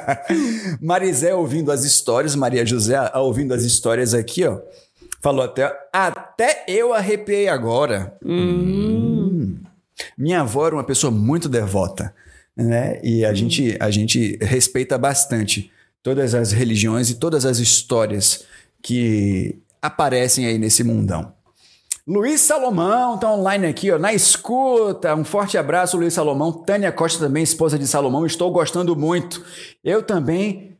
[0.82, 4.58] Marizé ouvindo as histórias, Maria José ouvindo as histórias aqui, ó.
[5.22, 5.72] Falou até.
[5.92, 8.18] Até eu arrepiei agora.
[8.26, 9.56] Hum.
[10.18, 12.12] Minha avó era uma pessoa muito devota,
[12.56, 13.00] né?
[13.04, 15.70] E a, gente, a gente respeita bastante
[16.02, 18.44] todas as religiões e todas as histórias
[18.82, 21.32] que aparecem aí nesse mundão.
[22.04, 25.14] Luiz Salomão tá online aqui, ó, na escuta.
[25.14, 26.50] Um forte abraço, Luiz Salomão.
[26.50, 28.26] Tânia Costa também, esposa de Salomão.
[28.26, 29.40] Estou gostando muito.
[29.84, 30.71] Eu também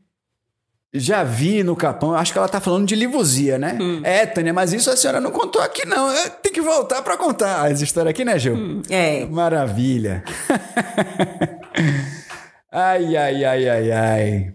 [0.93, 2.13] já vi no Capão.
[2.13, 3.77] Acho que ela tá falando de livuzia, né?
[4.03, 6.11] É, Tânia, mas isso a senhora não contou aqui, não.
[6.11, 8.81] É, Tem que voltar para contar as histórias aqui, né, Gil?
[8.89, 9.25] É.
[9.25, 10.23] Maravilha.
[12.71, 14.53] ai, ai, ai, ai, ai.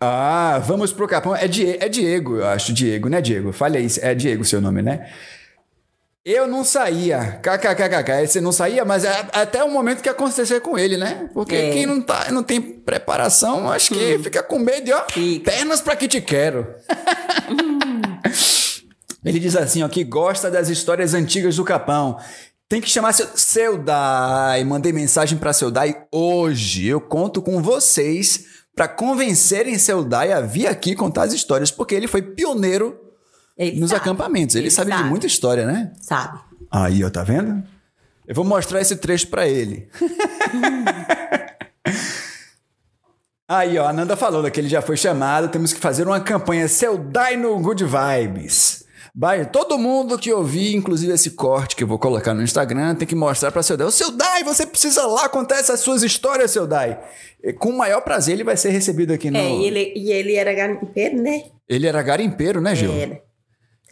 [0.00, 1.36] Ah, vamos pro Capão.
[1.36, 2.72] É, Die é Diego, eu acho.
[2.72, 3.54] Diego, né, Diego?
[3.60, 3.86] Aí.
[4.00, 5.08] É Diego seu nome, né?
[6.24, 7.40] Eu não saía.
[7.42, 8.26] KKKKK.
[8.26, 11.30] Você não saía, mas é até o momento que acontecer com ele, né?
[11.32, 11.70] Porque É.
[11.70, 15.50] quem não, tá, não tem preparação, acho que fica com medo de, ó, Fica.
[15.50, 16.66] pernas pra que te quero.
[19.24, 22.18] Ele diz assim, ó, que gosta das histórias antigas do Capão.
[22.68, 24.62] Tem que chamar seu Seudai.
[24.64, 26.86] Mandei mensagem para Seudai hoje.
[26.86, 28.44] Eu conto com vocês
[28.74, 32.99] para convencerem Seudai a vir aqui contar as histórias, porque ele foi pioneiro
[33.60, 34.00] Ele nos sabe.
[34.00, 34.56] acampamentos.
[34.56, 35.08] Ele, Ele sabe, de sabe.
[35.10, 35.92] muita história, né?
[36.00, 36.38] Sabe.
[36.70, 37.62] Aí, ó, tá vendo?
[38.26, 39.86] Eu vou mostrar esse trecho para ele.
[43.46, 46.68] Aí, ó, a Nanda falou que ele já foi chamado, temos que fazer uma campanha
[46.68, 48.84] Seudai no Good Vibes.
[49.14, 53.08] Vai, todo mundo que ouvir, inclusive esse corte que eu vou colocar no Instagram, tem
[53.08, 53.88] que mostrar para Seudai.
[53.88, 56.98] Ô, Seudai, você precisa lá contar essas suas histórias, Seudai.
[57.42, 59.36] E Com o maior prazer ele vai ser recebido aqui no...
[59.38, 61.42] É, e ele, e ele era garimpeiro, né?
[61.68, 62.92] Ele era garimpeiro, né, Gil?
[62.92, 63.20] Era.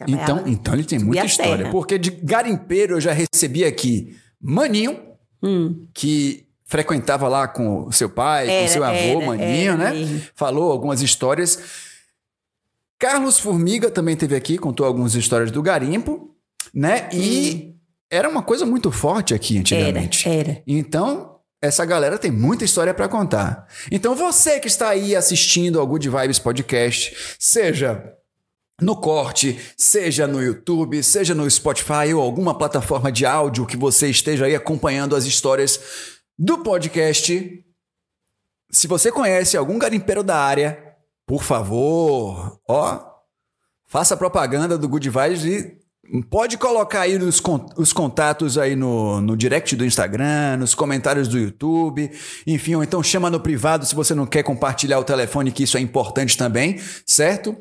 [0.07, 1.69] Então, então ele tem muita história.
[1.71, 4.99] Porque de garimpeiro eu já recebi aqui Maninho,
[5.41, 5.87] Hum.
[5.93, 10.21] que frequentava lá com o seu pai, com Era, seu avô, era, Maninho, era né?
[10.35, 11.59] Falou algumas histórias.
[12.97, 16.35] Carlos Formiga também teve aqui, contou algumas histórias do garimpo,
[16.73, 17.07] né?
[17.13, 17.75] E
[18.11, 20.27] era uma coisa muito forte aqui antigamente.
[20.27, 20.61] era.
[20.67, 23.67] Então, essa galera tem muita história para contar.
[23.91, 28.13] Então, você que está aí assistindo ao Good Vibes Podcast, seja
[28.81, 34.09] no corte, seja no YouTube, seja no Spotify ou alguma plataforma de áudio que você
[34.09, 35.79] esteja aí acompanhando as histórias
[36.37, 37.63] do podcast.
[38.71, 43.03] Se você conhece algum garimpeiro da área, por favor, ó,
[43.87, 45.79] faça propaganda do Good Vibes e
[46.29, 47.41] pode colocar aí nos
[47.77, 52.09] os contatos aí no, no direct do Instagram, nos comentários do YouTube,
[52.47, 55.77] enfim, ou então chama no privado se você não quer compartilhar o telefone, que isso
[55.77, 57.55] é importante também, certo?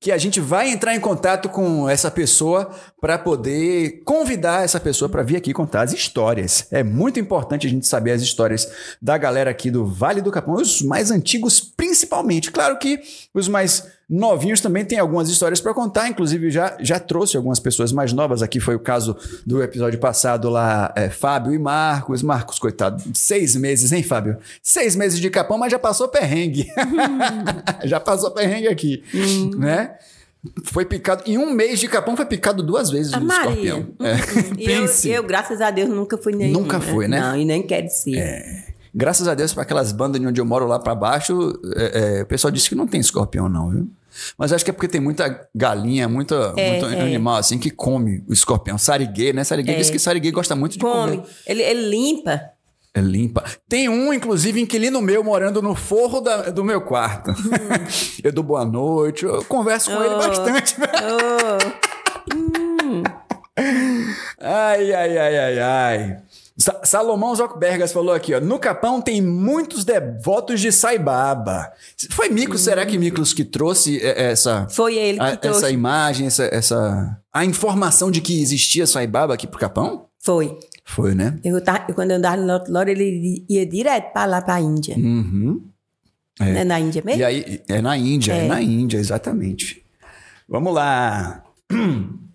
[0.00, 5.10] Que a gente vai entrar em contato com essa pessoa para poder convidar essa pessoa
[5.10, 6.66] para vir aqui contar as histórias.
[6.70, 10.54] É muito importante a gente saber as histórias da galera aqui do Vale do Capão,
[10.54, 12.50] os mais antigos principalmente.
[12.50, 12.98] Claro que
[13.34, 17.92] os mais novinhos também têm algumas histórias para contar, inclusive já, já trouxe algumas pessoas
[17.92, 18.42] mais novas.
[18.42, 22.20] Aqui foi o caso do episódio passado lá, é, Fábio e Marcos.
[22.22, 24.36] Marcos, coitado, seis meses, hein, Fábio?
[24.60, 26.66] Seis meses de Capão, mas já passou perrengue.
[27.84, 29.04] já passou perrengue aqui,
[29.56, 29.94] né?
[30.64, 31.22] Foi picado.
[31.26, 33.50] Em um mês de Capão foi picado duas vezes A no Maria.
[33.50, 33.88] escorpião.
[34.00, 34.14] É,
[34.58, 36.50] E eu, eu, graças a Deus, nunca fui nem.
[36.50, 37.20] Nunca foi, né?
[37.20, 38.64] Não, e nem quero ser.
[38.92, 42.22] Graças a Deus, para aquelas bandas de onde eu moro lá para baixo, é, é,
[42.22, 43.88] o pessoal disse que não tem escorpião, não, viu?
[44.38, 47.00] Mas acho que é porque tem muita galinha, muita, É, muito é.
[47.00, 48.76] animal assim que come o escorpião.
[48.78, 49.44] Sariguê, né?
[49.44, 51.18] Sariguê diz que sariguê gosta muito de Come.
[51.18, 51.28] comer.
[51.46, 52.40] Ele, ele limpa.
[52.92, 53.44] É limpa.
[53.68, 57.30] Tem um, inclusive, inquilino meu morando no forro da- do meu quarto.
[58.24, 60.18] eu dou boa noite, eu converso com ele Oh.
[60.18, 60.74] bastante.
[60.80, 61.90] Oh,
[64.42, 66.16] Ai, ai, ai, ai, ai.
[66.60, 68.40] Sa- Salomão Zockbergas falou aqui, ó.
[68.40, 71.72] No Capão tem muitos devotos de Saibaba.
[72.10, 75.58] Foi Miklos, será que Miklos que trouxe é, essa, foi ele que a- trouxe.
[75.64, 77.18] essa imagem, essa, essa.
[77.32, 80.06] A informação de que existia Saibaba aqui pro Capão?
[80.22, 80.58] Foi.
[80.84, 81.38] Foi, né?
[81.44, 84.96] Eu, eu, quando eu andava no Lote Lore, ele ia direto pra lá, pra Índia.
[84.96, 85.62] Uhum.
[86.38, 87.20] Não é na Índia mesmo?
[87.20, 88.44] E aí, é na Índia, é.
[88.44, 88.48] É.
[88.48, 89.82] na Índia, exatamente.
[90.48, 91.42] Vamos lá.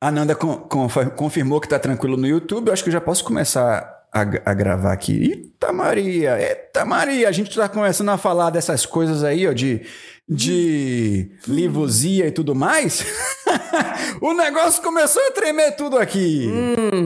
[0.00, 2.68] A Nanda con- confa- confirmou que tá tranquilo no YouTube.
[2.68, 5.30] Eu acho que eu já posso começar a, a gravar aqui.
[5.32, 7.28] Eita Maria, eita Maria.
[7.28, 9.82] A gente tá começando a falar dessas coisas aí, ó, de,
[10.28, 13.04] de livuzia e tudo mais.
[14.22, 16.48] o negócio começou a tremer tudo aqui.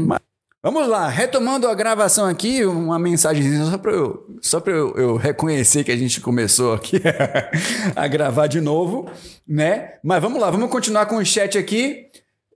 [0.07, 0.21] Mas-
[0.65, 5.17] Vamos lá, retomando a gravação aqui, uma mensagem só para eu, só pra eu, eu
[5.17, 7.03] reconhecer que a gente começou aqui
[7.97, 9.11] a gravar de novo,
[9.45, 9.95] né?
[10.05, 12.07] Mas vamos lá, vamos continuar com o chat aqui.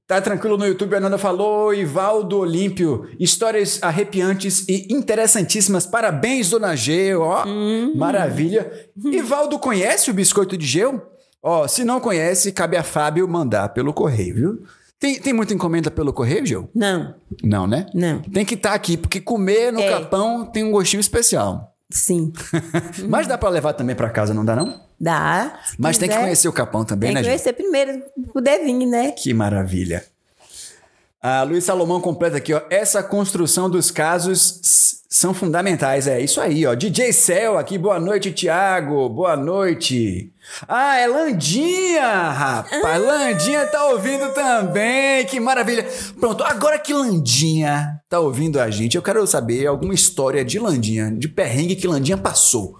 [0.06, 1.74] Tá tranquilo no YouTube, a Nanda falou.
[1.74, 5.84] Ivaldo Olímpio, histórias arrepiantes e interessantíssimas.
[5.84, 7.44] Parabéns, dona G, ó.
[7.96, 8.70] Maravilha.
[9.04, 11.02] Ivaldo conhece o biscoito de gel?
[11.42, 14.58] Ó, se não conhece, cabe a Fábio mandar pelo correio, viu?
[14.98, 16.70] Tem, tem muita encomenda pelo correio, Gil?
[16.74, 17.14] Não,
[17.44, 17.84] Não, né?
[17.92, 18.20] não.
[18.22, 19.90] Tem que estar aqui, porque comer no É.
[19.90, 21.75] capão tem um gostinho especial.
[21.90, 22.32] Sim.
[23.08, 24.80] Mas dá pra levar também pra casa, não dá não?
[25.00, 25.58] Dá.
[25.78, 26.24] Mas tem que quiser.
[26.24, 27.32] conhecer o capão também, Tem né, que Gil?
[27.32, 29.12] conhecer primeiro, pra poder vir, né?
[29.12, 30.04] Que maravilha.
[31.22, 32.62] A Luiz Salomão completa aqui, ó.
[32.70, 34.60] Essa construção dos casos
[35.08, 36.06] são fundamentais.
[36.06, 36.74] É isso aí, ó.
[36.74, 39.08] DJ Cel aqui, boa noite, Tiago.
[39.08, 40.32] Boa noite.
[40.68, 43.02] Ah, é Landinha, rapaz.
[43.02, 45.24] Landinha tá ouvindo também.
[45.26, 45.86] Que maravilha.
[46.18, 51.10] Pronto, agora que Landinha tá ouvindo a gente, eu quero saber alguma história de Landinha,
[51.10, 52.78] de perrengue que Landinha passou.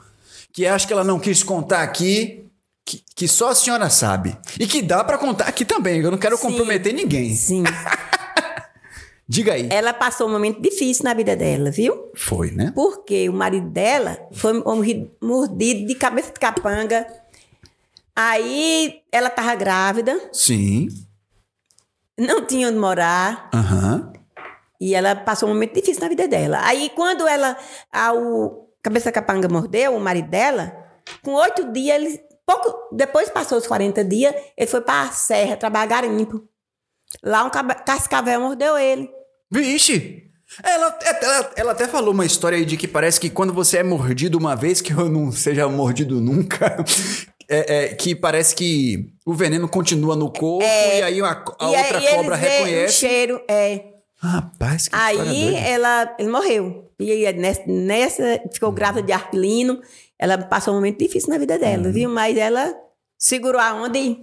[0.53, 2.45] Que acho que ela não quis contar aqui.
[2.85, 4.39] Que, que só a senhora sabe.
[4.59, 6.01] E que dá pra contar aqui também.
[6.01, 6.43] Eu não quero Sim.
[6.43, 7.35] comprometer ninguém.
[7.35, 7.65] Sim.
[9.29, 9.69] Diga aí.
[9.73, 12.13] Ela passou um momento difícil na vida dela, viu?
[12.15, 12.71] Foi, né?
[12.77, 14.53] Porque o marido dela foi
[15.21, 17.05] mordido de cabeça de capanga.
[18.17, 20.89] Aí ela tava grávida, Sim.
[22.19, 23.51] não tinha onde morar.
[23.53, 24.13] Aham.
[24.81, 26.61] E ela passou um momento difícil na vida dela.
[26.63, 27.57] Aí, quando ela.
[27.93, 30.73] A, o Cabeça Capanga mordeu, o marido dela,
[31.23, 32.27] com oito dias, ele.
[32.47, 36.49] Pouco depois passou os 40 dias, ele foi pra serra trabalhar garimpo.
[37.23, 39.11] Lá um cascavel mordeu ele.
[39.51, 40.23] Vixe!
[40.63, 43.83] Ela, ela, ela até falou uma história aí de que parece que quando você é
[43.83, 46.85] mordido uma vez, que eu não seja mordido nunca,
[47.49, 51.73] é, é, que parece que o veneno continua no corpo e aí a, a É.
[51.73, 52.95] e outra aí cobra veem o reconhece.
[52.95, 53.85] cheiro, é.
[54.19, 56.91] Rapaz, que Aí ela, morreu.
[56.99, 59.81] E aí, nessa, nessa ficou grávida de arpilino.
[60.19, 61.61] Ela passou um momento difícil na vida Uhum.
[61.61, 62.09] dela, viu?
[62.09, 62.75] Mas ela
[63.19, 64.19] segurou a onda e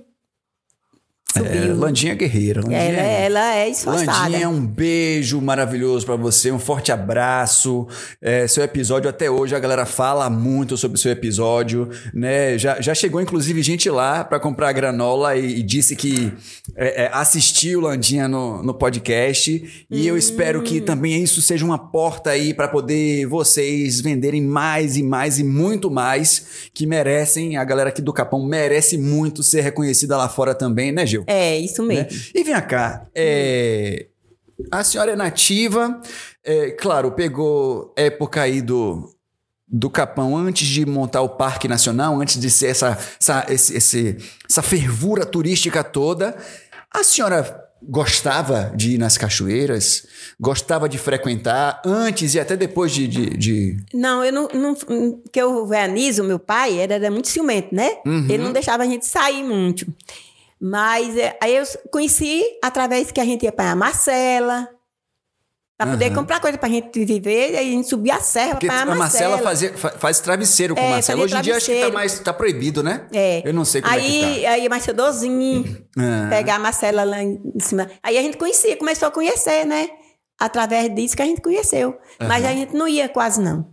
[1.36, 1.76] É, subiu.
[1.78, 2.62] Landinha guerreira.
[2.62, 4.12] Landinha ela, ela é esforçada.
[4.12, 7.88] Landinha, um beijo maravilhoso pra você, um forte abraço.
[8.22, 12.58] É, seu episódio até hoje a galera fala muito sobre seu episódio, né?
[12.58, 16.32] Já, já chegou inclusive gente lá pra comprar granola e, e disse que
[16.76, 21.78] é, é, assistiu Landinha no, no podcast e eu espero que também isso seja uma
[21.78, 27.58] porta aí pra poder vocês venderem mais e mais e muito mais que merecem.
[27.58, 31.23] A galera aqui do Capão merece muito ser reconhecida lá fora também, né, Gil?
[31.28, 32.08] É, isso né?
[32.10, 32.32] mesmo.
[32.36, 34.08] E vem cá, é,
[34.72, 36.00] a senhora é nativa,
[36.44, 39.10] é, claro, pegou época aí do,
[39.68, 44.18] do Capão antes de montar o Parque Nacional, antes de ser essa, essa, esse- esse-
[44.50, 46.36] essa fervura turística toda.
[46.94, 50.06] A senhora gostava de ir nas cachoeiras?
[50.40, 53.08] Gostava de frequentar antes e até depois de.
[53.08, 54.48] de, de- Não, eu não.
[54.54, 57.98] não porque o Veanizo, meu pai, era, era muito ciumento, né?
[58.06, 58.26] Uhum.
[58.30, 59.86] Ele não deixava a gente sair muito.
[60.66, 64.70] Mas é, aí eu conheci através que a gente ia para a Marcela.
[65.78, 66.16] Pra poder Aham.
[66.16, 68.98] comprar coisa pra gente viver, aí a gente subia a serra Porque pra a Marcela.
[69.32, 71.24] Marcela fazia- fa- faz travesseiro com É, Marcela.
[71.24, 73.08] Hoje em dia acho que tá mais tá proibido, né?
[73.12, 73.42] É.
[73.44, 74.50] Eu não sei como aí, é que tá.
[74.52, 76.28] Aí mais cedozinho, Ah.
[76.30, 77.90] pegar a Marcela lá em cima.
[78.02, 79.90] Aí a gente conhecia, começou a conhecer, né?
[80.40, 81.98] Através disso que a gente conheceu.
[82.20, 83.73] Mas a gente não ia quase, não.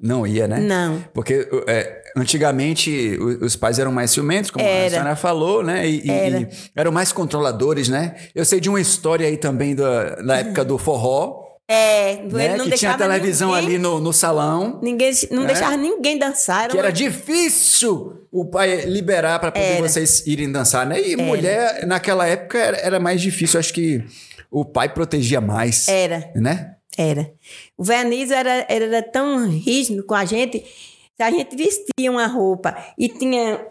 [0.00, 0.60] Não ia, né?
[0.60, 1.02] Não.
[1.12, 4.90] Porque é, antigamente os pais eram mais ciumentos, como a Era.
[4.90, 5.88] senhora falou, né?
[5.88, 6.40] E, Era.
[6.40, 8.14] e eram mais controladores, né?
[8.34, 12.56] Eu sei de uma história aí também da, na época do forró, É, né?
[12.56, 14.78] não Que tinha televisão ninguém, ali no, no salão.
[14.82, 15.48] Ninguém, não né?
[15.48, 16.68] deixava ninguém dançar.
[16.68, 19.88] Que era uma- difícil o pai liberar para poder Era.
[19.88, 21.00] vocês irem dançar, né?
[21.00, 23.58] E mulher, naquela época, era, era mais difícil.
[23.58, 24.04] Acho que
[24.50, 25.88] o pai protegia mais.
[25.88, 26.74] Era, Né?
[26.98, 27.32] Era.
[27.76, 30.58] O Verniz era, era tão rígido com a gente,
[31.16, 33.66] se a gente vestia uma roupa e tinha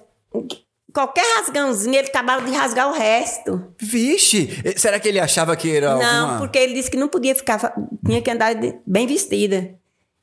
[0.94, 3.74] qualquer rasgãozinho, ele acabava de rasgar o resto.
[3.80, 4.50] Vixe!
[4.76, 6.40] Será que ele achava que era Não, alguma...
[6.40, 7.74] porque ele disse que não podia ficar,
[8.06, 8.56] tinha que andar
[8.86, 9.76] bem vestida.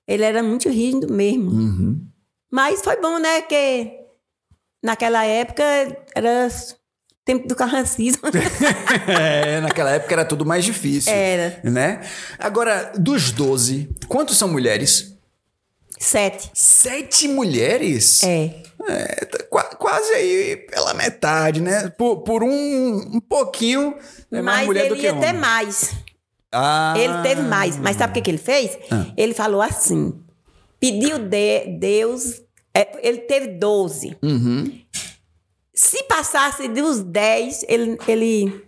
[0.07, 1.51] Ele era muito rígido mesmo.
[1.51, 2.07] Uhum.
[2.51, 3.43] Mas foi bom, né?
[3.43, 4.01] Que
[4.83, 5.63] naquela época
[6.15, 6.49] era
[7.25, 8.23] tempo do carrancismo.
[9.09, 11.13] É, naquela época era tudo mais difícil.
[11.13, 11.59] Era.
[11.65, 12.01] Né?
[12.39, 15.15] Agora, dos 12, quantos são mulheres?
[15.99, 16.51] Sete.
[16.55, 18.23] Sete mulheres?
[18.23, 18.63] É.
[18.87, 21.89] É, tá qua- quase aí pela metade, né?
[21.97, 23.97] Por, por um, um pouquinho
[24.31, 25.41] é mais Mas mulher do ele que ia ter homem.
[25.41, 25.93] mais.
[26.53, 26.95] Ah.
[26.97, 27.79] Ele teve mais.
[27.79, 28.77] Mas sabe o que, que ele fez?
[28.91, 29.07] Ah.
[29.17, 30.21] Ele falou assim:
[30.79, 32.43] pediu de Deus.
[32.75, 34.17] é, ele teve 12.
[34.23, 34.79] Uhum.
[35.75, 38.65] Se passasse dos 10, ele, ele.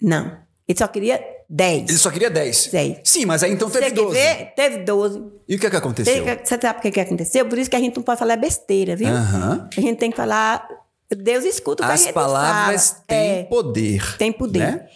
[0.00, 0.38] Não.
[0.68, 1.88] Ele só queria 10.
[1.88, 2.68] Ele só queria 10.
[2.68, 2.98] Dez.
[3.04, 4.14] Sim, mas aí então teve Você quer 12.
[4.14, 4.54] ver?
[4.54, 5.22] Teve 12.
[5.48, 6.24] E o que é que aconteceu?
[6.24, 7.48] Você você sabe o que, que aconteceu?
[7.48, 9.08] Por isso que a gente não pode falar besteira, viu?
[9.08, 9.68] Aham.
[9.76, 10.66] A gente tem que falar.
[11.10, 13.04] Deus escuta o que a As gente palavras fala.
[13.08, 14.16] têm É, poder.
[14.16, 14.58] tem poder.
[14.60, 14.88] né?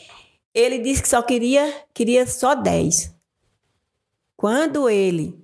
[0.55, 3.13] Ele disse que só queria, queria só 10.
[4.37, 5.37] Quando ele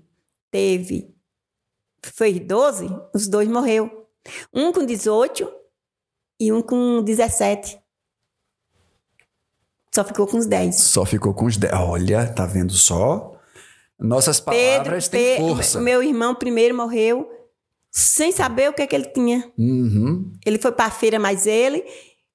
[0.49, 1.13] teve,
[2.05, 4.00] fez 12, os dois morreu.
[4.53, 5.51] Um com 18
[6.39, 7.79] e um com 17.
[9.95, 10.77] Só ficou com os 10.
[10.77, 11.73] Só ficou com os 10.
[11.75, 13.37] Olha, tá vendo só?
[13.99, 15.81] Nossas palavras têm Pe- força.
[15.81, 17.29] Meu irmão primeiro morreu
[17.91, 19.53] sem saber o que, é que ele tinha.
[19.59, 20.33] Uhum.
[20.47, 21.85] Ele foi para a feira, mas ele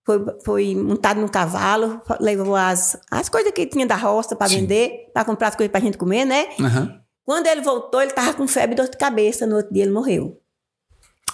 [0.06, 5.10] foi, foi montado num cavalo, levou as, as coisas que tinha da roça para vender,
[5.14, 6.50] para comprar as coisas para gente comer, né?
[6.60, 7.02] Aham.
[7.24, 9.48] Quando ele voltou, ele tava com febre e dor de cabeça.
[9.48, 10.40] No outro dia ele morreu.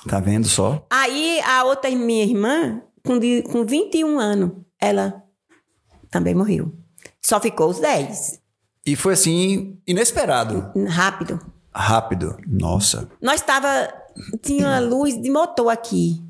[0.08, 0.86] Tá vendo só?
[0.90, 5.24] Aí a outra minha irmã, com, de- com 21 anos, ela
[6.10, 6.74] também morreu.
[7.24, 8.40] Só ficou os 10.
[8.86, 10.72] E foi assim, inesperado.
[10.88, 11.40] Rápido.
[11.74, 12.36] Rápido.
[12.48, 13.10] Nossa.
[13.22, 13.94] Nós tava.
[14.42, 16.22] Tinha uma luz de motor aqui.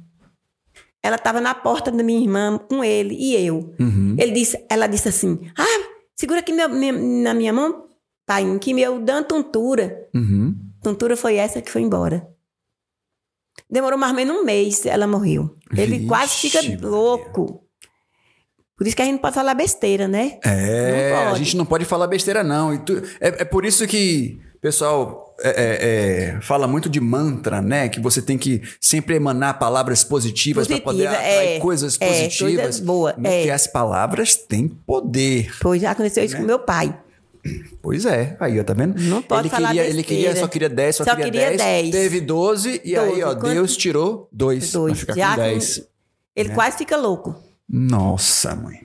[1.02, 3.73] Ela estava na porta da minha irmã com ele e eu.
[3.80, 4.15] Uhum.
[4.19, 7.85] Ele disse, ela disse assim: Ah, segura aqui meu- minha- na minha mão,
[8.27, 10.07] pai, que meu dando tontura.
[10.14, 10.56] Uhum.
[10.84, 12.27] Tontura foi essa que foi embora.
[13.72, 15.56] Demorou mais ou menos um mês, ela morreu.
[15.76, 16.80] Ele Vixe, quase fica Maria.
[16.81, 17.64] louco.
[18.77, 20.39] Por isso que a gente não pode falar besteira, né?
[20.43, 22.76] É, a gente não pode falar besteira, não.
[22.80, 27.61] Tu- é, é por isso que o pessoal é, é, é, fala muito de mantra,
[27.61, 27.88] né?
[27.89, 31.60] Que você tem que sempre emanar palavras positivas para poder Positiva, atrair é.
[31.60, 32.56] coisas É, positivas.
[32.56, 33.14] coisas boas.
[33.14, 35.53] Porque as palavras têm poder.
[35.61, 36.41] Pois já aconteceu isso Né?
[36.41, 36.93] com meu pai.
[37.81, 38.99] Pois é, aí, ó, tá vendo?
[39.01, 41.57] Não pode ele falar queria, ele queria, só queria 10, só, Só queria, queria 10,
[41.61, 41.91] 10.
[41.91, 43.53] Teve 12 e aí, 12, ó, quanto?
[43.53, 44.97] Deus tirou 2 Dois.
[44.97, 45.84] pra ficar Já com com- 10.
[46.35, 46.55] Ele Né?
[46.55, 47.35] quase fica louco.
[47.68, 48.81] Nossa, mãe.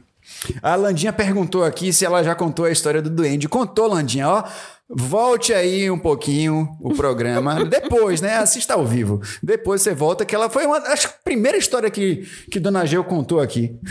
[0.62, 3.48] A Landinha perguntou aqui se ela já contou a história do duende.
[3.48, 4.44] Contou, Landinha, ó.
[4.88, 7.62] Volte aí um pouquinho o programa.
[7.66, 8.36] Depois, né?
[8.36, 9.20] Assista ao vivo.
[9.42, 10.78] Depois você volta, que ela foi uma.
[10.78, 13.74] Acho que a primeira história que, que Dona Geu contou aqui.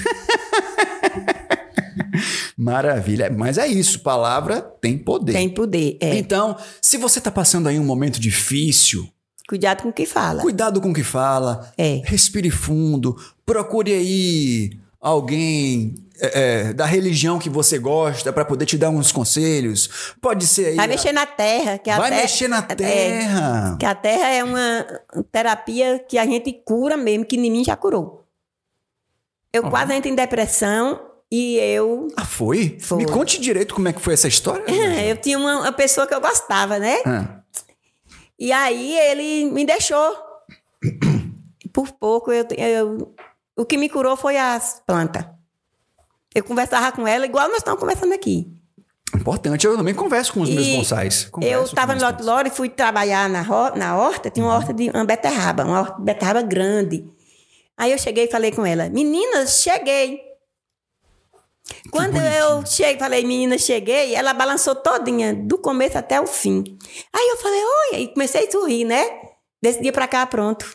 [2.58, 3.30] Maravilha.
[3.30, 4.00] Mas é isso.
[4.00, 5.34] Palavra tem poder.
[5.34, 5.98] Tem poder.
[6.00, 6.16] É.
[6.16, 9.10] Então, se você tá passando aí um momento difícil,
[9.48, 10.42] Cuidado com o que fala.
[10.42, 11.72] Cuidado com o que fala.
[11.78, 12.02] É.
[12.06, 13.16] Respire fundo.
[13.46, 19.12] Procure aí alguém é, é, da religião que você gosta para poder te dar uns
[19.12, 20.16] conselhos.
[20.20, 20.76] Pode ser aí.
[20.76, 21.78] Vai mexer na terra.
[21.78, 23.78] Que a Vai terra- mexer na é, terra.
[23.80, 24.86] que a terra é uma
[25.32, 28.26] terapia que a gente cura mesmo, que mim já curou.
[29.54, 31.00] Eu quase entro em depressão
[31.38, 32.08] e eu.
[32.16, 32.78] Ah, foi?
[32.80, 32.98] Foi.
[33.00, 34.64] Me conte direito como é que foi essa história.
[35.10, 36.98] Eu tinha uma, uma pessoa que eu gostava, né?
[37.06, 37.40] Ah,
[38.40, 40.16] E aí ele me deixou.
[41.74, 43.14] Por pouco, eu, eu-
[43.58, 45.26] o que me curou foi as plantas.
[46.34, 48.48] Eu conversava com ela igual nós estamos conversando aqui.
[49.16, 49.66] importante.
[49.66, 51.26] Eu também converso com os meus E bonsais.
[51.32, 53.44] Converso eu estava meus no Lore e fui trabalhar na,
[53.76, 57.06] na horta, tinha uma horta de uma beterraba, uma horta de beterraba grande.
[57.78, 60.22] Aí eu cheguei e falei com ela, meninas, cheguei.
[61.92, 66.64] Quando eu cheguei, falei, meninas, cheguei, ela balançou todinha, do começo até o fim.
[67.14, 69.04] Aí eu falei, oi, aí comecei a sorrir, né?
[69.62, 70.66] Desse dia pra cá, pronto.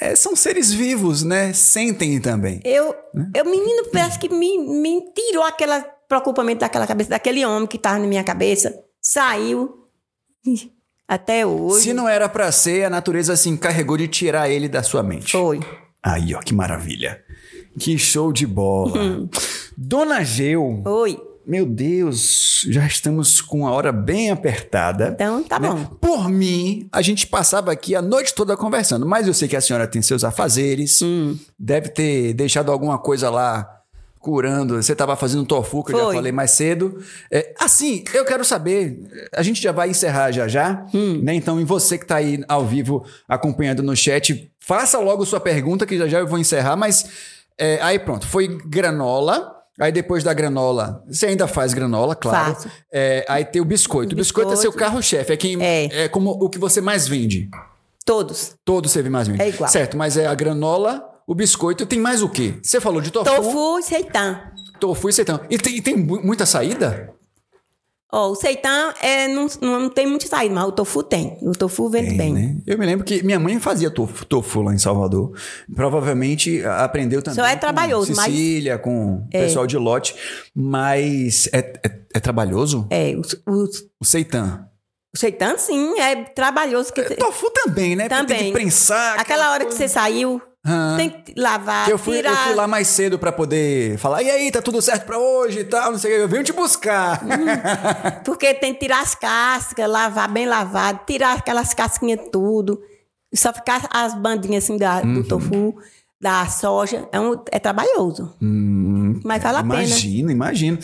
[0.00, 1.52] É, são seres vivos, né?
[1.52, 2.60] Sentem também.
[2.64, 2.94] Eu,
[3.34, 7.98] eu menino, parece que me, me tirou aquele preocupamento daquela cabeça, daquele homem que estava
[7.98, 8.74] na minha cabeça.
[9.00, 9.86] Saiu.
[11.06, 11.84] Até hoje.
[11.84, 15.32] Se não era pra ser, a natureza se encarregou de tirar ele da sua mente.
[15.32, 15.58] Foi.
[16.02, 17.24] Aí, ó, que maravilha.
[17.78, 19.28] Que show de bola.
[19.76, 21.20] Dona Geu, Oi.
[21.46, 25.10] meu Deus, já estamos com a hora bem apertada.
[25.14, 25.68] Então, tá né?
[25.68, 25.84] bom.
[26.00, 29.60] Por mim, a gente passava aqui a noite toda conversando, mas eu sei que a
[29.60, 31.36] senhora tem seus afazeres, Hum.
[31.58, 33.68] deve ter deixado alguma coisa lá
[34.18, 34.74] curando.
[34.82, 36.14] Você estava fazendo tofu, que eu já Foi.
[36.16, 36.98] falei mais cedo.
[37.30, 38.98] É, assim, eu quero saber,
[39.32, 41.20] a gente já vai encerrar já já, Hum.
[41.22, 41.34] né?
[41.34, 45.86] Então, e você que está aí ao vivo acompanhando no chat, faça logo sua pergunta,
[45.86, 47.06] que já já eu vou encerrar, mas
[47.58, 49.54] é, aí pronto, foi granola.
[49.80, 52.56] Aí depois da granola, você ainda faz granola, claro.
[52.92, 54.12] É, aí tem o biscoito.
[54.12, 54.78] O biscoito, é seu Biscoito.
[54.90, 56.04] carro-chefe, é quem É.
[56.04, 57.48] é como o que você mais vende.
[58.04, 58.56] Todos.
[58.64, 59.40] Todos você mais vende.
[59.40, 59.70] É igual.
[59.70, 62.54] Certo, mas é a granola, o biscoito, tem mais o quê?
[62.60, 64.40] Você falou de tofu, Tofu e seitã.
[64.80, 65.40] tofu e seitão.
[65.48, 67.14] E tem, e tem mu- muita saída?
[68.10, 71.36] Ó, o seitã é, não, não tem muito saída, mas o tofu tem.
[71.42, 72.32] O tofu vende bem.
[72.32, 72.56] né?
[72.66, 75.32] Eu me lembro que minha mãe fazia tofu, tofu lá em Salvador.
[75.74, 77.36] Provavelmente aprendeu também.
[77.36, 78.32] Só é com trabalhoso, mas-
[78.82, 80.14] com o pessoal de lote.
[80.54, 82.86] Mas é, é, é trabalhoso?
[82.90, 83.68] É, o, o,
[84.00, 84.66] O seitã.
[85.14, 86.92] o seitã, sim, é trabalhoso.
[86.92, 88.08] Que, Tofu também, né?
[88.08, 88.52] Porque Tem que Também.
[88.54, 89.20] prensar.
[89.20, 90.96] aquela hora que você saiu, Aham.
[90.96, 92.36] tem que lavar, Que eu fui, eu tirar.
[92.46, 95.64] fui lá mais cedo pra poder falar, e aí, tá tudo certo pra hoje e
[95.64, 96.22] tal, não sei o que.
[96.22, 97.20] Eu venho te buscar.
[98.24, 102.80] Porque tem que tirar as cascas, lavar bem lavado, tirar aquelas casquinhas tudo.
[103.34, 105.14] Só ficar as bandinhas assim da, Uhum.
[105.14, 105.76] do tofu,
[106.20, 107.08] da soja.
[107.12, 108.34] É, um, é trabalhoso.
[108.40, 109.74] Mas vale a pena.
[109.84, 110.78] imagino, imagino.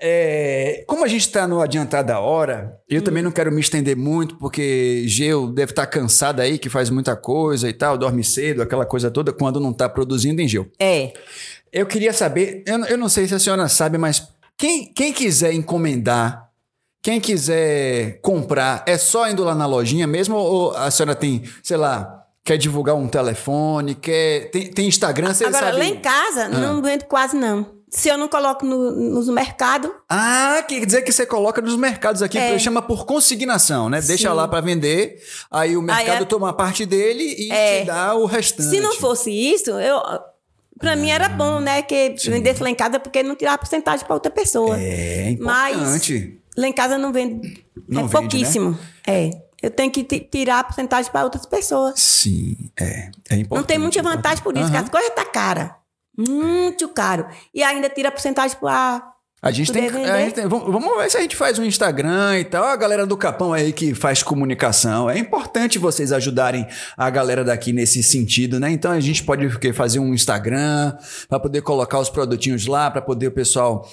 [0.00, 3.96] É, como a gente está no adiantado da hora, eu também não quero me estender
[3.96, 8.62] muito, porque Geu deve estar cansada aí, que faz muita coisa e tal, dorme cedo,
[8.62, 10.70] aquela coisa toda, quando não está produzindo em Geu.
[10.78, 11.12] É.
[11.72, 15.12] Eu queria saber, eu, não- eu não sei se a senhora sabe, mas quem, quem
[15.12, 16.48] quiser encomendar,
[17.02, 20.36] quem quiser comprar, é só indo lá na lojinha mesmo?
[20.36, 24.50] Ou a senhora tem, sei lá, quer divulgar um telefone, quer.
[24.50, 25.78] Tem, tem Instagram, você Agora, sabe?
[25.78, 27.73] lá em casa, não vendo quase não.
[27.96, 32.22] Se eu não coloco no, nos mercados, Ah, quer dizer que você coloca nos mercados
[32.22, 32.58] aqui, É.
[32.58, 34.00] chama por consignação, né?
[34.00, 34.34] Deixa Sim.
[34.34, 37.80] lá pra vender, aí o mercado é- toma parte dele e É.
[37.82, 38.68] te dá o restante.
[38.68, 40.02] se não fosse isso, eu.
[40.80, 41.82] Pra mim era bom, né?
[41.82, 44.76] Que vendesse lá em casa porque não tirava porcentagem pra outra pessoa.
[44.76, 46.40] É Mas importante.
[46.56, 47.64] lá em casa não vende.
[47.88, 48.76] Não é vende, pouquíssimo.
[49.06, 49.30] É.
[49.62, 51.94] Eu tenho que ti- tirar a porcentagem para outras pessoas.
[52.00, 53.10] Sim, é.
[53.30, 53.50] É importante.
[53.52, 54.82] Não tem muita vantagem por isso, que Aham.
[54.84, 55.76] as coisas tá cara.
[56.16, 57.26] Muito caro.
[57.52, 59.10] E ainda tira a porcentagem para.
[59.42, 62.38] A gente tem, a gente tem- vamos, vamos ver se a gente faz um Instagram
[62.38, 62.64] e tal.
[62.64, 65.10] A galera do Capão aí que faz comunicação.
[65.10, 66.66] É importante vocês ajudarem
[66.96, 68.70] a galera daqui nesse sentido, né?
[68.70, 70.96] Então a gente pode fazer um Instagram
[71.28, 73.86] para poder colocar os produtinhos lá, para poder o pessoal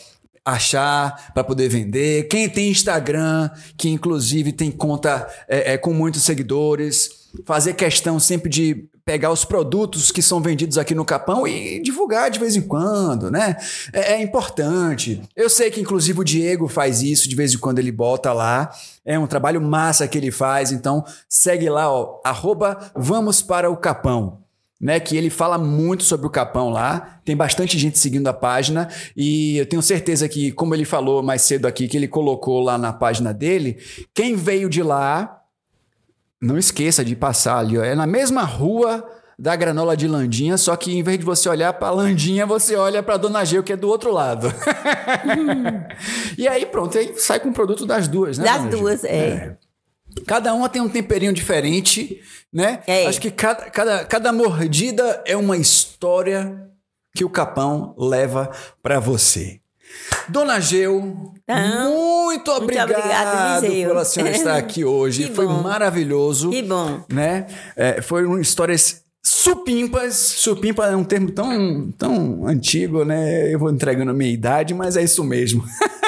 [0.45, 2.27] achar, para poder vender.
[2.29, 7.09] Quem tem Instagram, que inclusive tem conta é, é, com muitos seguidores,
[7.45, 12.29] fazer questão sempre de pegar os produtos que são vendidos aqui no Capão e divulgar
[12.29, 13.55] de vez em quando, né?
[13.93, 15.21] É, é importante.
[15.35, 18.71] Eu sei que inclusive o Diego faz isso de vez em quando ele bota lá.
[19.03, 23.77] É um trabalho massa que ele faz, então segue lá, ó, arroba vamos para o
[23.77, 24.39] Capão.
[24.79, 28.89] Né, que ele fala muito sobre o Capão lá, tem bastante gente seguindo a página
[29.15, 32.79] e eu tenho certeza que, como ele falou mais cedo aqui, que ele colocou lá
[32.79, 33.77] na página dele,
[34.11, 35.40] quem veio de lá
[36.41, 37.83] não esqueça de passar ali, ó.
[37.83, 39.07] É na mesma rua
[39.37, 43.01] da granola de Landinha, só que em vez de você olhar para Landinha, você olha
[43.01, 44.47] para Dona Geu, que é do outro lado.
[46.37, 48.45] e aí pronto, aí sai com o produto das duas, né?
[48.45, 49.57] Das duas, é.
[50.27, 52.81] Cada uma tem um temperinho diferente, né?
[52.85, 53.07] É.
[53.07, 56.69] Acho que cada, cada, cada mordida é uma história
[57.15, 58.51] que o Capão leva
[58.83, 59.60] para você.
[60.29, 61.87] Dona Geu, Ah,
[62.25, 63.89] muito obrigado, obrigada, Eliseu.
[63.89, 65.25] pela senhora estar aqui hoje.
[65.27, 65.61] Que Foi bom.
[65.61, 66.49] maravilhoso.
[66.51, 67.01] Que bom.
[67.09, 67.47] Né?
[67.75, 70.15] É, foram histórias supimpas.
[70.15, 73.53] Supimpa é um termo tão, tão antigo, né?
[73.53, 75.63] Eu vou entregando a minha idade, mas é isso mesmo.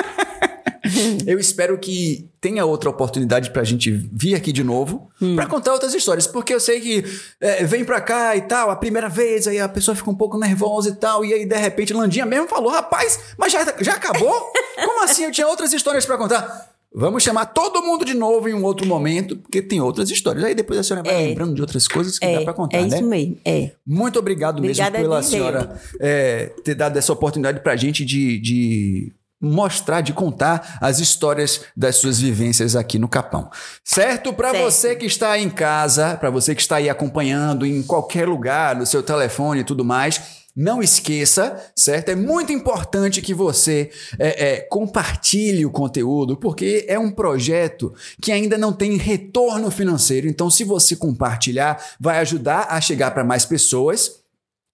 [1.26, 5.94] Eu espero que tenha outra oportunidade pra gente vir aqui de novo pra contar outras
[5.94, 7.03] histórias, porque eu sei que
[7.40, 10.38] é, vem pra cá e tal, a primeira vez, aí a pessoa fica um pouco
[10.38, 14.52] nervosa e tal, e aí de repente Landinha mesmo falou: rapaz, mas já, já acabou?
[14.84, 15.24] Como assim?
[15.24, 16.72] Eu tinha outras histórias pra contar.
[16.95, 20.44] Vamos chamar todo mundo de novo em um outro momento, porque tem outras histórias.
[20.44, 21.28] Aí depois a senhora vai É.
[21.30, 22.88] lembrando de outras coisas que É, dá pra contar, é né?
[22.88, 23.38] isso mesmo.
[23.44, 23.72] É.
[23.84, 28.38] Muito obrigado Obrigada mesmo pela a senhora é, ter dado essa oportunidade pra gente de,
[28.40, 29.11] de
[29.44, 33.52] mostrar, de contar as histórias das suas vivências aqui no Capão.
[33.84, 34.32] Certo?
[34.32, 38.26] Para você que está aí em casa, para você que está aí acompanhando em qualquer
[38.26, 40.44] lugar, no seu telefone e tudo mais.
[40.56, 42.10] Não esqueça, certo?
[42.10, 43.90] É muito importante que você
[44.20, 47.91] é, é, compartilhe o conteúdo, porque é um projeto
[48.22, 50.28] que ainda não tem retorno financeiro.
[50.28, 54.23] Então, se você compartilhar, vai ajudar a chegar para mais pessoas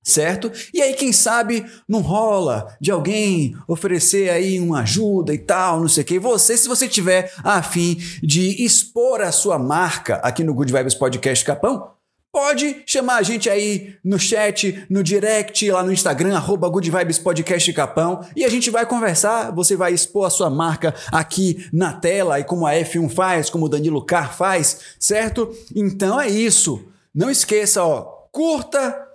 [0.03, 0.51] certo?
[0.73, 5.87] E aí, quem sabe, não rola de alguém oferecer aí uma ajuda e tal, não
[5.87, 6.19] sei o que.
[6.19, 10.95] Você, se você tiver a fim de expor a sua marca aqui no Good Vibes
[10.95, 11.91] Podcast Capão,
[12.31, 17.17] pode chamar a gente aí no chat, no direct, lá no Instagram, arroba Good Vibes
[17.17, 21.93] Podcast Capão, e a gente vai conversar, você vai expor a sua marca aqui na
[21.93, 25.53] tela, e como a F1 faz, como o Danilo Car faz, certo?
[25.75, 26.87] Então é isso.
[27.13, 28.01] Não esqueça, ó,
[28.31, 29.08] curta,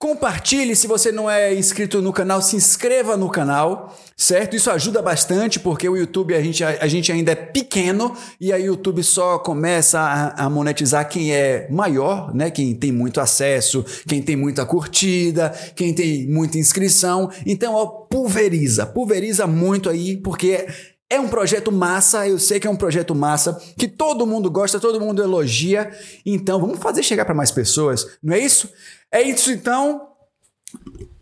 [0.00, 4.54] Compartilhe se você não é inscrito no canal, se inscreva no canal, certo?
[4.54, 8.52] Isso ajuda bastante porque o YouTube a gente, a, a gente ainda é pequeno e
[8.52, 12.48] aí o YouTube só começa a, a monetizar quem é maior, né?
[12.48, 17.28] Quem tem muito acesso, quem tem muita curtida, quem tem muita inscrição.
[17.44, 20.68] Então, ó, pulveriza, pulveriza muito aí porque
[21.10, 24.78] é um projeto massa, eu sei que é um projeto massa, que todo mundo gosta,
[24.78, 25.90] todo mundo elogia.
[26.24, 28.70] Então, vamos fazer chegar para mais pessoas, não é isso?
[29.10, 30.08] É isso então.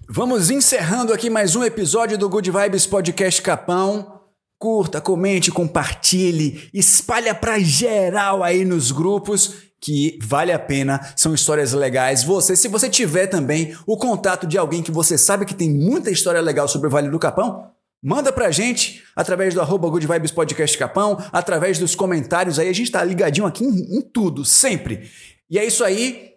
[0.08, 4.20] Vamos encerrando aqui mais um episódio do Good Vibes Podcast Capão.
[4.58, 11.74] Curta, comente, compartilhe, espalha pra geral aí nos grupos que vale a pena, são histórias
[11.74, 12.24] legais.
[12.24, 16.10] Você, se você tiver também o contato de alguém que você sabe que tem muita
[16.10, 17.70] história legal sobre o Vale do Capão,
[18.02, 22.68] Manda pra gente através do arroba Good Vibes Podcast Capão, através dos comentários aí.
[22.68, 25.10] A gente tá ligadinho aqui em, em tudo, sempre.
[25.50, 26.32] E é isso aí.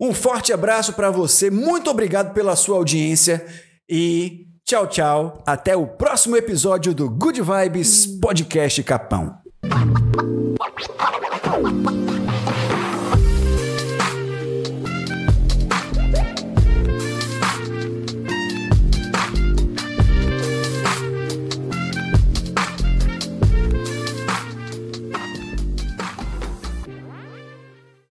[0.00, 1.50] Um forte abraço pra você.
[1.50, 3.44] Muito obrigado pela sua audiência.
[3.88, 5.42] E Tchau, tchau.
[5.46, 9.38] Até o próximo episódio do Good Vibes Podcast Capão.